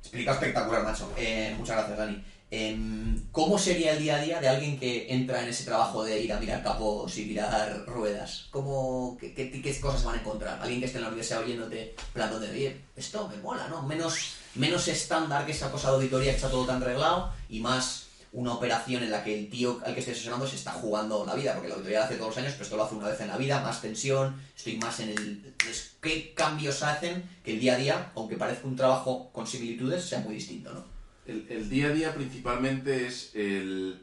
Explica 0.00 0.32
espectacular, 0.32 0.84
macho. 0.84 1.10
Eh, 1.16 1.54
muchas 1.56 1.76
gracias, 1.76 1.98
Dani. 1.98 2.24
Em, 2.50 3.28
¿Cómo 3.30 3.58
sería 3.58 3.92
el 3.92 4.00
día 4.00 4.16
a 4.16 4.20
día 4.20 4.40
de 4.40 4.48
alguien 4.48 4.78
que 4.78 5.06
entra 5.08 5.40
en 5.40 5.48
ese 5.48 5.64
trabajo 5.64 6.02
de 6.02 6.20
ir 6.20 6.32
a 6.32 6.40
mirar 6.40 6.64
capos 6.64 7.16
y 7.16 7.26
mirar 7.26 7.84
ruedas? 7.86 8.48
¿Cómo, 8.50 9.16
qué, 9.20 9.32
qué, 9.34 9.80
cosas 9.80 10.02
van 10.02 10.16
a 10.16 10.20
encontrar? 10.20 10.60
Alguien 10.60 10.80
que 10.80 10.86
esté 10.86 10.98
en 10.98 11.02
la 11.02 11.08
universidad 11.08 11.44
oyéndote, 11.44 11.94
plan 12.12 12.40
de, 12.40 12.50
oye, 12.50 12.80
esto 12.96 13.28
me 13.28 13.36
mola, 13.36 13.68
¿no? 13.68 13.82
Menos, 13.82 14.34
menos 14.56 14.88
estándar 14.88 15.46
que 15.46 15.52
esa 15.52 15.70
cosa 15.70 15.90
de 15.90 15.94
auditoría 15.94 16.32
que 16.32 16.36
está 16.36 16.50
todo 16.50 16.66
tan 16.66 16.80
reglado 16.80 17.32
y 17.48 17.60
más 17.60 18.06
una 18.32 18.54
operación 18.54 19.04
en 19.04 19.12
la 19.12 19.22
que 19.22 19.38
el 19.38 19.48
tío 19.48 19.80
al 19.84 19.94
que 19.94 20.00
estoy 20.00 20.14
asesorando 20.14 20.46
se 20.46 20.56
está 20.56 20.72
jugando 20.72 21.24
la 21.24 21.34
vida, 21.34 21.52
porque 21.54 21.68
la 21.68 21.74
auditoría 21.74 22.04
hace 22.04 22.16
todos 22.16 22.30
los 22.30 22.38
años, 22.38 22.52
pero 22.54 22.64
esto 22.64 22.76
lo 22.76 22.84
hace 22.84 22.94
una 22.96 23.08
vez 23.08 23.20
en 23.20 23.28
la 23.28 23.36
vida, 23.36 23.60
más 23.60 23.80
tensión, 23.80 24.40
estoy 24.56 24.76
más 24.76 24.98
en 24.98 25.10
el... 25.10 25.54
¿Qué 26.00 26.34
cambios 26.34 26.82
hacen 26.82 27.28
que 27.44 27.52
el 27.52 27.60
día 27.60 27.74
a 27.74 27.76
día, 27.76 28.12
aunque 28.16 28.36
parezca 28.36 28.66
un 28.66 28.76
trabajo 28.76 29.30
con 29.32 29.46
similitudes, 29.46 30.04
sea 30.04 30.20
muy 30.20 30.34
distinto, 30.34 30.72
¿no? 30.72 30.99
El, 31.26 31.68
día 31.68 31.88
a 31.88 31.90
día 31.90 32.14
principalmente 32.14 33.06
es 33.06 33.34
el, 33.34 34.00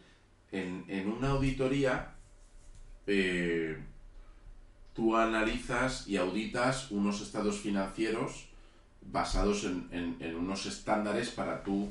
en, 0.52 1.12
una 1.12 1.30
auditoría 1.32 2.14
eh, 3.06 3.78
tú 4.94 5.16
analizas 5.16 6.08
y 6.08 6.18
auditas 6.18 6.92
unos 6.92 7.22
estados 7.22 7.60
financieros 7.60 8.48
basados 9.12 9.64
en, 9.64 10.36
unos 10.36 10.66
estándares 10.66 11.30
para 11.30 11.64
tú 11.64 11.90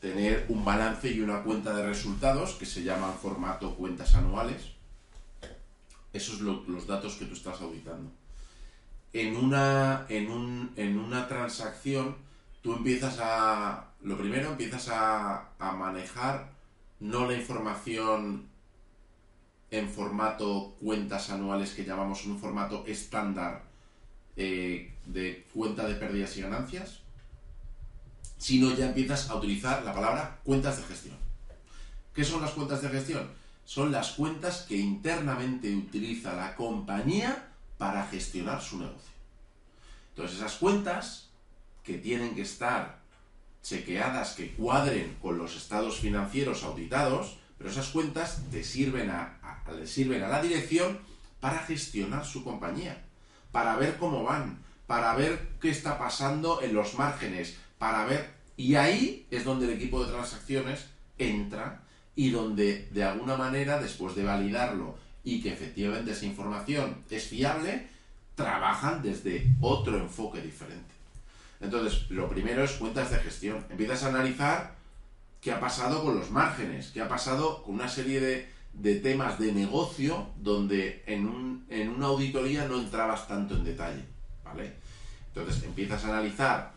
tener 0.00 0.46
un 0.48 0.64
balance 0.64 1.10
y 1.10 1.20
una 1.20 1.42
cuenta 1.42 1.74
de 1.74 1.86
resultados 1.86 2.54
que 2.54 2.66
se 2.66 2.82
llaman 2.82 3.14
formato 3.14 3.74
cuentas 3.74 4.14
anuales. 4.14 4.72
Esos 6.12 6.38
son 6.38 6.64
los 6.68 6.86
datos 6.86 7.16
que 7.16 7.24
tú 7.24 7.34
estás 7.34 7.60
auditando. 7.60 8.10
En 9.12 9.36
una, 9.36 10.06
en, 10.08 10.30
un, 10.30 10.72
en 10.76 10.98
una 10.98 11.26
transacción 11.26 12.16
tú 12.62 12.74
empiezas 12.74 13.18
a, 13.20 13.87
lo 14.02 14.16
primero 14.16 14.50
empiezas 14.50 14.88
a, 14.90 15.50
manejar 15.58 16.50
no 17.00 17.26
la 17.26 17.34
información 17.34 18.48
en 19.70 19.88
formato 19.88 20.76
cuentas 20.80 21.30
anuales 21.30 21.74
que 21.74 21.84
llamamos 21.84 22.24
un 22.24 22.38
formato 22.38 22.84
estándar 22.86 23.64
eh, 24.36 24.94
de 25.06 25.46
cuenta 25.52 25.86
de 25.86 25.94
pérdidas 25.94 26.36
y 26.36 26.42
ganancias, 26.42 27.00
sino 28.38 28.74
ya 28.74 28.86
empiezas 28.86 29.28
a 29.30 29.36
utilizar 29.36 29.82
la 29.82 29.92
palabra 29.92 30.38
cuentas 30.44 30.78
de 30.78 30.84
gestión. 30.84 31.16
¿Qué 32.14 32.24
son 32.24 32.40
las 32.40 32.52
cuentas 32.52 32.82
de 32.82 32.88
gestión? 32.88 33.28
Son 33.64 33.92
las 33.92 34.12
cuentas 34.12 34.64
que 34.68 34.76
internamente 34.76 35.74
utiliza 35.74 36.34
la 36.34 36.54
compañía 36.54 37.52
para 37.76 38.06
gestionar 38.06 38.62
su 38.62 38.78
negocio. 38.78 39.12
Entonces 40.10 40.38
esas 40.38 40.54
cuentas 40.56 41.28
que 41.84 41.98
tienen 41.98 42.34
que 42.34 42.42
estar 42.42 42.97
chequeadas 43.68 44.34
que 44.34 44.52
cuadren 44.52 45.16
con 45.20 45.38
los 45.38 45.56
estados 45.56 45.98
financieros 45.98 46.64
auditados, 46.64 47.38
pero 47.58 47.70
esas 47.70 47.88
cuentas 47.88 48.42
te 48.50 48.64
sirven 48.64 49.10
a, 49.10 49.38
le 49.76 49.86
sirven 49.86 50.22
a 50.22 50.28
la 50.28 50.42
dirección 50.42 50.98
para 51.40 51.58
gestionar 51.60 52.24
su 52.24 52.44
compañía, 52.44 53.04
para 53.52 53.76
ver 53.76 53.96
cómo 53.98 54.24
van, 54.24 54.58
para 54.86 55.14
ver 55.14 55.48
qué 55.60 55.70
está 55.70 55.98
pasando 55.98 56.62
en 56.62 56.74
los 56.74 56.94
márgenes, 56.94 57.56
para 57.78 58.06
ver... 58.06 58.38
Y 58.56 58.74
ahí 58.74 59.26
es 59.30 59.44
donde 59.44 59.66
el 59.66 59.72
equipo 59.74 60.04
de 60.04 60.10
transacciones 60.10 60.86
entra 61.16 61.82
y 62.16 62.30
donde 62.30 62.88
de 62.90 63.04
alguna 63.04 63.36
manera, 63.36 63.80
después 63.80 64.16
de 64.16 64.24
validarlo 64.24 64.96
y 65.22 65.40
que 65.40 65.52
efectivamente 65.52 66.12
esa 66.12 66.26
información 66.26 67.04
es 67.10 67.28
fiable, 67.28 67.86
trabajan 68.34 69.02
desde 69.02 69.46
otro 69.60 69.96
enfoque 69.98 70.40
diferente. 70.40 70.97
Entonces, 71.60 72.10
lo 72.10 72.28
primero 72.28 72.62
es 72.64 72.72
cuentas 72.72 73.10
de 73.10 73.18
gestión. 73.18 73.66
Empiezas 73.70 74.04
a 74.04 74.08
analizar 74.08 74.76
qué 75.40 75.52
ha 75.52 75.60
pasado 75.60 76.02
con 76.02 76.16
los 76.16 76.30
márgenes, 76.30 76.90
qué 76.92 77.00
ha 77.00 77.08
pasado 77.08 77.62
con 77.62 77.74
una 77.74 77.88
serie 77.88 78.20
de, 78.20 78.94
temas 79.00 79.38
de 79.38 79.52
negocio 79.52 80.28
donde 80.36 81.02
en, 81.06 81.26
un, 81.26 81.66
en 81.68 81.88
una 81.88 82.06
auditoría 82.06 82.66
no 82.66 82.78
entrabas 82.78 83.26
tanto 83.26 83.56
en 83.56 83.64
detalle. 83.64 84.04
¿Vale? 84.44 84.74
Entonces, 85.34 85.64
empiezas 85.64 86.04
a 86.04 86.08
analizar 86.08 86.72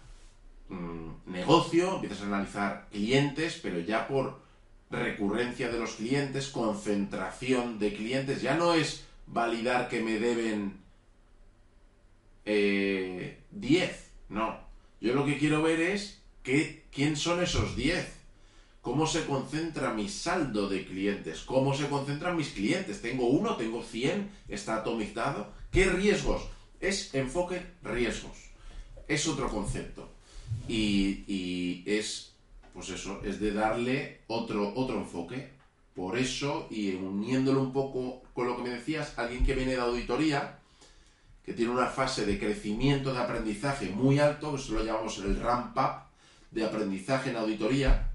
mm, 0.69 1.31
negocio, 1.31 1.95
empiezas 1.95 2.21
a 2.21 2.25
analizar 2.25 2.87
clientes, 2.91 3.59
pero 3.61 3.79
ya 3.79 4.07
por 4.07 4.41
recurrencia 4.89 5.69
de 5.69 5.79
los 5.79 5.93
clientes, 5.93 6.49
concentración 6.49 7.79
de 7.79 7.93
clientes, 7.93 8.41
ya 8.41 8.55
no 8.55 8.73
es 8.73 9.05
validar 9.25 9.87
que 9.87 10.01
me 10.01 10.19
deben 10.19 10.81
10, 12.43 12.45
eh, 12.45 13.99
no, 14.29 14.59
yo 15.01 15.15
lo 15.15 15.25
que 15.25 15.37
quiero 15.37 15.63
ver 15.63 15.81
es 15.81 16.21
¿qué, 16.43 16.85
¿quién 16.91 17.17
son 17.17 17.43
esos 17.43 17.75
10? 17.75 18.21
¿Cómo 18.81 19.05
se 19.05 19.25
concentra 19.25 19.93
mi 19.93 20.09
saldo 20.09 20.69
de 20.69 20.85
clientes? 20.85 21.41
¿Cómo 21.41 21.75
se 21.75 21.87
concentran 21.87 22.37
mis 22.37 22.49
clientes? 22.49 23.01
¿Tengo 23.01 23.27
uno? 23.27 23.55
¿Tengo 23.55 23.83
100? 23.83 24.29
¿Está 24.47 24.77
atomizado? 24.77 25.51
¿Qué 25.71 25.85
riesgos? 25.85 26.43
Es 26.79 27.13
enfoque 27.13 27.61
riesgos. 27.83 28.37
Es 29.07 29.27
otro 29.27 29.49
concepto. 29.49 30.09
Y, 30.67 31.23
y 31.27 31.83
es, 31.85 32.33
pues 32.73 32.89
eso, 32.89 33.21
es 33.23 33.39
de 33.39 33.53
darle 33.53 34.21
otro, 34.27 34.73
otro 34.75 34.97
enfoque. 34.97 35.49
Por 35.95 36.17
eso, 36.17 36.67
y 36.71 36.95
uniéndolo 36.95 37.61
un 37.61 37.73
poco 37.73 38.23
con 38.33 38.47
lo 38.47 38.55
que 38.55 38.63
me 38.63 38.69
decías, 38.69 39.17
alguien 39.17 39.45
que 39.45 39.53
viene 39.53 39.73
de 39.73 39.81
auditoría, 39.81 40.59
que 41.43 41.53
tiene 41.53 41.71
una 41.71 41.87
fase 41.87 42.25
de 42.25 42.39
crecimiento 42.39 43.13
de 43.13 43.19
aprendizaje 43.19 43.89
muy 43.89 44.19
alto, 44.19 44.55
eso 44.55 44.73
lo 44.73 44.83
llamamos 44.83 45.17
el 45.19 45.39
ramp 45.39 45.77
up 45.77 46.11
de 46.51 46.65
aprendizaje 46.65 47.29
en 47.29 47.37
auditoría, 47.37 48.11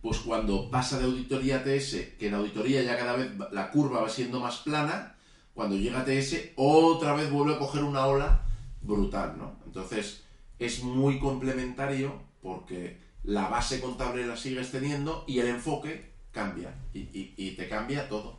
pues 0.00 0.18
cuando 0.18 0.70
pasa 0.70 0.98
de 0.98 1.04
auditoría 1.04 1.56
a 1.56 1.64
TS, 1.64 2.14
que 2.18 2.28
en 2.28 2.34
auditoría 2.34 2.82
ya 2.82 2.96
cada 2.96 3.16
vez 3.16 3.30
la 3.52 3.70
curva 3.70 4.00
va 4.00 4.08
siendo 4.08 4.40
más 4.40 4.58
plana, 4.58 5.16
cuando 5.54 5.76
llega 5.76 6.00
a 6.00 6.04
TS 6.04 6.52
otra 6.56 7.14
vez 7.14 7.30
vuelve 7.30 7.54
a 7.54 7.58
coger 7.58 7.82
una 7.82 8.06
ola 8.06 8.42
brutal, 8.82 9.36
¿no? 9.38 9.56
Entonces 9.66 10.22
es 10.58 10.82
muy 10.82 11.18
complementario 11.18 12.20
porque 12.42 12.98
la 13.24 13.48
base 13.48 13.80
contable 13.80 14.26
la 14.26 14.36
sigues 14.36 14.70
teniendo 14.70 15.24
y 15.26 15.40
el 15.40 15.48
enfoque 15.48 16.12
cambia 16.30 16.74
y, 16.92 17.50
te 17.56 17.68
cambia 17.68 18.08
todo. 18.08 18.38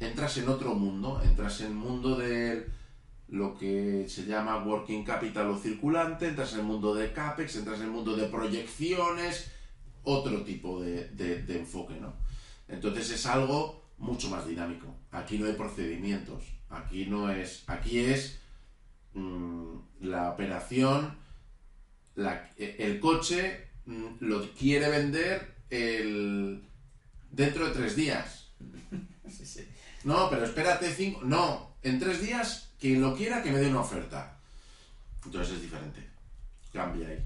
Entras 0.00 0.38
en 0.38 0.48
otro 0.48 0.74
mundo, 0.74 1.20
entras 1.22 1.60
en 1.60 1.68
el 1.68 1.74
mundo 1.74 2.16
de 2.16 2.66
lo 3.34 3.56
que 3.58 4.06
se 4.08 4.26
llama 4.26 4.62
working 4.64 5.04
capital 5.04 5.48
o 5.48 5.58
circulante, 5.58 6.28
entras 6.28 6.52
en 6.52 6.60
el 6.60 6.66
mundo 6.66 6.94
de 6.94 7.12
CAPEX, 7.12 7.56
entras 7.56 7.80
en 7.80 7.86
el 7.86 7.90
mundo 7.90 8.14
de 8.14 8.28
proyecciones, 8.28 9.50
otro 10.04 10.42
tipo 10.42 10.80
de, 10.80 11.44
enfoque, 11.48 11.94
¿no? 12.00 12.14
Entonces 12.68 13.10
es 13.10 13.26
algo 13.26 13.82
mucho 13.98 14.30
más 14.30 14.46
dinámico. 14.46 14.86
Aquí 15.10 15.38
no 15.38 15.46
hay 15.46 15.54
procedimientos, 15.54 16.44
aquí 16.70 17.06
no 17.06 17.28
es, 17.28 17.64
aquí 17.66 17.98
es 17.98 18.38
mm, 19.14 19.78
la 20.02 20.30
operación, 20.30 21.16
el 22.56 23.00
coche 23.00 23.66
mm, 23.86 24.06
lo 24.20 24.48
quiere 24.52 24.88
vender 24.90 25.56
el, 25.70 26.62
dentro 27.32 27.66
de 27.66 27.72
tres 27.72 27.96
días. 27.96 28.52
No, 30.04 30.28
pero 30.28 30.44
espérate 30.44 30.92
cinco, 30.92 31.22
no, 31.24 31.76
en 31.82 31.98
tres 31.98 32.20
días 32.20 32.73
quien 32.84 33.00
lo 33.00 33.16
quiera 33.16 33.42
que 33.42 33.50
me 33.50 33.60
dé 33.60 33.68
una 33.70 33.80
oferta. 33.80 34.36
Entonces 35.24 35.54
es 35.54 35.62
diferente, 35.62 36.06
cambia 36.70 37.08
ahí. 37.08 37.18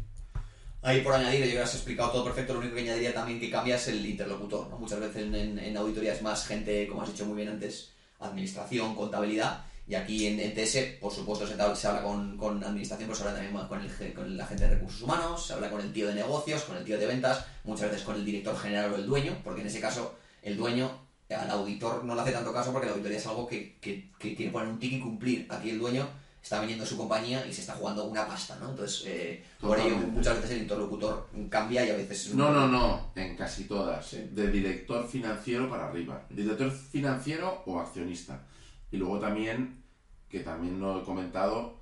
Ahí 0.83 1.01
por 1.01 1.15
añadir, 1.15 1.47
yo 1.47 1.55
ya 1.55 1.65
has 1.65 1.75
explicado 1.75 2.13
todo 2.13 2.23
perfecto, 2.23 2.53
lo 2.53 2.61
único 2.61 2.77
que 2.77 2.83
añadiría 2.83 3.13
también 3.13 3.41
que 3.41 3.51
cambia 3.51 3.75
es 3.75 3.89
el 3.89 4.07
interlocutor. 4.07 4.69
Muchas 4.79 5.01
veces 5.01 5.25
en, 5.25 5.59
en, 5.59 5.77
auditoría 5.77 6.13
es 6.13 6.23
más 6.23 6.47
gente, 6.47 6.87
como 6.87 7.03
has 7.03 7.11
dicho 7.11 7.27
muy 7.27 7.35
bien 7.35 7.49
antes, 7.49 7.91
administración, 8.21 8.95
contabilidad, 8.95 9.65
y 9.89 9.97
aquí 9.97 10.29
en, 10.29 10.55
TS, 10.55 11.01
por 11.01 11.13
supuesto, 11.13 11.45
se, 11.45 11.61
habla 11.89 12.05
con, 12.05 12.37
con, 12.37 12.63
administración, 12.63 13.09
pero 13.09 13.17
se 13.17 13.25
habla 13.25 13.41
también 13.41 13.67
con 13.67 13.81
el, 13.81 14.15
con 14.15 14.37
la 14.37 14.47
gente 14.47 14.63
de 14.63 14.75
recursos 14.77 15.03
humanos, 15.03 15.45
se 15.45 15.55
habla 15.55 15.71
con 15.71 15.81
el 15.81 15.93
tío 15.93 16.07
de 16.07 16.15
negocios, 16.15 16.63
con 16.63 16.77
el 16.77 16.85
tío 16.85 17.01
de 17.01 17.07
ventas, 17.07 17.45
muchas 17.65 17.91
veces 17.91 18.05
con 18.05 18.15
el 18.15 18.25
director 18.25 18.57
general 18.57 18.93
o 18.93 18.95
el 18.95 19.07
dueño, 19.07 19.37
porque 19.43 19.63
en 19.63 19.67
ese 19.67 19.81
caso 19.81 20.15
el 20.41 20.57
dueño 20.57 21.08
al 21.35 21.51
auditor 21.51 22.05
no 22.05 22.15
le 22.15 22.23
hace 22.23 22.33
tanto 22.33 22.53
caso 22.53 22.73
porque 22.73 22.87
la 22.87 22.93
auditoría 22.93 23.19
es 23.19 23.27
algo 23.27 23.47
que, 23.47 23.79
que, 23.81 24.11
que 24.19 24.35
quiere 24.35 24.51
poner 24.53 24.69
un 24.69 24.79
tic 24.79 24.93
y 24.95 25.01
cumplir. 25.01 25.47
Aquí 25.51 25.71
el 25.71 25.79
dueño 25.79 26.09
está 26.43 26.61
vendiendo 26.61 26.87
su 26.87 26.97
compañía 26.97 27.47
y 27.47 27.53
se 27.53 27.61
está 27.61 27.75
jugando 27.75 28.05
una 28.05 28.27
pasta, 28.27 28.57
¿no? 28.59 28.71
Entonces, 28.71 29.05
eh, 29.07 29.45
por 29.61 29.79
ello 29.79 29.97
muchas 29.99 30.37
veces 30.37 30.53
el 30.53 30.63
interlocutor 30.63 31.29
cambia 31.51 31.85
y 31.85 31.91
a 31.91 31.97
veces... 31.97 32.35
No, 32.35 32.51
no, 32.51 32.69
no, 32.69 33.13
en 33.15 33.37
casi 33.37 33.65
todas. 33.65 34.13
De 34.13 34.51
director 34.51 35.07
financiero 35.07 35.69
para 35.69 35.89
arriba. 35.89 36.25
Director 36.31 36.71
financiero 36.71 37.63
o 37.67 37.79
accionista. 37.79 38.47
Y 38.91 38.97
luego 38.97 39.19
también, 39.19 39.83
que 40.31 40.41
también 40.41 40.81
lo 40.81 41.03
he 41.03 41.05
comentado, 41.05 41.77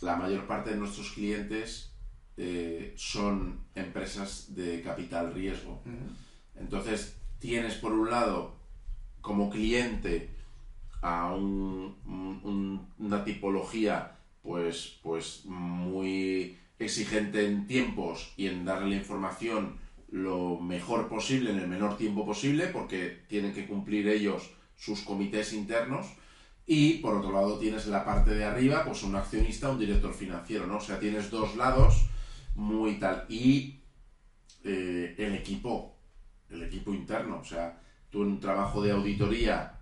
la 0.00 0.16
mayor 0.16 0.46
parte 0.46 0.70
de 0.70 0.76
nuestros 0.76 1.10
clientes 1.10 1.90
eh, 2.36 2.94
son 2.96 3.64
empresas 3.74 4.54
de 4.54 4.82
capital 4.82 5.34
riesgo. 5.34 5.82
Entonces, 6.54 7.16
tienes 7.40 7.74
por 7.74 7.92
un 7.92 8.10
lado 8.10 8.55
como 9.26 9.50
cliente 9.50 10.30
a 11.02 11.34
una 11.34 13.24
tipología 13.24 14.16
pues, 14.40 15.00
pues 15.02 15.42
muy 15.46 16.56
exigente 16.78 17.44
en 17.44 17.66
tiempos 17.66 18.32
y 18.36 18.46
en 18.46 18.64
darle 18.64 18.90
la 18.90 18.96
información 18.96 19.78
lo 20.12 20.60
mejor 20.60 21.08
posible 21.08 21.50
en 21.50 21.58
el 21.58 21.66
menor 21.66 21.96
tiempo 21.96 22.24
posible 22.24 22.68
porque 22.68 23.24
tienen 23.26 23.52
que 23.52 23.66
cumplir 23.66 24.06
ellos 24.06 24.48
sus 24.76 25.00
comités 25.00 25.52
internos. 25.52 26.06
Y 26.64 26.98
por 26.98 27.16
otro 27.16 27.32
lado 27.32 27.58
tienes 27.58 27.88
la 27.88 28.04
parte 28.04 28.30
de 28.30 28.44
arriba 28.44 28.84
pues 28.84 29.02
un 29.02 29.16
accionista 29.16 29.70
un 29.70 29.80
director 29.80 30.14
financiero 30.14 30.68
no 30.68 30.76
o 30.76 30.80
sea 30.80 31.00
tienes 31.00 31.32
dos 31.32 31.56
lados 31.56 32.06
muy 32.54 33.00
tal. 33.00 33.26
Y 33.28 33.80
eh, 34.62 35.16
el 35.18 35.34
equipo 35.34 35.96
el 36.48 36.62
equipo 36.62 36.94
interno 36.94 37.40
o 37.40 37.44
sea 37.44 37.80
tú 38.10 38.22
en 38.22 38.28
un 38.28 38.40
trabajo 38.40 38.82
de 38.82 38.92
auditoría 38.92 39.76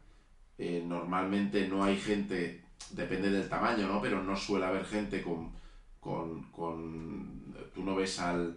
eh, 0.56 0.82
normalmente 0.86 1.66
no 1.68 1.82
hay 1.82 1.96
gente, 1.98 2.64
depende 2.90 3.30
del 3.30 3.48
tamaño, 3.48 3.88
¿no? 3.88 4.00
Pero 4.00 4.22
no 4.22 4.36
suele 4.36 4.66
haber 4.66 4.84
gente 4.84 5.22
con, 5.22 5.52
con, 6.00 6.50
tú 7.74 7.82
no 7.82 7.96
ves 7.96 8.20
al 8.20 8.56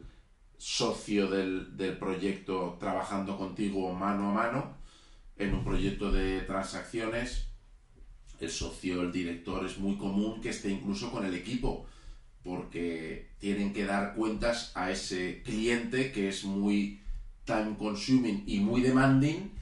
socio 0.57 1.27
del, 1.27 1.75
del, 1.75 1.97
proyecto 1.97 2.77
trabajando 2.79 3.37
contigo 3.37 3.93
mano 3.93 4.29
a 4.29 4.33
mano 4.33 4.77
en 5.37 5.53
un 5.53 5.63
proyecto 5.63 6.11
de 6.11 6.41
transacciones. 6.41 7.47
El 8.39 8.51
socio, 8.51 9.01
el 9.01 9.11
director 9.11 9.65
es 9.65 9.79
muy 9.79 9.97
común 9.97 10.41
que 10.41 10.49
esté 10.49 10.69
incluso 10.69 11.11
con 11.11 11.25
el 11.25 11.33
equipo 11.33 11.87
porque 12.43 13.31
tienen 13.39 13.73
que 13.73 13.85
dar 13.85 14.13
cuentas 14.13 14.71
a 14.75 14.91
ese 14.91 15.41
cliente 15.43 16.11
que 16.11 16.29
es 16.29 16.43
muy 16.43 17.01
time 17.45 17.75
consuming 17.77 18.43
y 18.45 18.59
muy 18.59 18.81
demanding 18.81 19.56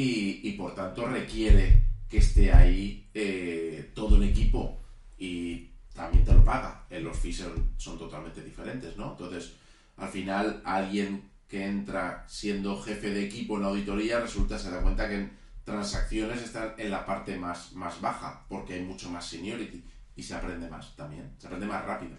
y, 0.00 0.52
por 0.52 0.76
tanto 0.76 1.08
requiere 1.08 1.82
que 2.08 2.18
esté 2.18 2.52
ahí 2.52 3.08
eh, 3.12 3.90
todo 3.94 4.16
el 4.16 4.28
equipo 4.28 4.80
y 5.18 5.70
también 5.92 6.24
te 6.24 6.32
lo 6.32 6.44
paga. 6.44 6.84
En 6.88 7.02
los 7.02 7.18
fees 7.18 7.44
son, 7.76 7.98
totalmente 7.98 8.42
diferentes, 8.42 8.96
¿no? 8.96 9.10
Entonces, 9.10 9.54
al 9.96 10.08
final, 10.08 10.62
alguien 10.64 11.28
que 11.48 11.66
entra 11.66 12.24
siendo 12.28 12.80
jefe 12.80 13.10
de 13.10 13.24
equipo 13.24 13.58
en 13.58 13.64
auditoría 13.64 14.20
resulta, 14.20 14.56
se 14.56 14.70
da 14.70 14.82
cuenta 14.82 15.08
que 15.08 15.16
en 15.16 15.32
transacciones 15.64 16.42
están 16.42 16.74
en 16.78 16.92
la 16.92 17.04
parte 17.04 17.36
más, 17.36 17.72
más 17.72 18.00
baja, 18.00 18.44
porque 18.48 18.74
hay 18.74 18.82
mucho 18.82 19.10
más 19.10 19.26
seniority 19.26 19.82
y 20.14 20.22
se 20.22 20.34
aprende 20.34 20.70
más 20.70 20.94
también, 20.94 21.32
se 21.38 21.48
aprende 21.48 21.66
más 21.66 21.84
rápido. 21.84 22.12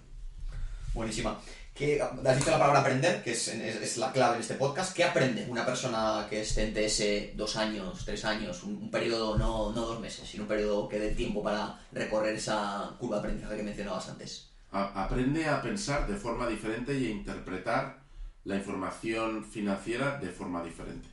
Buenísima 0.94 1.40
has 1.82 2.38
dicho 2.38 2.52
la 2.52 2.60
palabra 2.60 2.82
aprender, 2.82 3.24
que 3.24 3.32
es, 3.32 3.98
la 3.98 4.12
clave 4.12 4.36
en 4.36 4.42
este 4.42 4.56
podcast. 4.56 4.94
¿Qué 4.94 5.06
aprende 5.06 5.48
una 5.50 5.66
persona 5.66 6.28
que 6.30 6.42
esté 6.42 6.64
en 6.64 6.74
TS 6.74 7.38
dos 7.38 7.56
años, 7.56 8.04
tres 8.06 8.26
años, 8.26 8.64
un, 8.64 8.92
periodo 8.92 9.38
no, 9.38 9.72
no, 9.72 9.82
dos 9.86 10.00
meses, 10.02 10.28
sino 10.28 10.44
un 10.44 10.50
periodo 10.50 10.90
que 10.90 11.00
dé 11.00 11.12
tiempo 11.12 11.42
para 11.42 11.80
recorrer 11.94 12.36
esa 12.36 12.96
curva 13.00 13.16
de 13.16 13.20
aprendizaje 13.22 13.58
que 13.58 13.64
mencionabas 13.64 14.10
antes? 14.10 14.46
aprende 14.72 15.48
a 15.48 15.64
pensar 15.64 16.06
de 16.06 16.16
forma 16.16 16.48
diferente 16.48 16.94
y 16.94 17.08
a 17.08 17.10
interpretar 17.10 18.04
la 18.44 18.56
información 18.56 19.44
financiera 19.44 20.20
de 20.20 20.30
forma 20.30 20.64
diferente. 20.64 21.08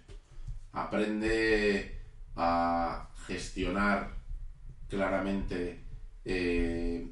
Aprende 0.72 2.02
a 2.34 3.08
gestionar 3.26 4.10
claramente, 4.88 5.80
eh, 6.24 7.10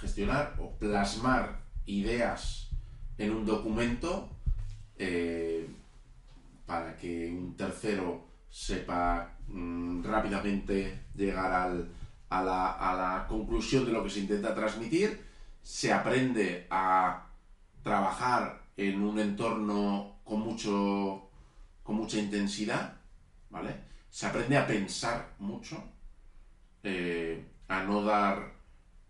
gestionar 0.00 0.54
o 0.58 0.76
plasmar 0.76 1.64
ideas 1.86 2.63
en 3.18 3.30
un 3.32 3.46
documento 3.46 4.28
eh, 4.98 5.68
para 6.66 6.96
que 6.96 7.30
un 7.30 7.56
tercero 7.56 8.24
sepa 8.50 9.36
mm, 9.48 10.04
rápidamente 10.04 11.06
llegar 11.14 11.52
al, 11.52 11.88
a, 12.28 12.42
la, 12.42 12.72
a, 12.72 12.94
la, 12.94 13.26
conclusión 13.26 13.84
de 13.84 13.92
lo 13.92 14.02
que 14.02 14.10
se 14.10 14.20
intenta 14.20 14.54
transmitir, 14.54 15.20
se 15.62 15.92
aprende 15.92 16.66
a 16.70 17.26
trabajar 17.82 18.62
en 18.76 19.02
un 19.02 19.18
entorno 19.18 20.16
con, 20.24 20.40
mucho, 20.40 21.28
con 21.82 21.96
mucha 21.96 22.18
intensidad, 22.18 22.94
¿vale? 23.50 23.74
Se 24.10 24.26
aprende 24.26 24.56
a 24.56 24.66
pensar 24.66 25.34
mucho, 25.38 25.82
eh, 26.82 27.44
a 27.68 27.82
no 27.82 28.02
dar 28.02 28.53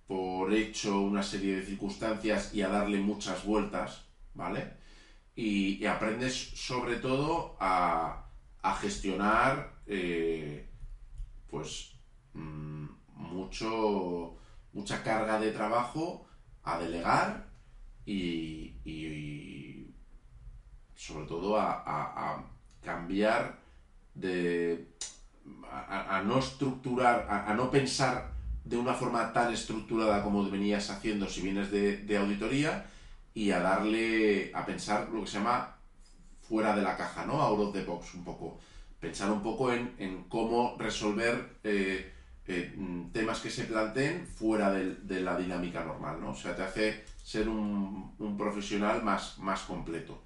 por 0.06 0.52
hecho 0.52 1.00
una 1.00 1.22
serie 1.22 1.56
de 1.56 1.66
circunstancias 1.66 2.54
y 2.54 2.62
a 2.62 2.68
darle 2.68 2.98
muchas 2.98 3.44
vueltas, 3.44 4.04
¿vale? 4.34 4.74
Y, 5.34 5.84
aprendes 5.86 6.34
sobre 6.34 6.96
todo 6.96 7.56
a, 7.58 8.26
gestionar, 8.80 9.74
eh, 9.86 10.68
pues, 11.50 11.96
mm, 12.34 12.86
mucho, 13.16 14.36
mucha 14.72 15.02
carga 15.02 15.40
de 15.40 15.52
trabajo, 15.52 16.26
a 16.62 16.78
delegar 16.78 17.48
y, 18.06 19.90
sobre 20.94 21.26
todo 21.26 21.58
a, 21.58 21.82
a- 21.86 22.44
cambiar 22.82 23.58
de... 24.14 24.88
A, 25.70 26.22
no 26.24 26.38
estructurar, 26.38 27.26
a 27.28 27.54
no 27.54 27.70
pensar 27.70 28.33
de 28.64 28.76
una 28.76 28.94
forma 28.94 29.32
tan 29.32 29.52
estructurada 29.52 30.22
como 30.22 30.48
venías 30.50 30.90
haciendo 30.90 31.28
si 31.28 31.42
vienes 31.42 31.70
de, 31.70 31.98
de 31.98 32.16
auditoría 32.16 32.86
y 33.34 33.50
a 33.50 33.60
darle, 33.60 34.50
a 34.54 34.64
pensar 34.64 35.08
lo 35.10 35.22
que 35.22 35.26
se 35.26 35.38
llama 35.38 35.76
fuera 36.40 36.74
de 36.74 36.82
la 36.82 36.96
caja, 36.96 37.26
¿no? 37.26 37.40
Out 37.42 37.60
of 37.60 37.72
the 37.72 37.82
box 37.82 38.14
un 38.14 38.24
poco. 38.24 38.58
Pensar 39.00 39.30
un 39.30 39.42
poco 39.42 39.72
en, 39.72 39.94
en 39.98 40.24
cómo 40.24 40.76
resolver 40.78 41.58
eh, 41.64 42.12
eh, 42.46 42.74
temas 43.12 43.40
que 43.40 43.50
se 43.50 43.64
planteen 43.64 44.26
fuera 44.26 44.70
de, 44.70 45.20
la 45.20 45.36
dinámica 45.36 45.84
normal, 45.84 46.20
¿no? 46.20 46.30
O 46.30 46.36
sea, 46.36 46.54
te 46.54 46.62
hace 46.62 47.04
ser 47.22 47.48
un, 47.48 48.14
un 48.18 48.36
profesional 48.36 49.02
más, 49.02 49.38
más 49.38 49.60
completo. 49.62 50.22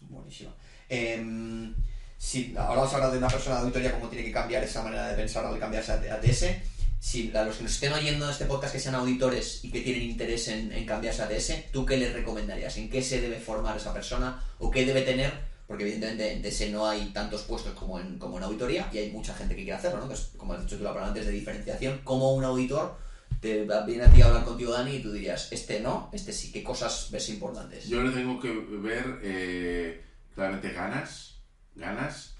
Buenísimo. 0.00 0.52
Em, 0.88 1.74
si 2.16 2.54
ahora 2.56 2.82
hablar 2.82 3.12
de 3.12 3.18
una 3.18 3.28
persona 3.28 3.56
de 3.56 3.62
auditoría, 3.62 3.92
cómo 3.92 4.08
tiene 4.08 4.24
que 4.24 4.32
cambiar 4.32 4.62
esa 4.62 4.82
manera 4.82 5.08
de 5.08 5.16
pensar 5.16 5.52
de 5.52 5.58
cambiarse 5.58 5.92
a 5.92 6.14
ATS. 6.14 6.77
Si 7.00 7.34
a 7.34 7.44
los 7.44 7.56
que 7.56 7.62
nos 7.62 7.72
estén 7.72 7.92
oyendo 7.92 8.24
en 8.24 8.30
este 8.32 8.44
podcast 8.46 8.72
que 8.72 8.80
sean 8.80 8.96
auditores 8.96 9.64
y 9.64 9.70
que 9.70 9.80
tienen 9.80 10.02
interés 10.02 10.48
en, 10.48 10.72
en 10.72 10.84
cambiarse 10.84 11.22
a 11.22 11.26
ATS, 11.26 11.70
¿tú 11.72 11.86
qué 11.86 11.96
les 11.96 12.12
recomendarías? 12.12 12.76
¿En 12.76 12.90
qué 12.90 13.02
se 13.02 13.20
debe 13.20 13.38
formar 13.38 13.76
esa 13.76 13.94
persona? 13.94 14.42
¿O 14.58 14.70
qué 14.70 14.84
debe 14.84 15.02
tener? 15.02 15.32
Porque 15.68 15.84
evidentemente 15.84 16.32
en 16.32 16.42
TS 16.42 16.70
no 16.70 16.88
hay 16.88 17.10
tantos 17.10 17.42
puestos 17.42 17.74
como 17.74 18.00
en, 18.00 18.18
como 18.18 18.38
en 18.38 18.44
auditoría 18.44 18.88
y 18.92 18.98
hay 18.98 19.10
mucha 19.12 19.34
gente 19.34 19.54
que 19.54 19.64
quiere 19.64 19.76
hacerlo, 19.76 19.98
¿no? 19.98 20.04
Entonces, 20.04 20.30
como 20.36 20.54
has 20.54 20.62
dicho 20.62 20.78
tú 20.78 20.82
la 20.82 20.90
palabra 20.90 21.08
antes 21.08 21.26
de 21.26 21.32
diferenciación, 21.32 22.00
como 22.04 22.34
un 22.34 22.44
auditor 22.44 22.96
te 23.40 23.64
viene 23.86 24.04
a 24.04 24.10
ti 24.10 24.22
a 24.22 24.26
hablar 24.26 24.44
contigo, 24.44 24.72
Dani, 24.72 24.96
y 24.96 25.02
tú 25.02 25.12
dirías, 25.12 25.52
este 25.52 25.80
no, 25.80 26.10
este 26.12 26.32
sí, 26.32 26.50
¿qué 26.50 26.64
cosas 26.64 27.08
ves 27.12 27.28
importantes? 27.28 27.86
Yo 27.86 28.02
le 28.02 28.10
tengo 28.10 28.40
que 28.40 28.50
ver 28.50 29.20
eh, 29.22 30.02
claramente 30.34 30.72
ganas, 30.72 31.36
ganas, 31.76 32.34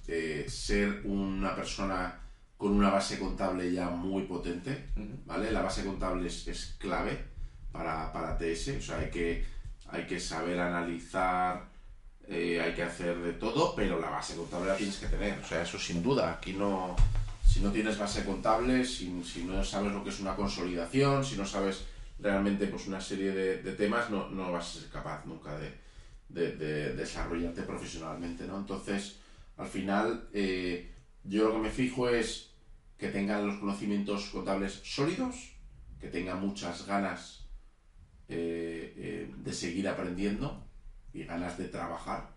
ser 0.48 1.02
una 1.04 1.54
persona 1.54 2.18
con 2.58 2.72
una 2.72 2.90
base 2.90 3.18
contable 3.18 3.72
ya 3.72 3.88
muy 3.88 4.24
potente. 4.24 4.88
¿vale? 5.24 5.50
La 5.52 5.62
base 5.62 5.84
contable 5.84 6.26
es, 6.28 6.46
es 6.48 6.76
clave 6.78 7.18
para, 7.72 8.12
para 8.12 8.36
TS, 8.36 8.68
o 8.78 8.82
sea, 8.82 8.98
hay 8.98 9.10
que, 9.10 9.44
hay 9.88 10.06
que 10.06 10.20
saber 10.20 10.58
analizar, 10.60 11.68
eh, 12.26 12.60
hay 12.60 12.74
que 12.74 12.82
hacer 12.82 13.16
de 13.18 13.32
todo, 13.34 13.74
pero 13.74 13.98
la 14.00 14.10
base 14.10 14.34
contable 14.36 14.68
la 14.68 14.76
tienes 14.76 14.96
que 14.98 15.06
tener, 15.06 15.38
o 15.38 15.44
sea, 15.46 15.62
eso 15.62 15.78
sin 15.78 16.02
duda, 16.02 16.32
aquí 16.32 16.52
no... 16.52 16.94
Si 17.46 17.60
no 17.60 17.72
tienes 17.72 17.98
base 17.98 18.24
contable, 18.26 18.84
si, 18.84 19.24
si 19.24 19.42
no 19.44 19.64
sabes 19.64 19.90
lo 19.90 20.04
que 20.04 20.10
es 20.10 20.20
una 20.20 20.36
consolidación, 20.36 21.24
si 21.24 21.34
no 21.36 21.46
sabes 21.46 21.86
realmente 22.20 22.66
pues 22.66 22.86
una 22.86 23.00
serie 23.00 23.30
de, 23.32 23.62
de 23.62 23.72
temas, 23.72 24.10
no, 24.10 24.28
no 24.28 24.52
vas 24.52 24.68
a 24.76 24.80
ser 24.80 24.90
capaz 24.90 25.24
nunca 25.24 25.56
de, 25.58 25.72
de- 26.28 26.56
de 26.56 26.92
desarrollarte 26.94 27.62
profesionalmente, 27.62 28.46
¿no? 28.46 28.58
Entonces, 28.58 29.16
al 29.56 29.66
final, 29.66 30.28
eh, 30.34 30.92
yo 31.24 31.44
lo 31.48 31.54
que 31.54 31.60
me 31.60 31.70
fijo 31.70 32.10
es 32.10 32.47
que 32.98 33.08
tengan 33.08 33.46
los 33.46 33.58
conocimientos 33.58 34.26
contables 34.26 34.80
sólidos, 34.84 35.52
que 36.00 36.08
tengan 36.08 36.40
muchas 36.40 36.86
ganas 36.86 37.46
eh, 38.28 38.92
eh, 38.96 39.34
de 39.36 39.52
seguir 39.52 39.88
aprendiendo 39.88 40.66
y 41.12 41.24
ganas 41.24 41.56
de 41.56 41.68
trabajar, 41.68 42.34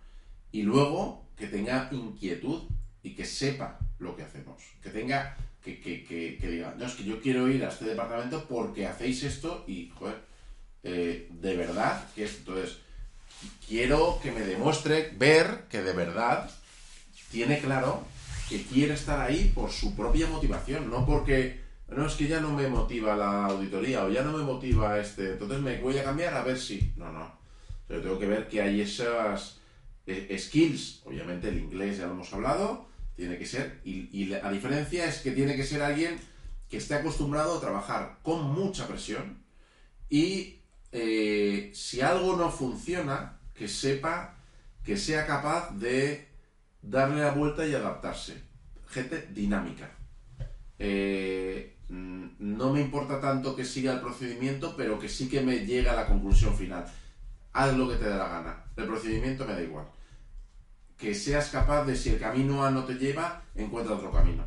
y 0.52 0.62
luego 0.62 1.26
que 1.36 1.48
tenga 1.48 1.90
inquietud 1.92 2.64
y 3.04 3.16
que 3.16 3.26
sepa 3.26 3.80
lo 4.00 4.16
que 4.16 4.24
hacemos, 4.24 4.62
que 4.82 4.90
tenga, 4.92 5.36
que, 5.64 5.80
que, 5.80 6.04
que, 6.04 6.38
que 6.38 6.48
diga, 6.48 6.76
no, 6.78 6.86
es 6.86 6.94
que 6.94 7.04
yo 7.04 7.20
quiero 7.22 7.48
ir 7.48 7.66
a 7.66 7.70
este 7.70 7.86
departamento 7.86 8.46
porque 8.48 8.88
hacéis 8.88 9.24
esto 9.24 9.66
y, 9.68 9.90
joder, 9.90 10.22
eh, 10.84 11.28
de 11.32 11.56
verdad 11.56 12.08
que 12.14 12.26
es, 12.26 12.38
entonces, 12.38 12.80
quiero 13.68 14.20
que 14.22 14.32
me 14.32 14.42
demuestre, 14.42 15.12
ver 15.18 15.66
que 15.70 15.82
de 15.82 15.94
verdad 15.94 16.50
tiene 17.32 17.60
claro 17.60 18.06
que 18.52 18.64
quiere 18.64 18.96
estar 18.96 19.22
ahí 19.22 19.50
por 19.56 19.72
su 19.72 19.96
propia 19.96 20.28
motivación, 20.28 20.90
no 20.90 21.06
porque, 21.06 21.62
no, 21.88 22.06
es 22.06 22.16
que 22.16 22.28
ya 22.28 22.42
no 22.42 22.52
me 22.52 22.68
motiva 22.68 23.16
la 23.16 23.46
auditoría 23.46 24.04
o 24.04 24.10
ya 24.10 24.24
no 24.24 24.38
me 24.38 24.44
motiva 24.44 25.00
este, 25.00 25.32
entonces 25.32 25.62
me 25.62 25.80
voy 25.80 25.98
a 25.98 26.04
cambiar 26.04 26.34
a 26.34 26.44
ver 26.44 26.60
si, 26.60 26.92
no, 26.98 27.10
no, 27.14 27.34
yo 27.88 28.02
tengo 28.02 28.20
que 28.20 28.28
ver 28.28 28.50
que 28.50 28.62
hay 28.62 28.82
esas 28.82 29.60
eh, 30.06 30.38
skills, 30.38 31.02
obviamente 31.06 31.48
el 31.48 31.60
inglés 31.60 32.00
ya 32.00 32.08
lo 32.08 32.12
hemos 32.12 32.34
hablado, 32.34 32.90
tiene 33.16 33.38
que 33.38 33.46
ser, 33.46 33.80
y, 33.86 34.10
y 34.12 34.26
la 34.26 34.52
diferencia 34.52 35.06
es 35.06 35.20
que 35.20 35.32
tiene 35.32 35.56
que 35.56 35.64
ser 35.64 35.82
alguien 35.82 36.20
que 36.70 36.78
esté 36.78 36.96
acostumbrado 36.96 37.58
a 37.58 37.62
trabajar 37.62 38.20
con 38.22 38.52
mucha 38.52 38.86
presión 38.86 39.42
y 40.10 40.60
eh, 40.92 41.72
si 41.74 42.02
algo 42.02 42.36
no 42.36 42.52
funciona, 42.52 43.40
que 43.56 43.70
sepa, 43.70 44.36
que 44.84 44.98
sea 44.98 45.26
capaz 45.26 45.72
de 45.78 46.31
darle 46.82 47.22
la 47.22 47.32
vuelta 47.32 47.66
y 47.66 47.74
adaptarse. 47.74 48.42
Gente 48.88 49.28
dinámica. 49.32 49.90
Eh, 50.80 51.78
mm, 51.90 52.26
no 52.40 52.74
me 52.74 52.82
importa 52.82 53.22
tanto 53.22 53.56
que 53.56 53.66
siga 53.66 53.94
el 53.94 54.02
procedimiento, 54.02 54.76
pero 54.76 55.00
que 55.00 55.08
sí 55.08 55.30
que 55.30 55.42
me 55.42 55.66
llegue 55.66 55.90
a 55.90 55.96
la 55.96 56.08
conclusión 56.08 56.56
final. 56.56 56.86
Haz 57.54 57.76
lo 57.76 57.90
que 57.90 57.96
te 57.96 58.06
dé 58.06 58.16
la 58.16 58.28
gana. 58.28 58.64
El 58.76 58.88
procedimiento 58.88 59.46
me 59.46 59.54
da 59.54 59.62
igual. 59.62 59.86
Que 60.98 61.14
seas 61.14 61.50
capaz 61.50 61.86
de, 61.86 61.96
si 61.96 62.10
el 62.10 62.20
camino 62.20 62.64
A 62.64 62.72
no 62.72 62.84
te 62.86 62.96
lleva, 62.96 63.44
encuentra 63.56 63.96
otro 63.96 64.12
camino. 64.12 64.46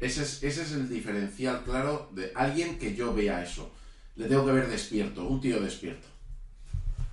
Ese 0.00 0.22
es, 0.22 0.42
ese 0.42 0.62
es 0.62 0.72
el 0.72 0.88
diferencial 0.88 1.64
claro 1.64 2.10
de 2.12 2.32
alguien 2.34 2.78
que 2.78 2.94
yo 2.94 3.12
vea 3.14 3.42
eso. 3.42 3.72
Le 4.14 4.26
tengo 4.26 4.46
que 4.46 4.52
ver 4.52 4.68
despierto, 4.68 5.26
un 5.26 5.40
tío 5.40 5.60
despierto. 5.60 6.06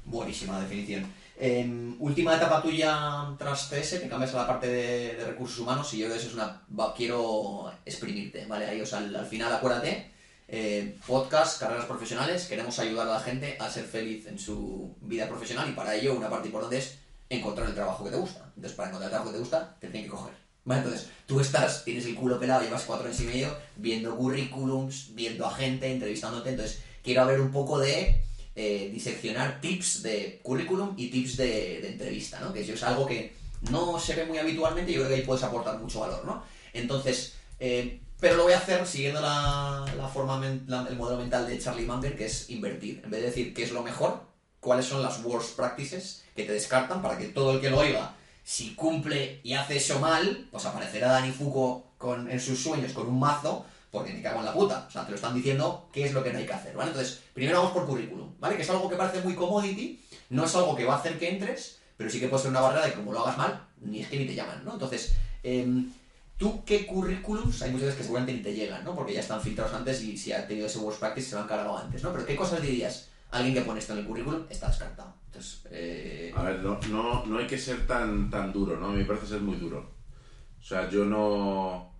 Buenísima 0.05 0.59
definición. 0.59 1.05
Em, 1.37 1.97
última 1.99 2.35
etapa 2.35 2.61
tuya 2.61 3.35
tras 3.37 3.69
TS, 3.69 3.99
te 3.99 4.07
cambias 4.07 4.33
a 4.33 4.37
la 4.37 4.47
parte 4.47 4.67
de, 4.67 5.25
recursos 5.25 5.59
humanos 5.59 5.93
y 5.93 5.97
yo 5.99 6.07
eso 6.07 6.27
es 6.27 6.33
una... 6.33 6.61
quiero 6.95 7.71
exprimirte, 7.85 8.45
¿vale? 8.45 8.65
Ahí, 8.65 8.81
o 8.81 8.95
al, 8.95 9.15
al 9.15 9.25
final 9.25 9.51
acuérdate, 9.51 10.11
eh, 10.47 10.97
podcast, 11.07 11.59
carreras 11.59 11.85
profesionales, 11.85 12.45
queremos 12.45 12.77
ayudar 12.79 13.07
a 13.07 13.13
la 13.13 13.19
gente 13.19 13.57
a 13.59 13.69
ser 13.69 13.85
feliz 13.85 14.27
en 14.27 14.39
su 14.39 14.95
vida 15.01 15.27
profesional 15.27 15.69
y 15.69 15.73
para 15.73 15.95
ello 15.95 16.15
una 16.15 16.29
parte 16.29 16.47
importante 16.47 16.77
es 16.77 16.99
encontrar 17.29 17.67
el 17.67 17.75
trabajo 17.75 18.03
que 18.03 18.11
te 18.11 18.17
gusta. 18.17 18.45
Entonces, 18.55 18.73
para 18.73 18.89
encontrar 18.89 19.09
el 19.09 19.11
trabajo 19.11 19.31
que 19.31 19.37
te 19.37 19.39
gusta, 19.39 19.75
te 19.79 19.87
tienen 19.89 20.09
que 20.09 20.15
coger. 20.15 20.33
Entonces, 20.67 21.09
tú 21.27 21.39
estás, 21.39 21.83
tienes 21.83 22.05
el 22.05 22.15
culo 22.15 22.39
pelado, 22.39 22.63
llevas 22.63 22.83
cuatro 22.83 23.07
años 23.07 23.21
y 23.21 23.25
medio 23.25 23.55
viendo 23.75 24.15
currículums, 24.15 25.13
viendo 25.13 25.45
a 25.45 25.53
gente, 25.53 25.91
entrevistándote, 25.91 26.49
entonces 26.49 26.81
quiero 27.03 27.21
hablar 27.21 27.39
un 27.39 27.51
poco 27.51 27.77
de 27.77 28.19
eh, 28.55 28.89
diseccionar 28.93 29.59
tips 29.61 30.01
de 30.03 30.39
currículum 30.41 30.93
y 30.97 31.09
tips 31.09 31.37
de, 31.37 31.87
entrevista, 31.87 32.39
¿no? 32.39 32.53
Que 32.53 32.61
eso 32.61 32.73
es 32.73 32.83
algo 32.83 33.05
que 33.05 33.33
no 33.69 33.99
se 33.99 34.15
ve 34.15 34.25
muy 34.25 34.37
habitualmente 34.37 34.91
y 34.91 34.95
yo 34.95 35.01
creo 35.01 35.09
que 35.09 35.15
ahí 35.21 35.25
puedes 35.25 35.43
aportar 35.43 35.77
mucho 35.79 35.99
valor, 36.01 36.23
¿no? 36.25 36.43
Entonces, 36.73 37.33
eh, 37.59 37.99
pero 38.19 38.37
lo 38.37 38.43
voy 38.43 38.53
a 38.53 38.57
hacer 38.59 38.85
siguiendo 38.87 39.21
la, 39.21 39.85
forma 40.13 40.41
la- 40.67 40.87
el 40.89 40.95
modelo 40.95 41.19
mental 41.19 41.47
de 41.47 41.59
Charlie 41.59 41.85
Munger, 41.85 42.15
que 42.17 42.25
es 42.25 42.49
invertir. 42.49 43.01
En 43.03 43.11
vez 43.11 43.21
de 43.21 43.27
decir 43.27 43.53
qué 43.53 43.63
es 43.63 43.71
lo 43.71 43.83
mejor, 43.83 44.21
cuáles 44.59 44.85
son 44.85 45.01
las 45.01 45.23
worst 45.23 45.55
practices 45.55 46.23
que 46.35 46.43
te 46.43 46.53
descartan 46.53 47.01
para 47.01 47.17
que 47.17 47.25
todo 47.25 47.51
el 47.53 47.61
que 47.61 47.69
lo 47.69 47.79
oiga, 47.79 48.15
si 48.43 48.73
cumple 48.75 49.39
y 49.43 49.53
hace 49.53 49.77
eso 49.77 49.99
mal, 49.99 50.47
pues 50.51 50.65
aparecerá 50.65 51.11
Dani 51.11 51.31
Fuco 51.31 51.87
con, 51.97 52.29
en 52.29 52.39
sus 52.39 52.59
sueños 52.59 52.93
con 52.93 53.07
un 53.07 53.19
mazo 53.19 53.65
porque 53.95 54.13
me 54.13 54.21
cago 54.21 54.39
en 54.39 54.45
la 54.45 54.53
puta. 54.53 54.85
O 54.87 54.91
sea, 54.91 55.03
te 55.03 55.11
lo 55.11 55.15
están 55.15 55.33
diciendo 55.33 55.89
qué 55.91 56.05
es 56.05 56.13
lo 56.13 56.23
que 56.23 56.31
no 56.31 56.39
hay 56.39 56.45
que 56.45 56.53
hacer, 56.53 56.75
¿vale? 56.75 56.91
Entonces, 56.91 57.21
primero 57.33 57.59
vamos 57.59 57.73
por 57.73 57.85
currículum, 57.87 58.29
¿vale? 58.39 58.55
Que 58.55 58.61
es 58.61 58.69
algo 58.69 58.89
que 58.89 58.95
parece 58.95 59.21
muy 59.21 59.33
commodity, 59.33 59.99
no 60.29 60.45
es 60.45 60.55
algo 60.55 60.75
que 60.75 60.85
va 60.85 60.95
a 60.95 60.97
hacer 60.97 61.17
que 61.17 61.29
entres, 61.29 61.79
pero 61.97 62.09
sí 62.09 62.19
que 62.19 62.27
puede 62.27 62.43
ser 62.43 62.51
una 62.51 62.61
barrera 62.61 62.85
de 62.85 62.93
como 62.93 63.13
lo 63.13 63.21
hagas 63.21 63.37
mal, 63.37 63.67
ni 63.81 64.01
es 64.01 64.07
que 64.09 64.19
ni 64.19 64.25
te 64.25 64.35
llaman, 64.35 64.63
¿no? 64.65 64.73
Entonces, 64.73 65.15
em, 65.43 65.91
¿tú 66.37 66.63
qué 66.65 66.85
currículums? 66.85 67.61
Hay 67.61 67.71
muchas 67.71 67.87
veces 67.87 67.97
que 67.97 68.03
seguramente 68.03 68.33
ni 68.33 68.39
te 68.43 68.53
llegan, 68.53 68.83
¿no? 68.83 68.95
Porque 68.95 69.13
ya 69.13 69.21
están 69.21 69.41
filtrados 69.41 69.73
antes 69.73 70.03
y 70.03 70.17
si 70.17 70.33
ha 70.33 70.47
tenido 70.47 70.67
ese 70.67 70.79
worst 70.79 70.99
practice 70.99 71.29
se 71.29 71.35
lo 71.35 71.41
han 71.41 71.47
cargado 71.47 71.77
antes, 71.77 72.03
¿no? 72.03 72.11
Pero 72.11 72.25
¿qué 72.25 72.35
cosas 72.35 72.61
dirías? 72.61 73.09
Alguien 73.31 73.55
que 73.55 73.61
pone 73.61 73.79
esto 73.79 73.93
en 73.93 73.99
el 73.99 74.05
currículum 74.05 74.43
está 74.49 74.67
descartado. 74.67 75.13
Entonces, 75.27 75.61
eh, 75.71 76.33
A 76.35 76.43
ver, 76.43 76.59
no, 76.59 76.79
no, 76.89 77.25
no 77.25 77.37
hay 77.39 77.47
que 77.47 77.57
ser 77.57 77.87
tan, 77.87 78.29
tan 78.29 78.53
duro, 78.53 78.77
¿no? 78.77 78.87
A 78.87 78.91
mí 78.91 78.97
me 78.97 79.05
parece 79.05 79.27
ser 79.27 79.41
muy 79.41 79.57
duro. 79.57 79.95
O 80.59 80.63
sea, 80.63 80.89
yo 80.89 81.05
no... 81.05 81.94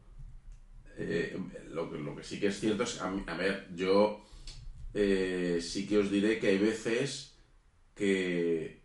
eh, 0.98 1.38
lo, 1.72 1.92
que, 1.92 1.98
lo 1.98 2.16
que 2.16 2.24
sí 2.24 2.40
que 2.40 2.48
es 2.48 2.60
cierto 2.60 2.84
es, 2.84 3.02
a, 3.02 3.10
a 3.28 3.38
ver, 3.38 3.70
yo 3.76 4.26
eh, 4.94 5.60
sí 5.62 5.86
que 5.88 5.98
os 5.98 6.10
diré 6.10 6.40
que 6.40 6.48
hay 6.48 6.58
veces 6.58 7.36
que, 7.96 8.82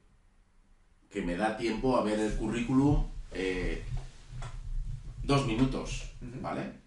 que 1.11 1.22
me 1.22 1.36
da 1.36 1.56
tiempo 1.56 1.96
a 1.96 2.04
ver 2.04 2.18
el 2.18 2.34
currículum 2.34 3.06
eh, 3.32 3.82
dos 5.22 5.46
minutos, 5.46 6.11
¿vale? 6.40 6.80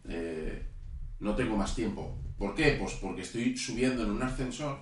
No 1.19 1.35
tengo 1.35 1.55
más 1.55 1.75
tiempo. 1.75 2.17
¿Por 2.37 2.53
qué? 2.55 2.75
Pues 2.79 2.93
porque 2.95 3.21
estoy 3.21 3.55
subiendo 3.55 4.03
en 4.03 4.11
un 4.11 4.21
ascensor 4.21 4.77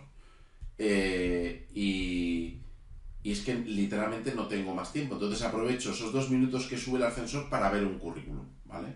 y, 0.79 2.61
y 3.23 3.31
es 3.31 3.41
que 3.41 3.53
literalmente 3.53 4.33
no 4.33 4.47
tengo 4.47 4.73
más 4.73 4.91
tiempo. 4.91 5.13
Entonces 5.13 5.43
aprovecho 5.43 5.91
esos 5.91 6.11
dos 6.11 6.31
minutos 6.31 6.65
que 6.65 6.77
sube 6.77 6.97
el 6.97 7.03
ascensor 7.03 7.49
para 7.49 7.69
ver 7.69 7.83
un 7.83 7.99
currículum, 7.99 8.47
¿vale? 8.65 8.87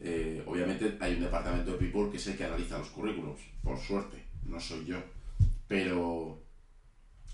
Eh, 0.00 0.42
obviamente 0.46 0.96
hay 1.00 1.14
un 1.14 1.22
departamento 1.22 1.72
de 1.72 1.78
people 1.78 2.10
que 2.10 2.18
es 2.18 2.26
el 2.28 2.36
que 2.36 2.44
analiza 2.44 2.78
los 2.78 2.88
currículums, 2.90 3.40
por 3.62 3.78
suerte, 3.78 4.24
no 4.44 4.60
soy 4.60 4.84
yo. 4.84 5.02
Pero, 5.66 6.42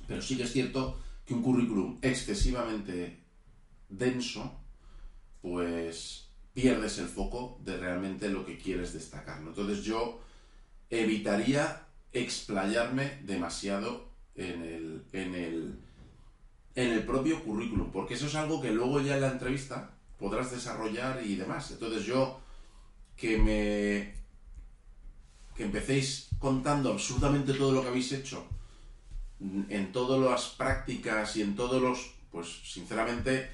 Pero 0.07 0.23
sí 0.23 0.37
que 0.37 0.45
es 0.45 0.53
cierto 0.53 0.99
que 1.25 1.35
un 1.35 1.43
currículum 1.43 1.99
excesivamente 2.03 3.21
denso, 3.89 4.61
pues 5.41 6.29
pierdes 6.53 6.99
el 6.99 7.07
foco 7.07 7.59
de 7.63 7.77
realmente 7.77 8.29
lo 8.29 8.45
que 8.45 8.59
quieres 8.59 8.93
destacar. 8.93 9.41
Entonces 9.41 9.85
yo 9.85 10.21
evitaría 10.91 11.87
explayarme 12.13 13.21
demasiado 13.25 14.09
en 14.37 14.63
el, 14.63 15.05
en 15.13 15.35
el, 15.35 15.79
en 16.75 16.91
el 16.93 17.03
propio 17.05 17.43
currículum, 17.43 17.91
porque 17.91 18.15
eso 18.15 18.27
es 18.27 18.35
algo 18.35 18.61
que 18.61 18.71
luego 18.71 19.01
ya 19.01 19.15
en 19.15 19.23
la 19.23 19.33
entrevista 19.33 19.91
podrás 20.19 20.51
desarrollar 20.51 21.25
y 21.25 21.35
demás. 21.35 21.71
Entonces 21.73 22.05
yo 22.05 22.41
que 23.17 23.39
me 23.39 24.15
que 25.55 25.65
empecéis 25.65 26.31
contando 26.39 26.93
absolutamente 26.93 27.55
todo 27.55 27.73
lo 27.73 27.83
que 27.83 27.89
habéis 27.89 28.11
hecho 28.13 28.45
en 29.69 29.93
todas 29.93 30.21
las 30.21 30.49
prácticas 30.51 31.37
y 31.37 31.43
en 31.43 31.55
todos 31.55 31.81
los, 31.81 32.15
pues 32.31 32.61
sinceramente, 32.65 33.51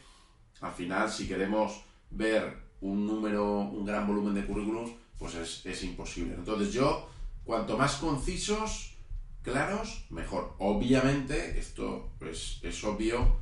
al 0.61 0.73
final 0.73 1.11
si 1.11 1.27
queremos 1.27 1.83
ver 2.11 2.57
un 2.81 3.07
número, 3.07 3.59
un 3.59 3.85
gran 3.85 4.07
volumen 4.07 4.35
de 4.35 4.47
currículums, 4.47 4.93
pues 5.19 5.35
es, 5.35 5.67
es 5.67 5.85
imposible. 5.85 6.35
Entonces 6.35 6.73
yo, 6.73 7.09
cuanto 7.45 7.77
más 7.77 7.97
concisos, 7.97 8.95
claros, 9.43 10.07
mejor. 10.11 10.55
Obviamente, 10.59 11.59
esto 11.59 12.13
pues, 12.19 12.61
es 12.63 12.83
obvio, 12.85 13.37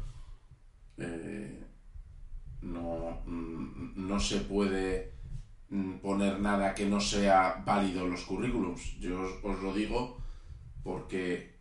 eh, 0.97 1.65
no, 2.63 3.23
no 3.27 4.21
se 4.21 4.39
puede 4.39 5.18
poner 6.03 6.41
nada 6.41 6.75
que 6.75 6.87
no 6.87 7.01
sea 7.01 7.63
válido 7.65 8.05
en 8.05 8.13
los 8.13 8.23
currículums. 8.23 8.99
Yo 8.99 9.21
os, 9.43 9.63
lo 9.63 9.75
digo 9.75 10.19
porque 10.83 11.55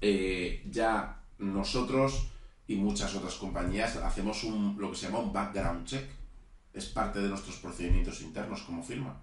eh, 0.00 0.64
ya 0.70 1.20
nosotros 1.38 2.28
y 2.66 2.76
muchas 2.76 3.14
otras 3.14 3.34
compañías 3.34 3.96
hacemos 3.96 4.42
lo 4.44 4.90
que 4.90 4.96
se 4.96 5.06
llama 5.06 5.18
un 5.18 5.32
background 5.32 5.86
check. 5.86 6.08
Es 6.72 6.86
parte 6.86 7.20
de 7.20 7.28
nuestros 7.28 7.56
procedimientos 7.56 8.22
internos 8.22 8.62
como 8.62 8.82
firma. 8.82 9.20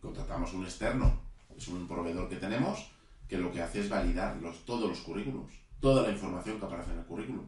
Contratamos 0.00 0.52
un 0.52 0.64
externo, 0.64 1.20
es 1.56 1.66
un 1.68 1.88
proveedor 1.88 2.28
que 2.28 2.36
tenemos 2.36 2.90
que 3.26 3.38
lo 3.38 3.52
que 3.52 3.60
hace 3.60 3.80
es 3.80 3.88
validar 3.88 4.36
los, 4.36 4.64
todos 4.64 4.88
los 4.88 5.00
currículums, 5.00 5.52
toda 5.80 6.02
la 6.02 6.10
información 6.10 6.58
que 6.58 6.66
aparece 6.66 6.92
en 6.92 6.98
el 6.98 7.04
currículum. 7.04 7.44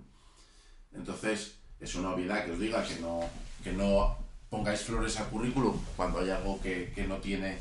Entonces, 0.92 1.58
es 1.78 1.94
una 1.94 2.10
obviedad 2.10 2.44
que 2.44 2.52
os 2.52 2.58
diga 2.58 2.84
que 2.84 3.00
no, 3.00 3.20
que 3.62 3.72
no 3.72 4.18
pongáis 4.50 4.82
flores 4.82 5.18
al 5.18 5.28
currículum 5.28 5.78
cuando 5.96 6.18
hay 6.18 6.30
algo 6.30 6.60
que, 6.60 6.92
que 6.94 7.06
no 7.06 7.16
tiene, 7.16 7.58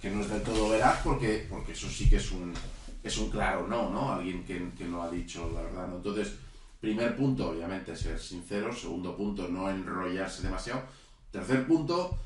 que 0.00 0.10
no 0.10 0.20
es 0.20 0.28
del 0.28 0.42
todo 0.42 0.70
veraz, 0.70 1.00
porque, 1.02 1.46
porque 1.48 1.72
eso 1.72 1.88
sí 1.88 2.10
que 2.10 2.16
es 2.16 2.32
un, 2.32 2.52
es 3.02 3.16
un 3.16 3.30
claro 3.30 3.66
no, 3.68 3.88
¿no? 3.90 4.12
Alguien 4.12 4.44
que, 4.44 4.70
que 4.76 4.84
no 4.84 5.02
ha 5.02 5.10
dicho 5.10 5.50
la 5.54 5.62
verdad, 5.62 5.86
¿no? 5.86 5.96
Entonces, 5.96 6.34
primer 6.80 7.16
punto, 7.16 7.50
obviamente, 7.50 7.96
ser 7.96 8.18
sincero. 8.18 8.74
Segundo 8.74 9.16
punto, 9.16 9.46
no 9.48 9.70
enrollarse 9.70 10.42
demasiado. 10.42 10.82
Tercer 11.30 11.66
punto, 11.66 12.18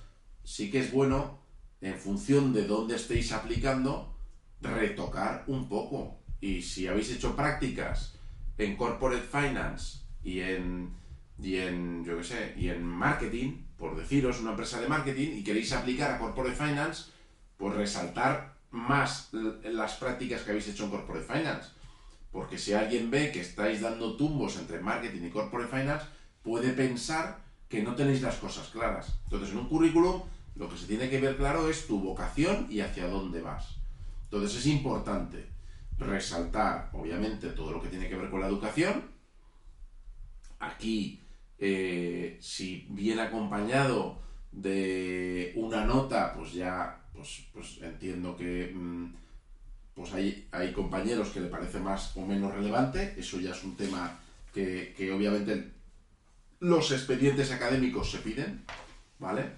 sí 0.43 0.71
que 0.71 0.81
es 0.81 0.91
bueno, 0.91 1.39
en 1.83 1.95
función 1.95 2.55
de 2.55 2.67
dónde 2.67 2.97
estéis 2.97 3.33
aplicando, 3.33 4.17
retocar 4.63 5.45
un 5.47 5.69
poco. 5.69 6.19
Y 6.41 6.63
si 6.63 6.89
habéis 6.89 7.11
hecho 7.11 7.37
prácticas 7.37 8.15
en 8.57 8.77
corporate 8.77 9.27
finance 9.31 9.99
y 10.25 10.41
en, 10.41 10.91
y 11.39 11.57
en 11.57 12.05
yo 12.05 12.17
qué 12.17 12.25
sé, 12.25 12.55
y 12.57 12.71
en 12.71 12.83
marketing, 12.83 13.66
por 13.79 13.97
deciros, 13.97 14.41
una 14.41 14.51
empresa 14.51 14.81
de 14.81 14.89
marketing, 14.89 15.37
y 15.37 15.45
queréis 15.45 15.73
aplicar 15.73 16.13
a 16.13 16.19
corporate 16.19 16.57
finance, 16.57 17.11
pues 17.57 17.75
resaltar 17.75 18.57
más 18.71 19.31
las 19.33 19.95
prácticas 19.95 20.43
que 20.43 20.51
habéis 20.51 20.69
hecho 20.69 20.85
en 20.85 20.91
corporate 20.91 21.27
finance. 21.27 21.71
Porque 22.33 22.59
si 22.59 22.73
alguien 22.73 23.11
ve 23.11 23.33
que 23.33 23.41
estáis 23.41 23.81
dando 23.81 24.17
tumbos 24.17 24.57
entre 24.57 24.81
marketing 24.81 25.27
y 25.27 25.31
corporate 25.31 25.75
finance, 25.75 26.07
puede 26.43 26.73
pensar 26.73 27.41
que 27.69 27.83
no 27.83 27.95
tenéis 27.95 28.23
las 28.23 28.37
cosas 28.37 28.69
claras. 28.69 29.19
Entonces, 29.25 29.51
en 29.51 29.59
un 29.59 29.69
currículum, 29.69 30.23
lo 30.55 30.69
que 30.69 30.77
se 30.77 30.87
tiene 30.87 31.11
que 31.11 31.21
ver 31.21 31.37
claro 31.37 31.69
es 31.69 31.87
tu 31.87 32.01
vocación 32.01 32.67
y 32.71 32.81
hacia 32.81 33.09
dónde 33.09 33.43
vas. 33.43 33.77
Entonces 34.25 34.59
es 34.59 34.67
importante 34.67 35.47
resaltar, 35.99 36.91
obviamente, 36.93 37.49
todo 37.51 37.73
lo 37.73 37.83
que 37.83 37.89
tiene 37.89 38.09
que 38.09 38.17
ver 38.17 38.31
con 38.31 38.41
la 38.41 38.49
educación. 38.49 39.11
Aquí, 40.59 41.23
eh, 41.59 42.39
si 42.41 42.87
viene 42.91 43.23
acompañado 43.23 44.19
de 44.53 45.53
una 45.57 45.85
nota, 45.85 46.35
pues 46.35 46.53
ya 46.53 47.01
pues, 47.13 47.47
pues 47.53 47.79
entiendo 47.83 48.37
que 48.37 48.73
mm, 48.75 49.15
pues 49.95 50.13
hay, 50.13 50.47
hay 50.53 50.73
compañeros 50.73 51.31
que 51.31 51.41
le 51.41 51.49
parece 51.49 51.79
más 51.79 52.17
o 52.17 52.27
menos 52.27 52.55
relevante. 52.55 53.15
Eso 53.17 53.41
ya 53.41 53.53
es 53.53 53.65
un 53.65 53.77
tema 53.77 54.19
que, 54.53 54.95
que 54.97 55.13
obviamente 55.13 55.73
los 56.61 56.91
expedientes 56.93 57.51
académicos 57.53 58.11
se 58.11 58.19
piden, 58.19 58.65
¿vale? 59.19 59.51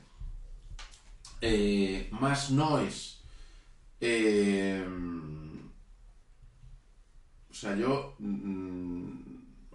Eh, 1.40 2.09
más 2.11 2.51
no 2.51 2.80
es 2.80 3.18
eh, 4.01 4.84
o 7.51 7.55
sea, 7.55 7.76
yo. 7.76 8.14
mm, 8.18 9.18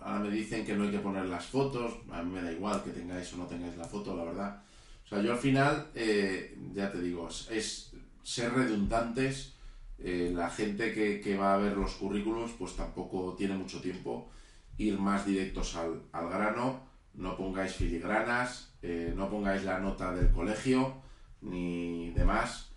ahora 0.04 0.20
me 0.20 0.30
dicen 0.30 0.66
que 0.66 0.76
no 0.76 0.84
hay 0.84 0.92
que 0.92 1.00
poner 1.00 1.26
las 1.26 1.46
fotos. 1.46 1.94
A 2.12 2.22
mí 2.24 2.32
me 2.32 2.42
da 2.42 2.52
igual 2.52 2.84
que 2.84 2.92
tengáis 2.92 3.34
o 3.34 3.38
no 3.38 3.46
tengáis 3.46 3.78
la 3.78 3.86
foto, 3.86 4.16
la 4.16 4.24
verdad. 4.26 4.62
O 5.06 5.08
sea, 5.08 5.22
yo 5.22 5.34
al 5.34 5.38
final, 5.40 5.88
eh, 5.96 6.58
ya 6.74 6.92
te 6.92 7.02
digo, 7.02 7.28
es, 7.30 7.94
ser 8.24 8.54
redundantes. 8.54 9.54
Eh, 10.00 10.32
la 10.34 10.50
gente 10.50 10.94
que, 10.94 11.22
que 11.22 11.38
va 11.38 11.54
a 11.54 11.58
ver 11.58 11.78
los 11.78 11.94
currículums, 11.94 12.52
pues 12.60 12.76
tampoco 12.76 13.36
tiene 13.38 13.56
mucho 13.56 13.80
tiempo. 13.82 14.30
Ir 14.78 15.00
más 15.00 15.26
directos 15.26 15.76
al, 15.76 16.02
al 16.12 16.30
grano. 16.30 16.82
No 17.14 17.38
pongáis 17.38 17.74
filigranas. 17.74 18.74
eh, 18.82 19.14
no 19.16 19.30
pongáis 19.30 19.64
la 19.64 19.80
nota 19.80 20.14
del 20.14 20.32
colegio. 20.32 20.96
Ni 21.42 22.12
demás. 22.12 22.70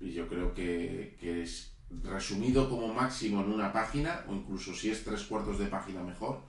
Y 0.00 0.12
yo 0.12 0.28
creo 0.28 0.54
que, 0.54 1.16
que 1.20 1.42
es 1.42 1.72
resumido 2.02 2.68
como 2.70 2.94
máximo 2.94 3.42
en 3.42 3.52
una 3.52 3.72
página, 3.72 4.24
o 4.28 4.34
incluso 4.34 4.74
si 4.74 4.90
es 4.90 5.04
tres 5.04 5.24
cuartos 5.24 5.58
de 5.58 5.66
página 5.66 6.02
mejor, 6.02 6.40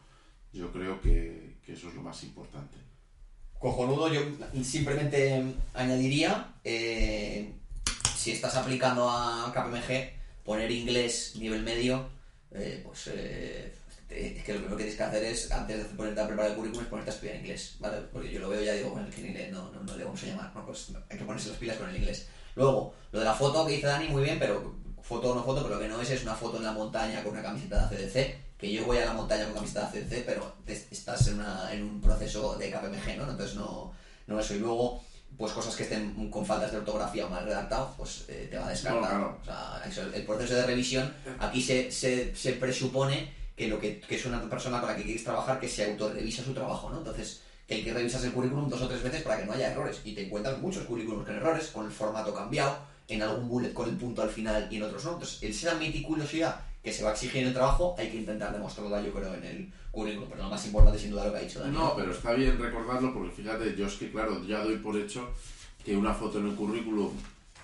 yo 0.53 0.71
creo 0.71 1.01
que, 1.01 1.57
que 1.65 1.73
eso 1.73 1.89
es 1.89 1.95
lo 1.95 2.01
más 2.01 2.23
importante. 2.23 2.77
Cojonudo, 3.59 4.11
yo 4.11 4.21
simplemente 4.63 5.53
añadiría, 5.75 6.55
eh, 6.63 7.53
si 8.15 8.31
estás 8.31 8.55
aplicando 8.55 9.07
a 9.07 9.53
KPMG, 9.53 10.43
poner 10.43 10.71
inglés 10.71 11.35
nivel 11.37 11.61
medio, 11.61 12.09
eh, 12.51 12.81
pues 12.83 13.11
eh, 13.13 13.71
es 14.09 14.43
que 14.43 14.53
lo 14.53 14.59
primero 14.59 14.77
que 14.77 14.83
tienes 14.83 14.97
que 14.97 15.03
hacer 15.03 15.23
es, 15.23 15.51
antes 15.51 15.77
de 15.77 15.83
ponerte 15.95 16.21
a 16.21 16.27
preparar 16.27 16.51
el 16.51 16.57
currículum, 16.57 16.83
es 16.83 16.89
ponerte 16.89 17.11
a 17.11 17.13
estudiar 17.13 17.35
inglés, 17.35 17.75
¿vale? 17.79 17.97
Porque 18.11 18.31
yo 18.31 18.39
lo 18.39 18.49
veo 18.49 18.63
ya 18.63 18.73
digo, 18.73 18.89
bueno, 18.89 19.07
que 19.09 19.21
inglés 19.21 19.51
no, 19.51 19.71
le 19.95 20.03
vamos 20.03 20.23
a 20.23 20.25
llamar. 20.25 20.51
Pues 20.65 20.91
hay 21.09 21.17
que 21.17 21.23
ponerse 21.23 21.49
las 21.49 21.57
pilas 21.57 21.77
con 21.77 21.89
el 21.89 21.95
inglés. 21.95 22.27
Luego, 22.55 22.93
lo 23.11 23.19
de 23.19 23.25
la 23.25 23.33
foto 23.33 23.65
que 23.65 23.73
dice 23.73 23.87
Dani, 23.87 24.09
muy 24.09 24.23
bien, 24.23 24.39
pero 24.39 24.75
foto 25.01 25.31
o 25.31 25.35
no 25.35 25.43
foto, 25.43 25.63
pero 25.63 25.75
lo 25.75 25.81
que 25.81 25.87
no 25.87 26.01
es 26.01 26.09
es 26.09 26.23
una 26.23 26.35
foto 26.35 26.57
en 26.57 26.63
la 26.63 26.71
montaña 26.71 27.23
con 27.23 27.33
una 27.33 27.43
camiseta 27.43 27.87
de 27.87 27.95
ACDC, 27.95 28.35
que 28.61 28.71
yo 28.71 28.85
voy 28.85 28.99
a 28.99 29.05
la 29.05 29.13
montaña 29.13 29.45
con 29.45 29.55
camiseta 29.55 29.87
ACDC, 29.87 30.23
pero 30.25 30.53
estás 30.67 31.27
en, 31.27 31.33
una- 31.39 31.73
en 31.73 31.83
un 31.83 31.99
proceso 31.99 32.55
de 32.57 32.69
KPMG, 32.71 33.17
¿no? 33.17 33.31
Entonces 33.31 33.55
no, 33.55 33.91
no 34.27 34.39
eso. 34.39 34.53
Y 34.53 34.59
luego, 34.59 35.03
pues 35.37 35.51
cosas 35.51 35.75
que 35.75 35.83
estén 35.83 36.29
con 36.29 36.45
faltas 36.45 36.71
de 36.71 36.77
ortografía 36.77 37.25
o 37.25 37.29
mal 37.29 37.43
redactados, 37.43 37.89
pues 37.97 38.25
eh, 38.27 38.47
te 38.51 38.57
va 38.57 38.67
a 38.67 38.69
descartar. 38.69 39.01
No, 39.01 39.07
claro. 39.07 39.37
O 39.41 39.91
sea, 39.91 40.07
el 40.13 40.23
proceso 40.25 40.53
de 40.55 40.65
revisión, 40.65 41.11
aquí 41.39 41.61
se, 41.61 41.91
se, 41.91 42.35
se 42.35 42.53
presupone 42.53 43.33
que 43.57 43.67
lo 43.67 43.79
que, 43.79 43.99
que 43.99 44.15
es 44.15 44.25
una 44.25 44.47
persona 44.49 44.79
con 44.79 44.89
la 44.89 44.95
que 44.95 45.03
quieres 45.03 45.23
trabajar 45.23 45.59
que 45.59 45.67
se 45.67 45.85
autorrevisa 45.91 46.43
su 46.43 46.53
trabajo, 46.53 46.89
¿no? 46.89 46.99
Entonces, 46.99 47.41
que 47.67 47.75
hay 47.75 47.83
que 47.83 47.93
revisas 47.93 48.23
el 48.23 48.31
currículum 48.31 48.69
dos 48.69 48.81
o 48.81 48.87
tres 48.87 49.01
veces 49.01 49.23
para 49.23 49.37
que 49.39 49.45
no 49.45 49.53
haya 49.53 49.71
errores. 49.71 50.01
Y 50.05 50.13
te 50.13 50.25
encuentras 50.25 50.59
muchos 50.59 50.83
currículums 50.85 51.25
con 51.25 51.35
errores, 51.35 51.67
con 51.67 51.85
el 51.85 51.91
formato 51.91 52.33
cambiado, 52.33 52.77
en 53.07 53.21
algún 53.23 53.47
bullet 53.49 53.73
con 53.73 53.89
el 53.89 53.95
punto 53.97 54.21
al 54.21 54.29
final 54.29 54.67
y 54.71 54.77
en 54.77 54.83
otros 54.83 55.03
no. 55.05 55.13
Entonces, 55.13 55.41
esa 55.41 55.75
meticulosidad 55.75 56.61
que 56.83 56.91
se 56.91 57.03
va 57.03 57.09
a 57.11 57.13
exigir 57.13 57.41
en 57.41 57.47
el 57.49 57.53
trabajo, 57.53 57.95
hay 57.97 58.09
que 58.09 58.17
intentar 58.17 58.51
demostrarla, 58.51 59.01
yo 59.01 59.11
creo, 59.13 59.33
en 59.35 59.43
el 59.43 59.73
currículum. 59.91 60.29
Pero 60.29 60.43
lo 60.43 60.49
más 60.49 60.65
importante, 60.65 60.99
sin 60.99 61.11
duda, 61.11 61.25
lo 61.25 61.31
que 61.33 61.37
ha 61.39 61.41
dicho 61.41 61.59
Dani. 61.59 61.73
No, 61.77 61.95
pero 61.95 62.11
está 62.11 62.33
bien 62.33 62.57
recordarlo 62.59 63.13
porque 63.13 63.31
fíjate, 63.31 63.75
yo 63.75 63.85
es 63.87 63.93
que 63.95 64.11
claro, 64.11 64.43
ya 64.45 64.63
doy 64.63 64.77
por 64.77 64.97
hecho 64.97 65.29
que 65.85 65.95
una 65.95 66.13
foto 66.13 66.39
en 66.39 66.47
el 66.49 66.55
currículum 66.55 67.11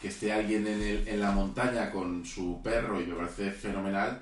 que 0.01 0.09
esté 0.09 0.31
alguien 0.31 0.67
en, 0.67 0.81
el- 0.81 1.07
en 1.07 1.19
la 1.19 1.31
montaña 1.31 1.91
con 1.91 2.23
su 2.25 2.61
perro 2.63 3.01
y 3.01 3.05
me 3.07 3.15
parece 3.15 3.49
fenomenal, 3.51 4.21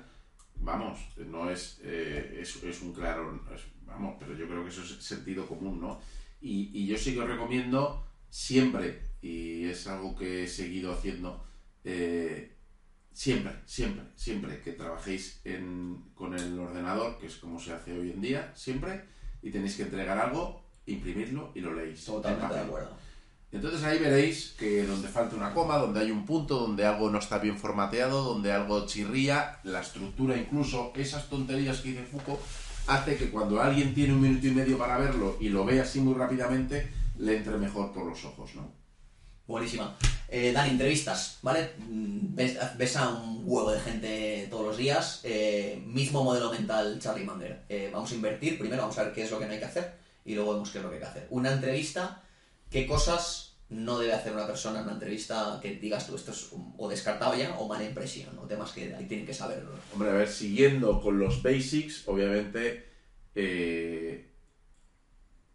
vamos, 0.56 0.98
no 1.26 1.50
es, 1.50 1.78
eh, 1.82 2.38
es, 2.40 2.80
un 2.82 2.92
claro, 2.94 3.38
vamos, 3.86 4.16
pero 4.18 4.34
yo 4.34 4.46
creo 4.48 4.62
que 4.64 4.70
eso 4.70 4.82
es 4.82 5.04
sentido 5.04 5.46
común, 5.46 5.80
¿no? 5.80 6.00
Y, 6.40 6.70
y 6.72 6.86
yo 6.86 6.96
sí 6.96 7.12
que 7.12 7.20
os 7.20 7.28
recomiendo 7.28 8.06
siempre, 8.30 9.02
y 9.20 9.64
es 9.64 9.86
algo 9.86 10.16
que 10.16 10.44
he 10.44 10.48
seguido 10.48 10.92
haciendo, 10.92 11.44
eh, 11.84 12.55
siempre, 13.16 13.52
siempre, 13.64 14.02
siempre 14.14 14.60
que 14.60 14.72
trabajéis 14.72 15.40
en- 15.44 16.02
con 16.14 16.34
el 16.38 16.58
ordenador, 16.58 17.18
que 17.18 17.26
es 17.28 17.36
como 17.36 17.58
se 17.58 17.72
hace 17.72 17.98
hoy 17.98 18.10
en 18.10 18.20
día, 18.20 18.52
siempre, 18.54 19.04
y 19.42 19.50
tenéis 19.50 19.76
que 19.76 19.84
entregar 19.84 20.18
algo, 20.18 20.62
imprimirlo 20.84 21.50
y 21.54 21.60
lo 21.60 21.72
leéis. 21.74 22.06
en 22.08 22.14
Totalmente 22.16 22.54
de 22.54 22.60
acuerdo. 22.60 22.90
Entonces 23.52 23.82
ahí 23.84 23.98
veréis 23.98 24.54
que 24.58 24.84
donde 24.86 25.08
falta 25.08 25.34
una 25.34 25.54
coma, 25.54 25.78
donde 25.78 26.00
hay 26.00 26.10
un 26.10 26.26
punto, 26.26 26.58
donde 26.58 26.84
algo 26.84 27.08
no 27.10 27.18
está 27.18 27.38
bien 27.38 27.56
formateado, 27.58 28.22
donde 28.22 28.52
algo 28.52 28.84
chirría, 28.84 29.60
la 29.64 29.80
estructura 29.80 30.36
incluso, 30.36 30.92
esas 30.94 31.30
tonterías 31.30 31.80
que 31.80 31.90
dice 31.92 32.04
Foucault, 32.04 32.40
hace 32.86 33.16
que 33.16 33.30
cuando 33.30 33.62
alguien 33.62 33.94
tiene 33.94 34.12
un 34.12 34.20
minuto 34.20 34.46
y 34.46 34.50
medio 34.50 34.76
para 34.76 34.98
verlo 34.98 35.38
y 35.40 35.48
lo 35.48 35.64
ve 35.64 35.80
así 35.80 36.00
muy 36.00 36.12
rápidamente, 36.14 36.86
le 37.18 37.38
entre 37.38 37.56
mejor 37.56 37.92
por 37.94 38.04
los 38.04 38.22
ojos, 38.26 38.54
¿no? 38.56 38.70
Buenísima. 39.46 39.96
Eh, 40.28 40.52
Dani, 40.52 40.70
entrevistas, 40.70 41.38
¿vale? 41.42 41.70
Mm, 41.78 42.34
Ves, 42.34 42.96
a 42.96 43.08
un 43.10 43.42
huevo 43.44 43.70
de 43.70 43.80
gente 43.80 44.46
todos 44.50 44.66
los 44.66 44.76
días. 44.76 45.20
eh, 45.24 45.80
mismo 45.86 46.24
modelo 46.24 46.50
mental 46.50 46.98
Charlie 47.00 47.24
Munger. 47.24 47.62
Eh, 47.68 47.90
vamos 47.92 48.10
a 48.10 48.14
invertir, 48.16 48.58
primero 48.58 48.82
vamos 48.82 48.98
a 48.98 49.04
ver 49.04 49.12
qué 49.12 49.22
es 49.22 49.30
lo 49.30 49.38
que 49.38 49.46
no 49.46 49.52
hay 49.52 49.58
que 49.58 49.64
hacer 49.64 49.94
y 50.24 50.34
luego 50.34 50.52
vemos 50.54 50.70
qué 50.70 50.78
es 50.78 50.84
lo 50.84 50.90
que 50.90 50.96
hay 50.96 51.02
que 51.02 51.08
hacer. 51.08 51.26
Una 51.30 51.52
entrevista, 51.52 52.22
¿qué 52.70 52.86
cosas 52.86 53.54
no 53.68 53.98
debe 53.98 54.12
hacer 54.14 54.32
una 54.32 54.46
persona 54.46 54.78
en 54.80 54.84
una 54.84 54.94
entrevista 54.94 55.58
que 55.62 55.76
digas 55.76 56.06
tú 56.06 56.16
esto 56.16 56.32
es 56.32 56.50
o 56.76 56.88
descartado 56.88 57.36
ya 57.36 57.56
o 57.58 57.68
mala 57.68 57.84
impresión? 57.84 58.36
O 58.38 58.42
temas 58.42 58.72
que 58.72 58.94
ahí 58.94 59.06
tienen 59.06 59.26
que 59.26 59.34
saber. 59.34 59.64
Hombre, 59.92 60.10
a 60.10 60.14
ver, 60.14 60.28
siguiendo 60.28 61.00
con 61.00 61.18
los 61.20 61.42
basics, 61.42 62.02
obviamente 62.08 62.84
eh, 63.36 64.28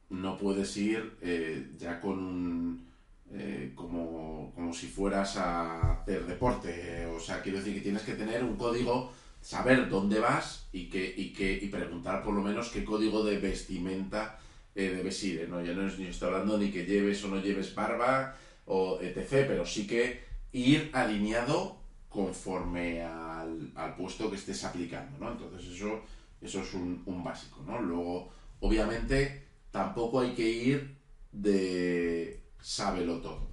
no 0.09 0.37
puedes 0.37 0.75
ir 0.77 1.17
eh, 1.21 1.71
ya 1.77 1.99
con 1.99 2.19
un... 2.19 2.90
eh, 3.33 3.71
como, 3.75 4.51
como 4.53 4.73
si 4.73 4.87
fueras 4.87 5.37
a 5.37 5.93
hacer 5.93 6.25
deporte. 6.25 7.05
O 7.07 7.19
sea, 7.19 7.41
quiero 7.41 7.59
decir 7.59 7.73
que 7.75 7.81
tienes 7.81 8.03
que 8.03 8.15
tener 8.15 8.43
un 8.43 8.57
código, 8.57 9.11
saber 9.41 9.89
dónde 9.89 10.19
vas 10.19 10.67
y, 10.71 10.89
que, 10.89 11.13
y, 11.15 11.31
que, 11.33 11.53
y 11.53 11.67
preguntar 11.67 12.23
por 12.23 12.33
lo 12.33 12.41
menos 12.41 12.69
qué 12.69 12.83
código 12.83 13.23
de 13.23 13.39
vestimenta 13.39 14.39
eh, 14.75 14.89
debes 14.89 15.23
ir. 15.23 15.41
¿eh? 15.41 15.47
¿no? 15.47 15.63
Ya 15.63 15.73
no 15.73 15.87
estoy 15.87 16.27
hablando 16.27 16.57
ni 16.57 16.71
que 16.71 16.85
lleves 16.85 17.23
o 17.23 17.29
no 17.29 17.41
lleves 17.41 17.73
barba 17.73 18.35
o 18.65 18.99
etc., 19.01 19.45
pero 19.47 19.65
sí 19.65 19.87
que 19.87 20.21
ir 20.51 20.89
alineado 20.93 21.77
conforme 22.09 23.01
al, 23.03 23.71
al 23.75 23.95
puesto 23.95 24.29
que 24.29 24.35
estés 24.35 24.63
aplicando, 24.65 25.17
¿no? 25.17 25.31
Entonces 25.31 25.71
eso, 25.71 26.01
eso 26.41 26.61
es 26.61 26.73
un, 26.73 27.01
un 27.05 27.23
básico, 27.23 27.63
¿no? 27.65 27.81
Luego, 27.81 28.29
obviamente, 28.59 29.45
tampoco 29.71 30.19
hay 30.19 30.33
que 30.33 30.49
ir 30.49 30.97
de 31.31 32.40
sábelo 32.61 33.19
todo, 33.21 33.51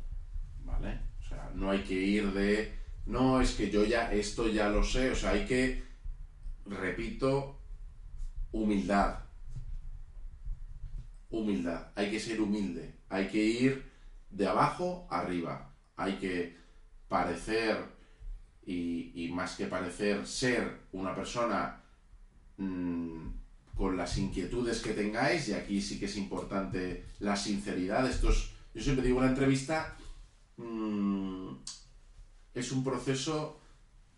¿vale? 0.65 1.01
O 1.21 1.29
sea, 1.29 1.51
no 1.55 1.71
hay 1.71 1.83
que 1.83 1.95
ir 1.95 2.33
de, 2.33 2.79
no, 3.07 3.41
es 3.41 3.53
que 3.53 3.71
yo 3.71 3.85
ya, 3.85 4.13
esto 4.13 4.49
ya 4.49 4.69
lo 4.69 4.85
sé, 4.85 5.11
o 5.11 5.17
sea, 5.17 5.31
hay 5.31 5.47
que, 5.47 5.83
repito, 6.67 7.59
humildad, 8.53 9.21
humildad, 11.31 11.89
hay 11.95 12.11
que 12.11 12.21
ser 12.21 12.41
humilde, 12.41 12.95
hay 13.09 13.29
que 13.29 13.43
ir 13.45 13.91
de 14.31 14.47
abajo 14.47 15.07
arriba, 15.11 15.75
hay 15.97 16.15
que 16.15 16.57
parecer 17.09 17.99
y, 18.65 19.31
más 19.33 19.57
que 19.57 19.67
parecer 19.67 20.27
ser 20.27 20.81
una 20.93 21.15
persona 21.15 21.81
mm, 22.59 23.29
con 23.75 23.97
las 23.97 24.19
inquietudes 24.19 24.81
que 24.81 24.93
tengáis, 24.93 25.49
y 25.49 25.55
aquí 25.55 25.81
sí 25.81 25.99
que 25.99 26.07
es 26.07 26.17
importante 26.17 27.07
la 27.21 27.37
sinceridad, 27.37 28.09
esto 28.09 28.31
es, 28.31 28.51
yo 28.75 28.83
siempre 28.83 29.05
digo, 29.05 29.19
una 29.19 29.29
entrevista 29.29 29.97
mm, 30.57 31.53
es 32.55 32.73
un 32.73 32.85
proceso 32.85 33.61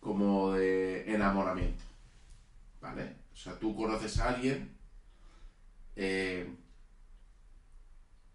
como 0.01 0.53
de 0.53 1.13
enamoramiento, 1.13 1.83
¿vale? 2.81 3.17
O 3.33 3.37
sea, 3.37 3.59
tú 3.59 3.77
conoces 3.77 4.19
a 4.19 4.31
alguien 4.31 4.77
eh, 5.97 6.49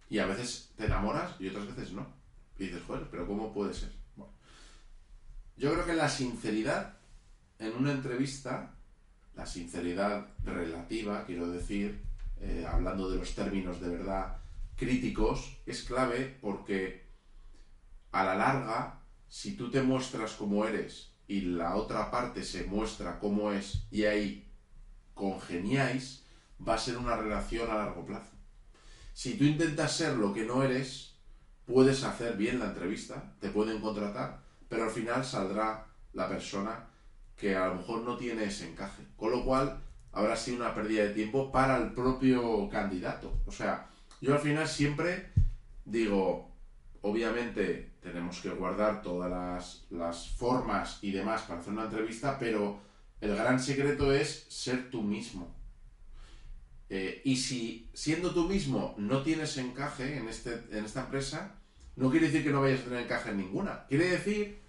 y 0.10 0.20
a 0.20 0.26
veces 0.26 0.72
te 0.76 0.86
enamoras 0.86 1.40
y 1.40 1.48
otras 1.50 1.68
veces 1.68 1.94
no. 1.94 2.08
Y 2.58 2.66
dices, 2.66 2.84
joder, 2.88 3.08
pero 3.10 3.28
¿cómo 3.28 3.54
puede 3.54 3.74
ser? 3.74 3.92
Bueno, 4.16 4.34
yo 5.58 5.74
creo 5.74 5.86
que 5.86 5.94
la 5.94 6.10
sinceridad 6.10 6.98
en 7.60 7.74
una 7.76 7.92
entrevista, 7.92 8.76
la 9.36 9.46
sinceridad 9.46 10.28
relativa, 10.44 11.26
quiero 11.26 11.50
decir, 11.50 12.02
eh, 12.40 12.66
hablando 12.68 13.10
de 13.10 13.18
los 13.18 13.34
términos 13.34 13.80
de 13.80 13.90
verdad 13.90 14.38
críticos, 14.76 15.58
es 15.66 15.84
clave 15.84 16.38
porque 16.42 17.06
a 18.12 18.24
la 18.24 18.36
larga, 18.36 19.02
si 19.28 19.56
tú 19.56 19.70
te 19.70 19.82
muestras 19.82 20.34
como 20.34 20.66
eres 20.66 21.12
y 21.28 21.42
la 21.42 21.76
otra 21.76 22.12
parte 22.12 22.44
se 22.44 22.64
muestra 22.64 23.20
como 23.20 23.52
es 23.52 23.88
y 23.92 24.06
ahí 24.06 24.48
congeniáis, 25.14 26.24
va 26.66 26.76
a 26.76 26.80
ser 26.80 26.98
una 26.98 27.16
relación 27.16 27.70
a 27.70 27.76
largo 27.76 28.06
plazo. 28.06 28.32
Si 29.14 29.38
tú 29.38 29.46
intentas 29.46 29.96
ser 29.96 30.16
lo 30.18 30.34
que 30.34 30.46
no 30.46 30.64
eres, 30.64 31.16
puedes 31.66 32.04
hacer 32.04 32.38
bien 32.38 32.60
la 32.60 32.66
entrevista, 32.66 33.34
te 33.40 33.50
pueden 33.50 33.82
contratar, 33.82 34.42
pero 34.68 34.84
al 34.84 34.92
final 34.92 35.24
saldrá 35.24 35.88
la 36.14 36.28
persona 36.28 36.88
que 37.36 37.56
a 37.56 37.68
lo 37.68 37.76
mejor 37.76 38.04
no 38.04 38.18
tiene 38.18 38.46
ese 38.46 38.70
encaje. 38.70 39.04
Con 39.16 39.32
lo 39.32 39.44
cual, 39.44 39.82
habrá 40.12 40.36
sido 40.36 40.58
una 40.58 40.74
pérdida 40.74 41.04
de 41.04 41.14
tiempo 41.14 41.52
para 41.52 41.78
el 41.78 41.94
propio 41.94 42.70
candidato. 42.70 43.42
O 43.46 43.52
sea, 43.52 43.90
yo 44.26 44.34
al 44.34 44.40
final 44.40 44.68
siempre 44.68 45.28
digo, 45.86 46.52
obviamente 47.02 47.92
tenemos 48.02 48.42
que 48.42 48.50
guardar 48.50 49.04
todas 49.04 49.30
las, 49.30 49.86
las 49.92 50.30
formas 50.30 50.98
y 51.04 51.12
demás 51.12 51.44
para 51.44 51.60
hacer 51.60 51.74
una 51.74 51.84
entrevista, 51.84 52.40
pero 52.40 52.80
el 53.22 53.36
gran 53.36 53.60
secreto 53.60 54.12
es 54.12 54.48
ser 54.50 54.90
tú 54.90 55.04
mismo. 55.04 55.56
Eh, 56.90 57.22
y 57.24 57.36
si 57.36 57.92
siendo 57.94 58.34
tú 58.34 58.50
mismo 58.50 58.96
no 58.98 59.22
tienes 59.22 59.58
encaje 59.58 60.18
en, 60.18 60.28
este, 60.28 60.60
en 60.72 60.86
esta 60.86 61.02
empresa, 61.02 61.60
no 61.96 62.10
quiere 62.10 62.26
decir 62.26 62.44
que 62.44 62.52
no 62.52 62.62
vayas 62.62 62.82
a 62.82 62.86
tener 62.86 63.04
encaje 63.04 63.30
en 63.30 63.38
ninguna. 63.38 63.86
Quiere 63.86 64.10
decir 64.10 64.60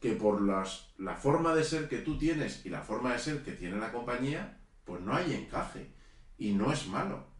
que 0.00 0.14
por 0.14 0.42
las, 0.42 0.88
la 0.98 1.14
forma 1.14 1.54
de 1.54 1.62
ser 1.62 1.88
que 1.88 1.98
tú 1.98 2.18
tienes 2.18 2.66
y 2.66 2.70
la 2.70 2.82
forma 2.82 3.12
de 3.12 3.20
ser 3.20 3.44
que 3.44 3.52
tiene 3.52 3.78
la 3.78 3.92
compañía, 3.92 4.58
pues 4.84 5.00
no 5.00 5.14
hay 5.14 5.32
encaje. 5.32 5.92
Y 6.38 6.54
no 6.54 6.72
es 6.72 6.88
malo. 6.88 7.35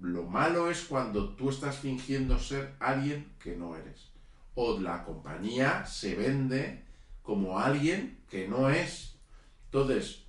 Lo 0.00 0.24
malo 0.24 0.70
es 0.70 0.82
cuando 0.82 1.34
tú 1.34 1.50
estás 1.50 1.78
fingiendo 1.78 2.38
ser 2.38 2.74
alguien 2.78 3.32
que 3.38 3.56
no 3.56 3.76
eres. 3.76 4.10
O 4.54 4.78
la 4.78 5.04
compañía 5.04 5.86
se 5.86 6.14
vende 6.14 6.84
como 7.22 7.58
alguien 7.58 8.18
que 8.28 8.48
no 8.48 8.70
es. 8.70 9.16
Entonces, 9.66 10.24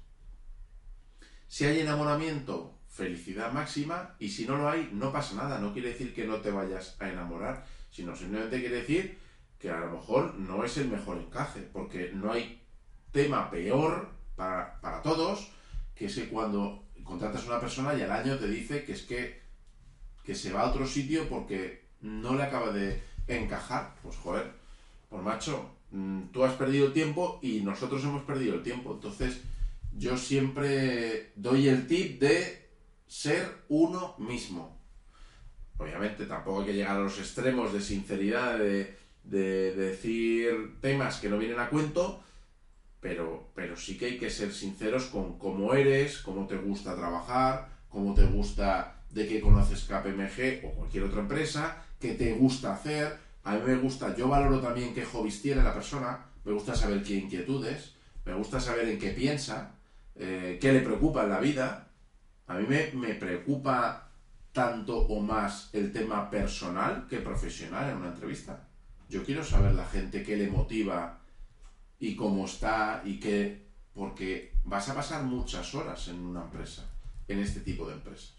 si 1.48 1.66
hay 1.66 1.80
enamoramiento, 1.80 2.78
felicidad 2.88 3.52
máxima, 3.52 4.16
y 4.20 4.30
si 4.30 4.46
no 4.46 4.58
lo 4.58 4.70
hay, 4.70 4.90
no 4.94 5.12
pasa 5.12 5.36
nada. 5.36 5.60
No 5.60 5.74
quiere 5.74 5.90
decir 5.90 6.14
que 6.14 6.26
no 6.26 6.38
te 6.38 6.52
vayas 6.52 6.96
a 7.00 7.10
enamorar, 7.10 7.66
sino 7.92 8.16
simplemente 8.16 8.60
quiere 8.60 8.78
decir 8.78 9.20
que 9.60 9.70
a 9.70 9.80
lo 9.80 9.92
mejor 9.92 10.36
no 10.36 10.64
es 10.64 10.78
el 10.78 10.90
mejor 10.90 11.18
encaje, 11.18 11.62
porque 11.62 12.12
no 12.14 12.32
hay 12.32 12.62
tema 13.12 13.50
peor 13.50 14.10
para, 14.36 14.80
para 14.82 15.02
todos 15.02 15.52
que 16.00 16.06
es 16.06 16.18
cuando 16.32 16.86
contratas 17.04 17.44
a 17.44 17.48
una 17.48 17.60
persona 17.60 17.94
y 17.94 18.02
al 18.02 18.12
año 18.12 18.38
te 18.38 18.48
dice 18.48 18.86
que 18.86 18.94
es 18.94 19.02
que, 19.02 19.42
que 20.30 20.36
se 20.36 20.54
va 20.54 20.62
a 20.62 20.70
otro 20.70 20.86
sitio 20.86 21.28
porque 21.28 21.86
no 22.02 22.36
le 22.36 22.44
acaba 22.44 22.72
de 22.72 23.02
encajar. 23.28 23.96
Pues 24.04 24.16
joder, 24.18 24.52
pues 25.10 25.24
macho, 25.24 25.72
mm, 25.90 26.26
tú 26.32 26.44
has 26.44 26.54
perdido 26.54 26.86
el 26.86 26.94
tiempo 26.94 27.40
y 27.42 27.62
nosotros 27.62 28.04
hemos 28.04 28.22
perdido 28.22 28.54
el 28.54 28.62
tiempo. 28.62 28.94
Entonces, 28.94 29.42
yo 29.98 30.16
siempre 30.18 31.32
doy 31.36 31.68
el 31.68 31.88
tip 31.88 32.20
de 32.22 32.70
ser 33.08 33.44
uno 33.70 34.14
mismo. 34.20 34.78
Obviamente 35.80 36.28
tampoco 36.28 36.60
hay 36.60 36.68
que 36.68 36.74
llegar 36.76 36.98
a 36.98 37.06
los 37.06 37.18
extremos 37.18 37.74
de 37.74 37.82
sinceridad, 37.82 38.60
de, 38.60 38.96
de 39.24 39.74
decir 39.74 40.76
temas 40.80 41.20
que 41.20 41.30
no 41.30 41.40
vienen 41.40 41.58
a 41.58 41.72
cuento, 41.72 42.24
pero, 43.00 43.50
pero 43.56 43.76
sí 43.76 43.98
que 43.98 44.06
hay 44.06 44.18
que 44.20 44.30
ser 44.30 44.54
sinceros 44.54 45.06
con 45.06 45.40
cómo 45.40 45.74
eres, 45.74 46.20
cómo 46.20 46.46
te 46.46 46.58
gusta 46.58 46.96
trabajar, 46.96 47.70
cómo 47.90 48.14
te 48.14 48.26
gusta, 48.28 48.99
de 49.12 49.28
qué 49.28 49.41
conoces 49.41 49.84
KPMG 49.84 50.66
o 50.66 50.72
cualquier 50.76 51.03
otra 51.03 51.22
empresa, 51.22 51.84
qué 51.99 52.14
te 52.14 52.34
gusta 52.34 52.74
hacer. 52.74 53.18
A 53.43 53.55
mí 53.55 53.62
me 53.66 53.76
gusta, 53.76 54.16
yo 54.16 54.28
valoro 54.28 54.60
también 54.60 54.93
qué 54.93 55.05
hobbies 55.05 55.41
tiene 55.41 55.64
la 55.64 55.74
persona, 55.74 56.26
me 56.43 56.51
gusta 56.51 56.76
saber 56.76 57.03
qué 57.03 57.16
inquietudes, 57.16 57.93
me 58.26 58.34
gusta 58.34 58.60
saber 58.60 58.88
en 58.88 58.99
qué 58.99 59.10
piensa, 59.10 59.76
eh, 60.16 60.57
qué 60.62 60.74
le 60.74 60.82
preocupa 60.82 61.24
en 61.24 61.30
la 61.30 61.39
vida. 61.39 61.88
A 62.47 62.55
mí 62.55 62.66
me, 62.68 62.91
me 62.93 63.16
preocupa 63.16 64.10
tanto 64.51 64.97
o 64.97 65.22
más 65.22 65.70
el 65.74 65.91
tema 65.91 66.30
personal 66.30 67.07
que 67.07 67.18
profesional 67.18 67.89
en 67.89 67.97
una 67.97 68.10
entrevista. 68.10 68.68
Yo 69.10 69.24
quiero 69.24 69.43
saber 69.43 69.74
la 69.74 69.86
gente 69.86 70.24
qué 70.24 70.38
le 70.38 70.49
motiva 70.49 71.20
y 71.99 72.16
cómo 72.16 72.45
está 72.45 73.01
y 73.05 73.20
qué... 73.20 73.68
Porque 73.93 74.53
vas 74.64 74.88
a 74.89 74.95
pasar 74.95 75.24
muchas 75.24 75.74
horas 75.76 76.07
en 76.07 76.20
una 76.20 76.43
empresa, 76.43 76.88
en 77.28 77.39
este 77.39 77.60
tipo 77.62 77.88
de 77.88 77.95
empresas. 77.95 78.39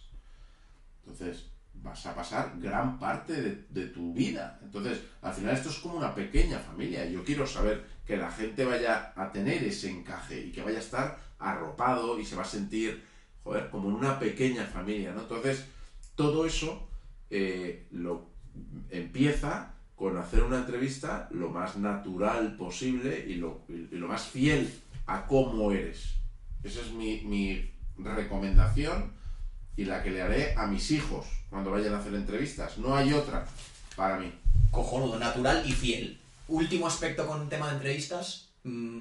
Entonces, 1.11 1.50
vas 1.74 2.04
a 2.06 2.14
pasar 2.14 2.54
gran 2.58 2.98
parte 2.98 3.66
de, 3.68 3.86
tu 3.86 4.12
vida. 4.12 4.58
Entonces, 4.62 5.00
al 5.22 5.32
final 5.32 5.54
esto 5.54 5.70
es 5.70 5.78
como 5.78 5.96
una 5.96 6.14
pequeña 6.14 6.58
familia. 6.58 7.06
Yo 7.06 7.24
quiero 7.24 7.46
saber 7.46 7.84
que 8.06 8.16
la 8.16 8.30
gente 8.30 8.64
vaya 8.64 9.12
a 9.16 9.30
tener 9.32 9.62
ese 9.64 9.90
encaje 9.90 10.46
y 10.46 10.52
que 10.52 10.62
vaya 10.62 10.78
a 10.78 10.82
estar 10.82 11.18
arropado 11.38 12.18
y 12.18 12.24
se 12.24 12.36
va 12.36 12.42
a 12.42 12.46
sentir, 12.46 13.04
joder, 13.42 13.70
como 13.70 13.88
en 13.88 13.94
una 13.94 14.18
pequeña 14.18 14.64
familia, 14.64 15.12
¿no? 15.12 15.22
Entonces, 15.22 15.64
todo 16.14 16.44
eso 16.44 16.88
eh, 17.30 17.86
lo 17.90 18.30
empieza 18.90 19.74
hacer 20.18 20.42
una 20.42 20.58
entrevista 20.58 21.28
lo 21.32 21.50
más 21.50 21.76
natural 21.76 22.56
posible 22.56 23.24
y 23.26 23.34
lo, 23.34 23.62
y 23.68 23.96
lo 23.96 24.08
más 24.08 24.28
fiel 24.28 24.72
a 25.06 25.26
cómo 25.26 25.72
eres. 25.72 26.14
Esa 26.62 26.80
es 26.80 26.92
mi, 26.92 27.22
mi 27.22 27.70
recomendación 27.98 29.12
y 29.81 29.87
la 29.87 30.03
que 30.03 30.11
le 30.11 30.20
haré 30.20 30.55
a 30.59 30.66
mis 30.66 30.91
hijos 30.91 31.24
cuando 31.49 31.70
vayan 31.70 31.95
a 31.95 32.01
hacer 32.01 32.14
entrevistas. 32.14 32.76
No 32.76 32.95
hay 32.95 33.14
otra 33.14 33.47
para 33.97 34.18
mí. 34.18 34.31
Cojonudo, 34.70 35.18
natural 35.18 35.62
y 35.66 35.72
fiel. 35.72 36.20
Último 36.49 36.87
aspecto 36.87 37.26
con 37.26 37.41
el 37.41 37.49
tema 37.49 37.68
de 37.68 37.76
entrevistas. 37.76 38.51
mm, 38.64 38.99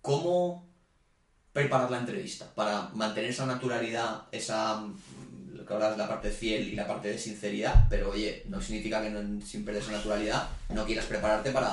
¿Cómo 0.00 0.66
preparar 1.52 1.90
la 1.90 1.98
entrevista? 1.98 2.46
Para 2.54 2.88
mantener 2.94 3.28
esa 3.30 3.44
naturalidad, 3.44 4.22
esa. 4.32 4.82
Lo 5.66 5.70
que 5.80 5.84
hablas 5.84 5.98
la 5.98 6.06
parte 6.06 6.30
fiel 6.30 6.68
y 6.68 6.76
la 6.76 6.86
parte 6.86 7.08
de 7.08 7.18
sinceridad, 7.18 7.88
pero 7.90 8.10
oye, 8.10 8.44
no 8.48 8.62
significa 8.62 9.02
que 9.02 9.10
sin 9.44 9.64
perder 9.64 9.82
esa 9.82 9.90
naturalidad 9.90 10.48
no 10.68 10.86
quieras 10.86 11.06
prepararte 11.06 11.50
para. 11.50 11.72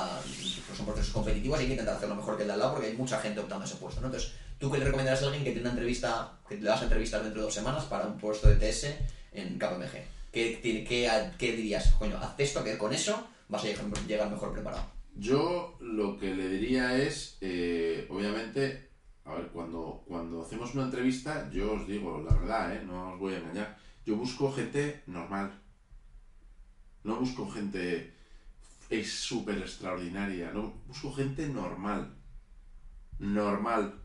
Pues 0.66 0.76
son 0.76 0.84
procesos 0.84 1.12
competitivos 1.12 1.60
y 1.60 1.62
hay 1.62 1.66
que 1.68 1.72
intentar 1.74 1.94
hacerlo 1.94 2.16
mejor 2.16 2.36
que 2.36 2.42
el 2.42 2.48
de 2.48 2.54
al 2.54 2.58
lado 2.58 2.72
porque 2.72 2.88
hay 2.88 2.96
mucha 2.96 3.20
gente 3.20 3.38
optando 3.38 3.64
a 3.64 3.68
ese 3.68 3.76
puesto, 3.76 4.00
¿no? 4.00 4.08
Entonces, 4.08 4.32
¿tú 4.58 4.68
qué 4.68 4.78
le 4.78 4.86
recomendarás 4.86 5.22
a 5.22 5.26
alguien 5.26 5.44
que 5.44 5.50
tiene 5.50 5.60
una 5.60 5.70
entrevista, 5.70 6.32
que 6.48 6.56
le 6.56 6.68
vas 6.68 6.80
a 6.80 6.84
entrevistar 6.84 7.22
dentro 7.22 7.42
de 7.42 7.44
dos 7.44 7.54
semanas 7.54 7.84
para 7.84 8.06
un 8.06 8.18
puesto 8.18 8.48
de 8.48 8.56
TS 8.56 8.86
en 9.32 9.60
KPMG? 9.60 10.02
¿Qué, 10.32 11.38
dirías? 11.38 11.92
Coño, 11.96 12.18
haz 12.18 12.34
esto 12.38 12.64
que 12.64 12.76
con 12.76 12.92
eso 12.92 13.28
vas 13.48 13.62
a 13.62 13.66
llegar, 13.66 13.84
llegar 14.08 14.28
mejor 14.28 14.52
preparado. 14.52 14.84
Yo 15.14 15.76
lo 15.78 16.18
que 16.18 16.34
le 16.34 16.48
diría 16.48 16.96
es, 16.96 17.38
eh, 17.40 18.08
obviamente, 18.10 18.88
a 19.24 19.34
ver, 19.34 19.48
cuando, 19.48 20.04
cuando 20.06 20.42
hacemos 20.42 20.74
una 20.74 20.84
entrevista, 20.84 21.50
yo 21.50 21.74
os 21.74 21.86
digo 21.86 22.22
la 22.22 22.36
verdad, 22.36 22.76
¿eh? 22.76 22.82
no 22.84 23.12
os 23.12 23.18
voy 23.18 23.34
a 23.34 23.38
engañar, 23.38 23.78
yo 24.04 24.16
busco 24.16 24.52
gente 24.52 25.02
normal. 25.06 25.60
No 27.02 27.16
busco 27.16 27.50
gente 27.50 28.14
es 28.90 29.12
súper 29.12 29.58
extraordinaria, 29.58 30.50
no, 30.52 30.74
busco 30.86 31.12
gente 31.12 31.48
normal. 31.48 32.14
Normal. 33.18 34.00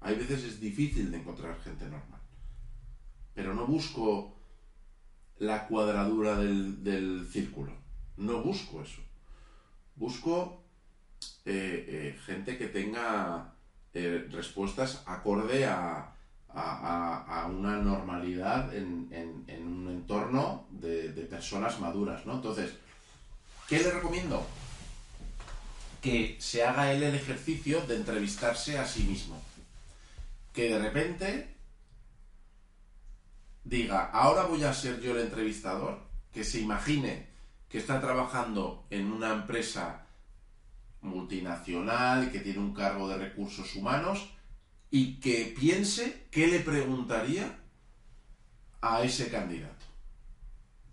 Hay 0.00 0.16
veces 0.16 0.44
es 0.44 0.60
difícil 0.60 1.10
de 1.10 1.18
encontrar 1.18 1.60
gente 1.60 1.84
normal. 1.84 2.20
Pero 3.34 3.54
no 3.54 3.66
busco 3.66 4.36
la 5.38 5.66
cuadradura 5.66 6.36
del, 6.36 6.82
del 6.82 7.26
círculo. 7.30 7.72
No 8.16 8.42
busco 8.42 8.82
eso 8.82 9.02
busco 9.96 10.64
eh, 11.44 11.86
eh, 11.88 12.18
gente 12.24 12.56
que 12.56 12.68
tenga 12.68 13.51
eh, 13.94 14.26
respuestas 14.30 15.02
acorde 15.06 15.66
a, 15.66 16.14
a- 16.54 17.46
una 17.46 17.76
normalidad 17.76 18.74
en, 18.74 19.08
en- 19.10 19.44
en 19.48 19.66
un 19.66 19.88
entorno 19.90 20.66
de, 20.70 21.12
de 21.12 21.22
personas 21.22 21.78
maduras, 21.80 22.24
¿no? 22.26 22.34
Entonces, 22.34 22.72
¿qué 23.68 23.78
le 23.78 23.90
recomiendo? 23.90 24.46
Que 26.00 26.36
se 26.40 26.64
haga 26.64 26.92
él 26.92 27.02
el 27.02 27.14
ejercicio 27.14 27.80
de 27.82 27.96
entrevistarse 27.96 28.78
a 28.78 28.86
sí 28.86 29.04
mismo. 29.04 29.40
Que 30.52 30.68
de 30.70 30.78
repente 30.78 31.54
diga, 33.64 34.10
ahora 34.12 34.44
voy 34.44 34.64
a 34.64 34.74
ser 34.74 35.00
yo 35.00 35.12
el 35.12 35.22
entrevistador, 35.22 36.00
que 36.32 36.44
se 36.44 36.60
imagine 36.60 37.28
que 37.68 37.78
está 37.78 38.00
trabajando 38.00 38.84
en 38.90 39.10
una 39.12 39.32
empresa 39.32 40.01
multinacional 41.02 42.30
que 42.30 42.40
tiene 42.40 42.60
un 42.60 42.72
cargo 42.72 43.08
de 43.08 43.18
recursos 43.18 43.74
humanos 43.74 44.30
y 44.90 45.20
que 45.20 45.54
piense 45.58 46.26
qué 46.30 46.46
le 46.46 46.60
preguntaría 46.60 47.58
a 48.80 49.02
ese 49.02 49.30
candidato. 49.30 49.84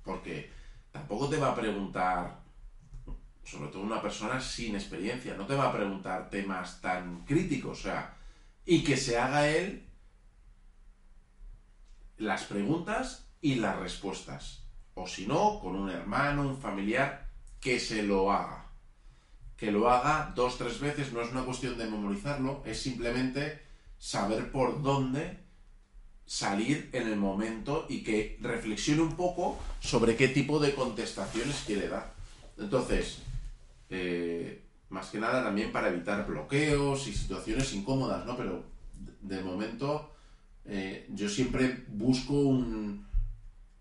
Porque 0.03 0.51
tampoco 0.91 1.29
te 1.29 1.37
va 1.37 1.51
a 1.51 1.55
preguntar, 1.55 2.39
sobre 3.43 3.69
todo 3.69 3.83
una 3.83 4.01
persona 4.01 4.41
sin 4.41 4.75
experiencia, 4.75 5.35
no 5.35 5.45
te 5.45 5.55
va 5.55 5.69
a 5.69 5.73
preguntar 5.73 6.29
temas 6.29 6.81
tan 6.81 7.25
críticos, 7.25 7.79
o 7.79 7.83
sea, 7.83 8.15
y 8.65 8.83
que 8.83 8.97
se 8.97 9.17
haga 9.17 9.47
él 9.47 9.87
las 12.17 12.43
preguntas 12.43 13.27
y 13.41 13.55
las 13.55 13.77
respuestas. 13.77 14.63
O 14.93 15.07
si 15.07 15.25
no, 15.25 15.59
con 15.59 15.75
un 15.75 15.89
hermano, 15.89 16.43
un 16.43 16.57
familiar, 16.57 17.29
que 17.59 17.79
se 17.79 18.03
lo 18.03 18.31
haga. 18.31 18.68
Que 19.59 19.71
lo 19.71 19.89
haga 19.89 20.31
dos, 20.35 20.57
tres 20.57 20.79
veces, 20.79 21.11
no 21.11 21.21
es 21.21 21.31
una 21.31 21.43
cuestión 21.43 21.77
de 21.77 21.85
memorizarlo, 21.85 22.63
es 22.65 22.81
simplemente 22.81 23.59
saber 23.97 24.51
por 24.51 24.81
dónde 24.81 25.39
salir 26.25 26.89
en 26.93 27.07
el 27.07 27.17
momento 27.17 27.85
y 27.89 28.03
que 28.03 28.37
reflexione 28.39 29.01
un 29.01 29.15
poco 29.15 29.59
sobre 29.79 30.15
qué 30.15 30.27
tipo 30.27 30.59
de 30.59 30.75
contestaciones 30.75 31.63
quiere 31.65 31.89
dar. 31.89 32.13
Entonces, 32.57 33.19
eh, 33.89 34.63
más 34.89 35.07
que 35.07 35.19
nada 35.19 35.43
también 35.43 35.71
para 35.71 35.89
evitar 35.89 36.25
bloqueos 36.25 37.07
y 37.07 37.13
situaciones 37.13 37.73
incómodas, 37.73 38.25
¿no? 38.25 38.37
Pero 38.37 38.63
de 39.21 39.41
momento 39.41 40.13
eh, 40.65 41.07
yo 41.09 41.27
siempre 41.27 41.83
busco 41.87 42.33
un, 42.33 43.07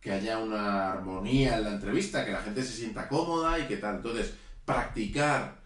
que 0.00 0.12
haya 0.12 0.38
una 0.38 0.92
armonía 0.92 1.56
en 1.58 1.64
la 1.64 1.72
entrevista, 1.74 2.24
que 2.24 2.32
la 2.32 2.42
gente 2.42 2.62
se 2.62 2.72
sienta 2.72 3.08
cómoda 3.08 3.58
y 3.58 3.66
que 3.66 3.76
tal. 3.76 3.96
Entonces, 3.96 4.34
practicar, 4.64 5.57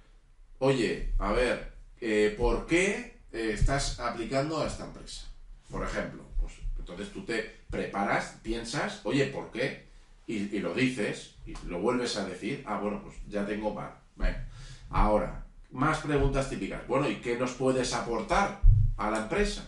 oye, 0.62 1.12
a 1.18 1.32
ver, 1.32 1.72
eh, 2.00 2.36
¿por 2.38 2.66
qué 2.66 3.18
eh, 3.32 3.50
estás 3.52 3.98
aplicando 3.98 4.62
a 4.62 4.68
esta 4.68 4.84
empresa? 4.84 5.26
Por 5.68 5.82
ejemplo, 5.82 6.22
pues 6.40 6.52
entonces 6.78 7.10
tú 7.12 7.24
te 7.24 7.62
preparas, 7.68 8.38
piensas, 8.44 9.00
oye, 9.02 9.26
¿por 9.26 9.50
qué? 9.50 9.90
Y, 10.28 10.60
lo 10.60 10.72
dices 10.72 11.34
y 11.44 11.54
lo 11.66 11.80
vuelves 11.80 12.16
a 12.16 12.24
decir, 12.24 12.62
ah, 12.66 12.78
bueno, 12.78 13.02
pues 13.02 13.16
ya 13.28 13.44
tengo 13.44 13.74
par. 13.74 14.00
Venga. 14.14 14.46
Ahora, 14.88 15.44
más 15.72 15.98
preguntas 15.98 16.48
típicas. 16.48 16.86
Bueno, 16.86 17.10
¿y 17.10 17.16
qué 17.16 17.36
nos 17.36 17.52
puedes 17.52 17.92
aportar 17.92 18.60
a 18.96 19.10
la 19.10 19.22
empresa? 19.22 19.64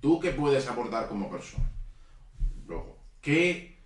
¿Tú 0.00 0.20
qué 0.20 0.30
puedes 0.30 0.68
aportar 0.68 1.08
como 1.08 1.28
persona? 1.28 1.68
Luego, 2.68 2.98
¿qué 3.20 3.78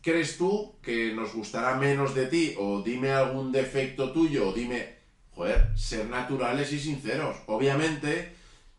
crees 0.00 0.38
tú 0.38 0.76
que 0.80 1.12
nos 1.12 1.34
gustará 1.34 1.74
menos 1.74 2.14
de 2.14 2.26
ti? 2.26 2.54
O 2.56 2.82
dime 2.82 3.10
algún 3.10 3.50
defecto 3.50 4.12
tuyo, 4.12 4.50
o 4.50 4.52
dime, 4.52 4.95
joder, 5.36 5.78
ser 5.78 6.08
naturales 6.08 6.72
y 6.72 6.80
sinceros. 6.80 7.36
Obviamente, 7.46 8.34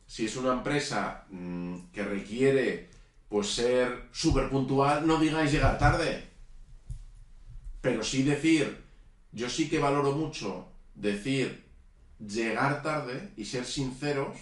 si 0.08 0.26
es 0.26 0.36
una 0.36 0.54
empresa 0.54 1.26
mm, 1.30 1.92
que 1.94 2.04
requiere 2.04 2.90
pues 3.30 3.54
ser 3.54 4.08
súper 4.12 4.50
puntual, 4.50 5.06
no 5.06 5.20
digáis 5.20 5.52
llegar 5.52 5.78
tarde. 5.78 6.28
Pero 7.82 8.04
sí 8.04 8.24
decir, 8.24 8.84
yo 9.32 9.50
sí 9.50 9.70
que 9.70 9.80
valoro 9.80 10.14
mucho 10.14 10.68
decir 10.96 11.64
llegar 12.18 12.82
tarde 12.82 13.34
y 13.38 13.46
ser 13.46 13.64
sinceros, 13.64 14.38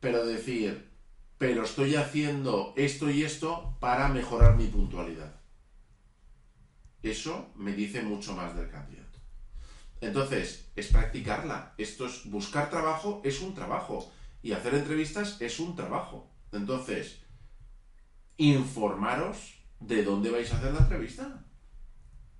pero 0.00 0.24
decir, 0.24 0.88
pero 1.36 1.64
estoy 1.64 1.96
haciendo 1.96 2.72
esto 2.76 3.10
y 3.10 3.22
esto 3.22 3.76
para 3.80 4.08
mejorar 4.08 4.56
mi 4.56 4.68
puntualidad. 4.68 5.34
Eso 7.02 7.50
me 7.56 7.72
dice 7.72 8.02
mucho 8.02 8.34
más 8.34 8.56
del 8.56 8.70
candidato. 8.70 9.03
Entonces, 10.04 10.68
es 10.76 10.88
practicarla. 10.88 11.72
Esto 11.78 12.06
es 12.06 12.30
buscar 12.30 12.68
trabajo, 12.68 13.22
es 13.24 13.40
un 13.40 13.54
trabajo. 13.54 14.12
Y 14.42 14.52
hacer 14.52 14.74
entrevistas 14.74 15.40
es 15.40 15.58
un 15.58 15.74
trabajo. 15.74 16.30
Entonces, 16.52 17.22
informaros 18.36 19.54
de 19.80 20.04
dónde 20.04 20.30
vais 20.30 20.52
a 20.52 20.58
hacer 20.58 20.74
la 20.74 20.80
entrevista. 20.80 21.42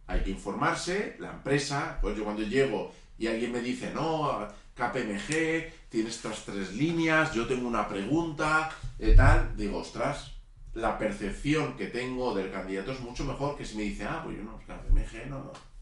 Hay 0.07 0.21
que 0.21 0.31
informarse, 0.31 1.17
la 1.19 1.31
empresa, 1.31 1.99
pues 2.03 2.15
yo 2.19 2.25
cuando 2.25 2.43
llego 2.43 2.93
y 3.17 3.29
alguien 3.29 3.53
me 3.53 3.62
dice, 3.62 3.91
no, 3.95 4.47
KPMG, 4.75 5.89
tiene 5.89 6.11
estas 6.11 6.45
tres 6.45 6.75
líneas, 6.75 7.33
yo 7.33 7.47
tengo 7.47 7.67
una 7.67 7.89
pregunta, 7.89 8.71
eh, 8.99 9.15
tal, 9.17 9.57
digo, 9.57 9.79
ostras, 9.79 10.33
la 10.75 10.99
percepción 10.99 11.79
que 11.79 11.87
tengo 11.87 12.35
del 12.35 12.53
candidato 12.53 12.93
es 12.93 13.01
mucho 13.01 13.25
mejor 13.25 13.57
que 13.57 13.65
si 13.65 13.77
me 13.77 13.85
dice, 13.85 14.05
ah, 14.05 14.21
pues 14.23 14.37
yo 14.37 14.43
no, 14.43 14.59
KPMG 14.59 15.31
no, 15.31 15.39
no 15.39 15.74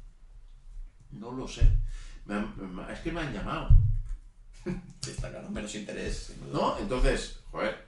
lo 1.20 1.46
sé. 1.48 1.62
Me 2.26 2.34
han- 2.34 2.74
me- 2.74 2.92
es 2.92 3.00
que 3.00 3.12
me 3.12 3.20
han 3.20 3.32
llamado. 3.32 3.68
Está 5.06 5.30
claro, 5.30 5.50
menos 5.50 5.74
interés. 5.74 6.34
¿No? 6.52 6.78
Entonces, 6.78 7.40
joder, 7.50 7.84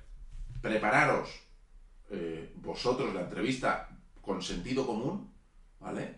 prepararos 0.60 1.28
eh, 2.10 2.52
vosotros 2.56 3.14
la 3.14 3.22
entrevista 3.22 3.88
con 4.20 4.42
sentido 4.42 4.86
común, 4.86 5.30
¿vale? 5.80 6.16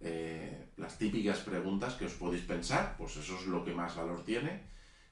Eh, 0.00 0.68
las 0.76 0.96
típicas 0.96 1.38
preguntas 1.40 1.94
que 1.94 2.06
os 2.06 2.12
podéis 2.12 2.44
pensar, 2.44 2.96
pues 2.96 3.16
eso 3.16 3.36
es 3.36 3.46
lo 3.46 3.64
que 3.64 3.74
más 3.74 3.96
valor 3.96 4.24
tiene. 4.24 4.62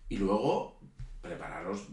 Y 0.09 0.16
luego, 0.18 0.78
prepararos 1.20 1.87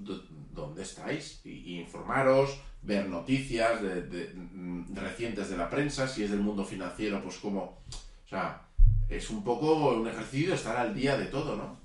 dónde 0.51 0.83
estáis 0.83 1.41
y, 1.43 1.49
y 1.49 1.79
informaros, 1.79 2.59
ver 2.83 3.09
noticias 3.09 3.81
de, 3.81 4.01
de- 4.03 4.33
mm, 4.35 4.95
recientes 4.95 5.49
de 5.49 5.57
la 5.57 5.69
prensa, 5.69 6.07
si 6.07 6.23
es 6.23 6.29
del 6.31 6.41
mundo 6.41 6.63
financiero, 6.63 7.21
pues 7.23 7.37
como... 7.37 7.61
O 7.63 8.27
sea, 8.29 8.61
es 9.09 9.29
un 9.29 9.43
poco 9.43 9.89
un 9.89 10.07
ejercicio 10.07 10.53
estar 10.53 10.75
al 10.77 10.93
día 10.93 11.17
de 11.17 11.25
todo, 11.25 11.55
¿no? 11.55 11.77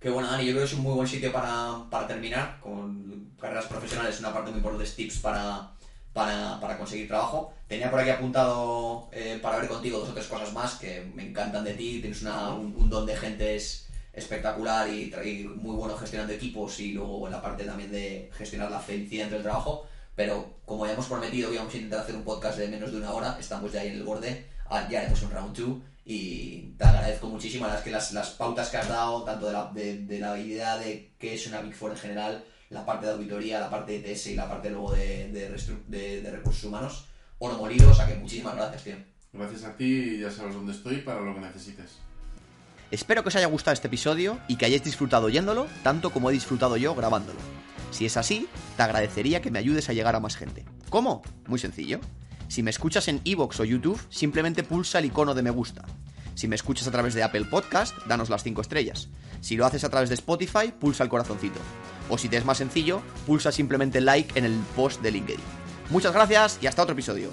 Qué 0.00 0.10
bueno, 0.10 0.28
Dani. 0.30 0.44
Yo 0.44 0.52
creo 0.52 0.64
que 0.64 0.70
es 0.72 0.76
un 0.76 0.82
muy 0.82 0.94
buen 0.94 1.06
sitio 1.06 1.32
para, 1.32 1.84
para 1.90 2.06
terminar. 2.08 2.58
Con 2.60 3.30
carreras 3.40 3.66
profesionales, 3.66 4.18
una 4.20 4.32
parte 4.32 4.50
muy 4.50 4.58
importante 4.58 4.88
tips 4.90 5.18
para, 5.18 5.70
para, 6.12 6.76
conseguir 6.78 7.06
trabajo. 7.08 7.52
Tenía 7.68 7.90
por 7.90 8.00
aquí 8.00 8.10
apuntado 8.10 9.08
eh, 9.12 9.38
para 9.40 9.58
ver 9.58 9.68
contigo 9.68 10.00
dos 10.00 10.10
o 10.10 10.12
tres 10.12 10.26
cosas 10.26 10.52
más 10.52 10.74
que 10.74 11.08
me 11.14 11.28
encantan 11.28 11.62
de 11.64 11.74
ti. 11.74 12.00
Tienes 12.00 12.22
una- 12.22 12.50
un, 12.52 12.90
don 12.90 13.06
de 13.06 13.16
gente 13.16 13.54
es 13.56 13.88
espectacular 14.12 14.88
y, 14.88 15.12
muy 15.56 15.76
bueno 15.76 15.96
gestionando 15.96 16.32
equipos 16.34 16.78
y 16.80 16.92
luego 16.92 17.26
en 17.26 17.32
la 17.32 17.40
parte 17.40 17.64
también 17.64 17.90
de 17.92 18.30
gestionar 18.36 18.70
la 18.70 18.80
felicidad 18.80 19.22
dentro 19.24 19.38
del 19.38 19.44
trabajo. 19.44 19.86
Pero 20.16 20.54
como 20.66 20.84
ya 20.86 20.92
hemos 20.94 21.06
prometido 21.06 21.48
que 21.48 21.54
íbamos 21.54 21.72
a 21.72 21.76
intentar 21.76 22.00
hacer 22.00 22.16
un 22.16 22.24
podcast 22.24 22.58
de 22.58 22.68
menos 22.68 22.90
de 22.90 22.98
una 22.98 23.12
hora, 23.12 23.36
estamos 23.38 23.72
ya 23.72 23.80
ahí 23.80 23.88
en 23.88 23.94
el 23.94 24.02
borde. 24.02 24.46
Ah, 24.68 24.86
Ya 24.90 25.00
haremos 25.00 25.22
un 25.22 25.30
round 25.30 25.56
2 25.56 25.78
y 26.04 26.72
te 26.78 26.84
agradezco 26.84 27.28
muchísimo. 27.28 27.64
La 27.64 27.74
verdad 27.74 27.80
es 27.80 27.84
que 27.84 27.90
las, 27.90 28.12
las 28.12 28.30
pautas 28.30 28.70
que 28.70 28.76
has 28.78 28.88
dado, 28.88 29.24
tanto 29.24 29.46
de 29.46 29.52
la, 29.52 29.70
de, 29.72 29.98
de 30.06 30.18
la 30.18 30.38
idea 30.38 30.76
de 30.78 31.12
qué 31.18 31.34
es 31.34 31.46
una 31.46 31.60
Big 31.60 31.74
Four 31.74 31.92
en 31.92 31.96
general, 31.98 32.44
la 32.70 32.84
parte 32.86 33.06
de 33.06 33.12
auditoría, 33.12 33.60
la 33.60 33.70
parte 33.70 33.98
de 34.00 34.14
TS 34.14 34.28
y 34.28 34.34
la 34.34 34.48
parte 34.48 34.70
luego 34.70 34.92
de, 34.92 35.28
de, 35.30 35.50
restru- 35.54 35.84
de- 35.86 36.22
de 36.22 36.30
recursos 36.30 36.64
humanos, 36.64 37.06
oro 37.38 37.56
molido. 37.58 37.90
O 37.90 37.94
sea 37.94 38.06
que 38.06 38.14
muchísimas 38.16 38.54
gracias, 38.56 38.84
tío. 38.84 38.96
Gracias 39.32 39.64
a 39.64 39.76
ti, 39.76 40.18
ya 40.18 40.30
sabes 40.30 40.54
dónde 40.54 40.72
estoy 40.72 40.96
para 41.02 41.20
lo 41.20 41.34
que 41.34 41.40
necesites. 41.40 41.98
Espero 42.90 43.22
que 43.22 43.28
os 43.28 43.36
haya 43.36 43.46
gustado 43.46 43.72
este 43.72 43.86
episodio 43.88 44.38
y 44.48 44.56
que 44.56 44.66
hayáis 44.66 44.84
disfrutado 44.84 45.26
oyéndolo 45.26 45.66
tanto 45.82 46.10
como 46.12 46.28
he 46.28 46.32
disfrutado 46.34 46.76
yo 46.76 46.94
grabándolo. 46.94 47.38
Si 47.90 48.04
es 48.04 48.16
así, 48.18 48.48
te 48.76 48.82
agradecería 48.82 49.40
que 49.40 49.50
me 49.50 49.58
ayudes 49.58 49.88
a 49.88 49.92
llegar 49.94 50.14
a 50.16 50.20
más 50.20 50.36
gente. 50.36 50.64
¿Cómo? 50.90 51.22
Muy 51.46 51.58
sencillo. 51.58 52.00
Si 52.52 52.62
me 52.62 52.68
escuchas 52.68 53.08
en 53.08 53.22
iVoox 53.24 53.60
o 53.60 53.64
YouTube, 53.64 53.98
simplemente 54.10 54.62
pulsa 54.62 54.98
el 54.98 55.06
icono 55.06 55.32
de 55.32 55.40
me 55.40 55.48
gusta. 55.48 55.86
Si 56.34 56.48
me 56.48 56.54
escuchas 56.54 56.86
a 56.86 56.90
través 56.90 57.14
de 57.14 57.22
Apple 57.22 57.46
Podcast, 57.46 57.96
danos 58.06 58.28
las 58.28 58.42
5 58.42 58.60
estrellas. 58.60 59.08
Si 59.40 59.56
lo 59.56 59.64
haces 59.64 59.84
a 59.84 59.88
través 59.88 60.10
de 60.10 60.16
Spotify, 60.16 60.70
pulsa 60.78 61.02
el 61.02 61.08
corazoncito. 61.08 61.58
O 62.10 62.18
si 62.18 62.28
te 62.28 62.36
es 62.36 62.44
más 62.44 62.58
sencillo, 62.58 63.00
pulsa 63.26 63.52
simplemente 63.52 64.02
like 64.02 64.38
en 64.38 64.44
el 64.44 64.52
post 64.76 65.00
de 65.00 65.12
LinkedIn. 65.12 65.40
Muchas 65.88 66.12
gracias 66.12 66.58
y 66.60 66.66
hasta 66.66 66.82
otro 66.82 66.92
episodio. 66.92 67.30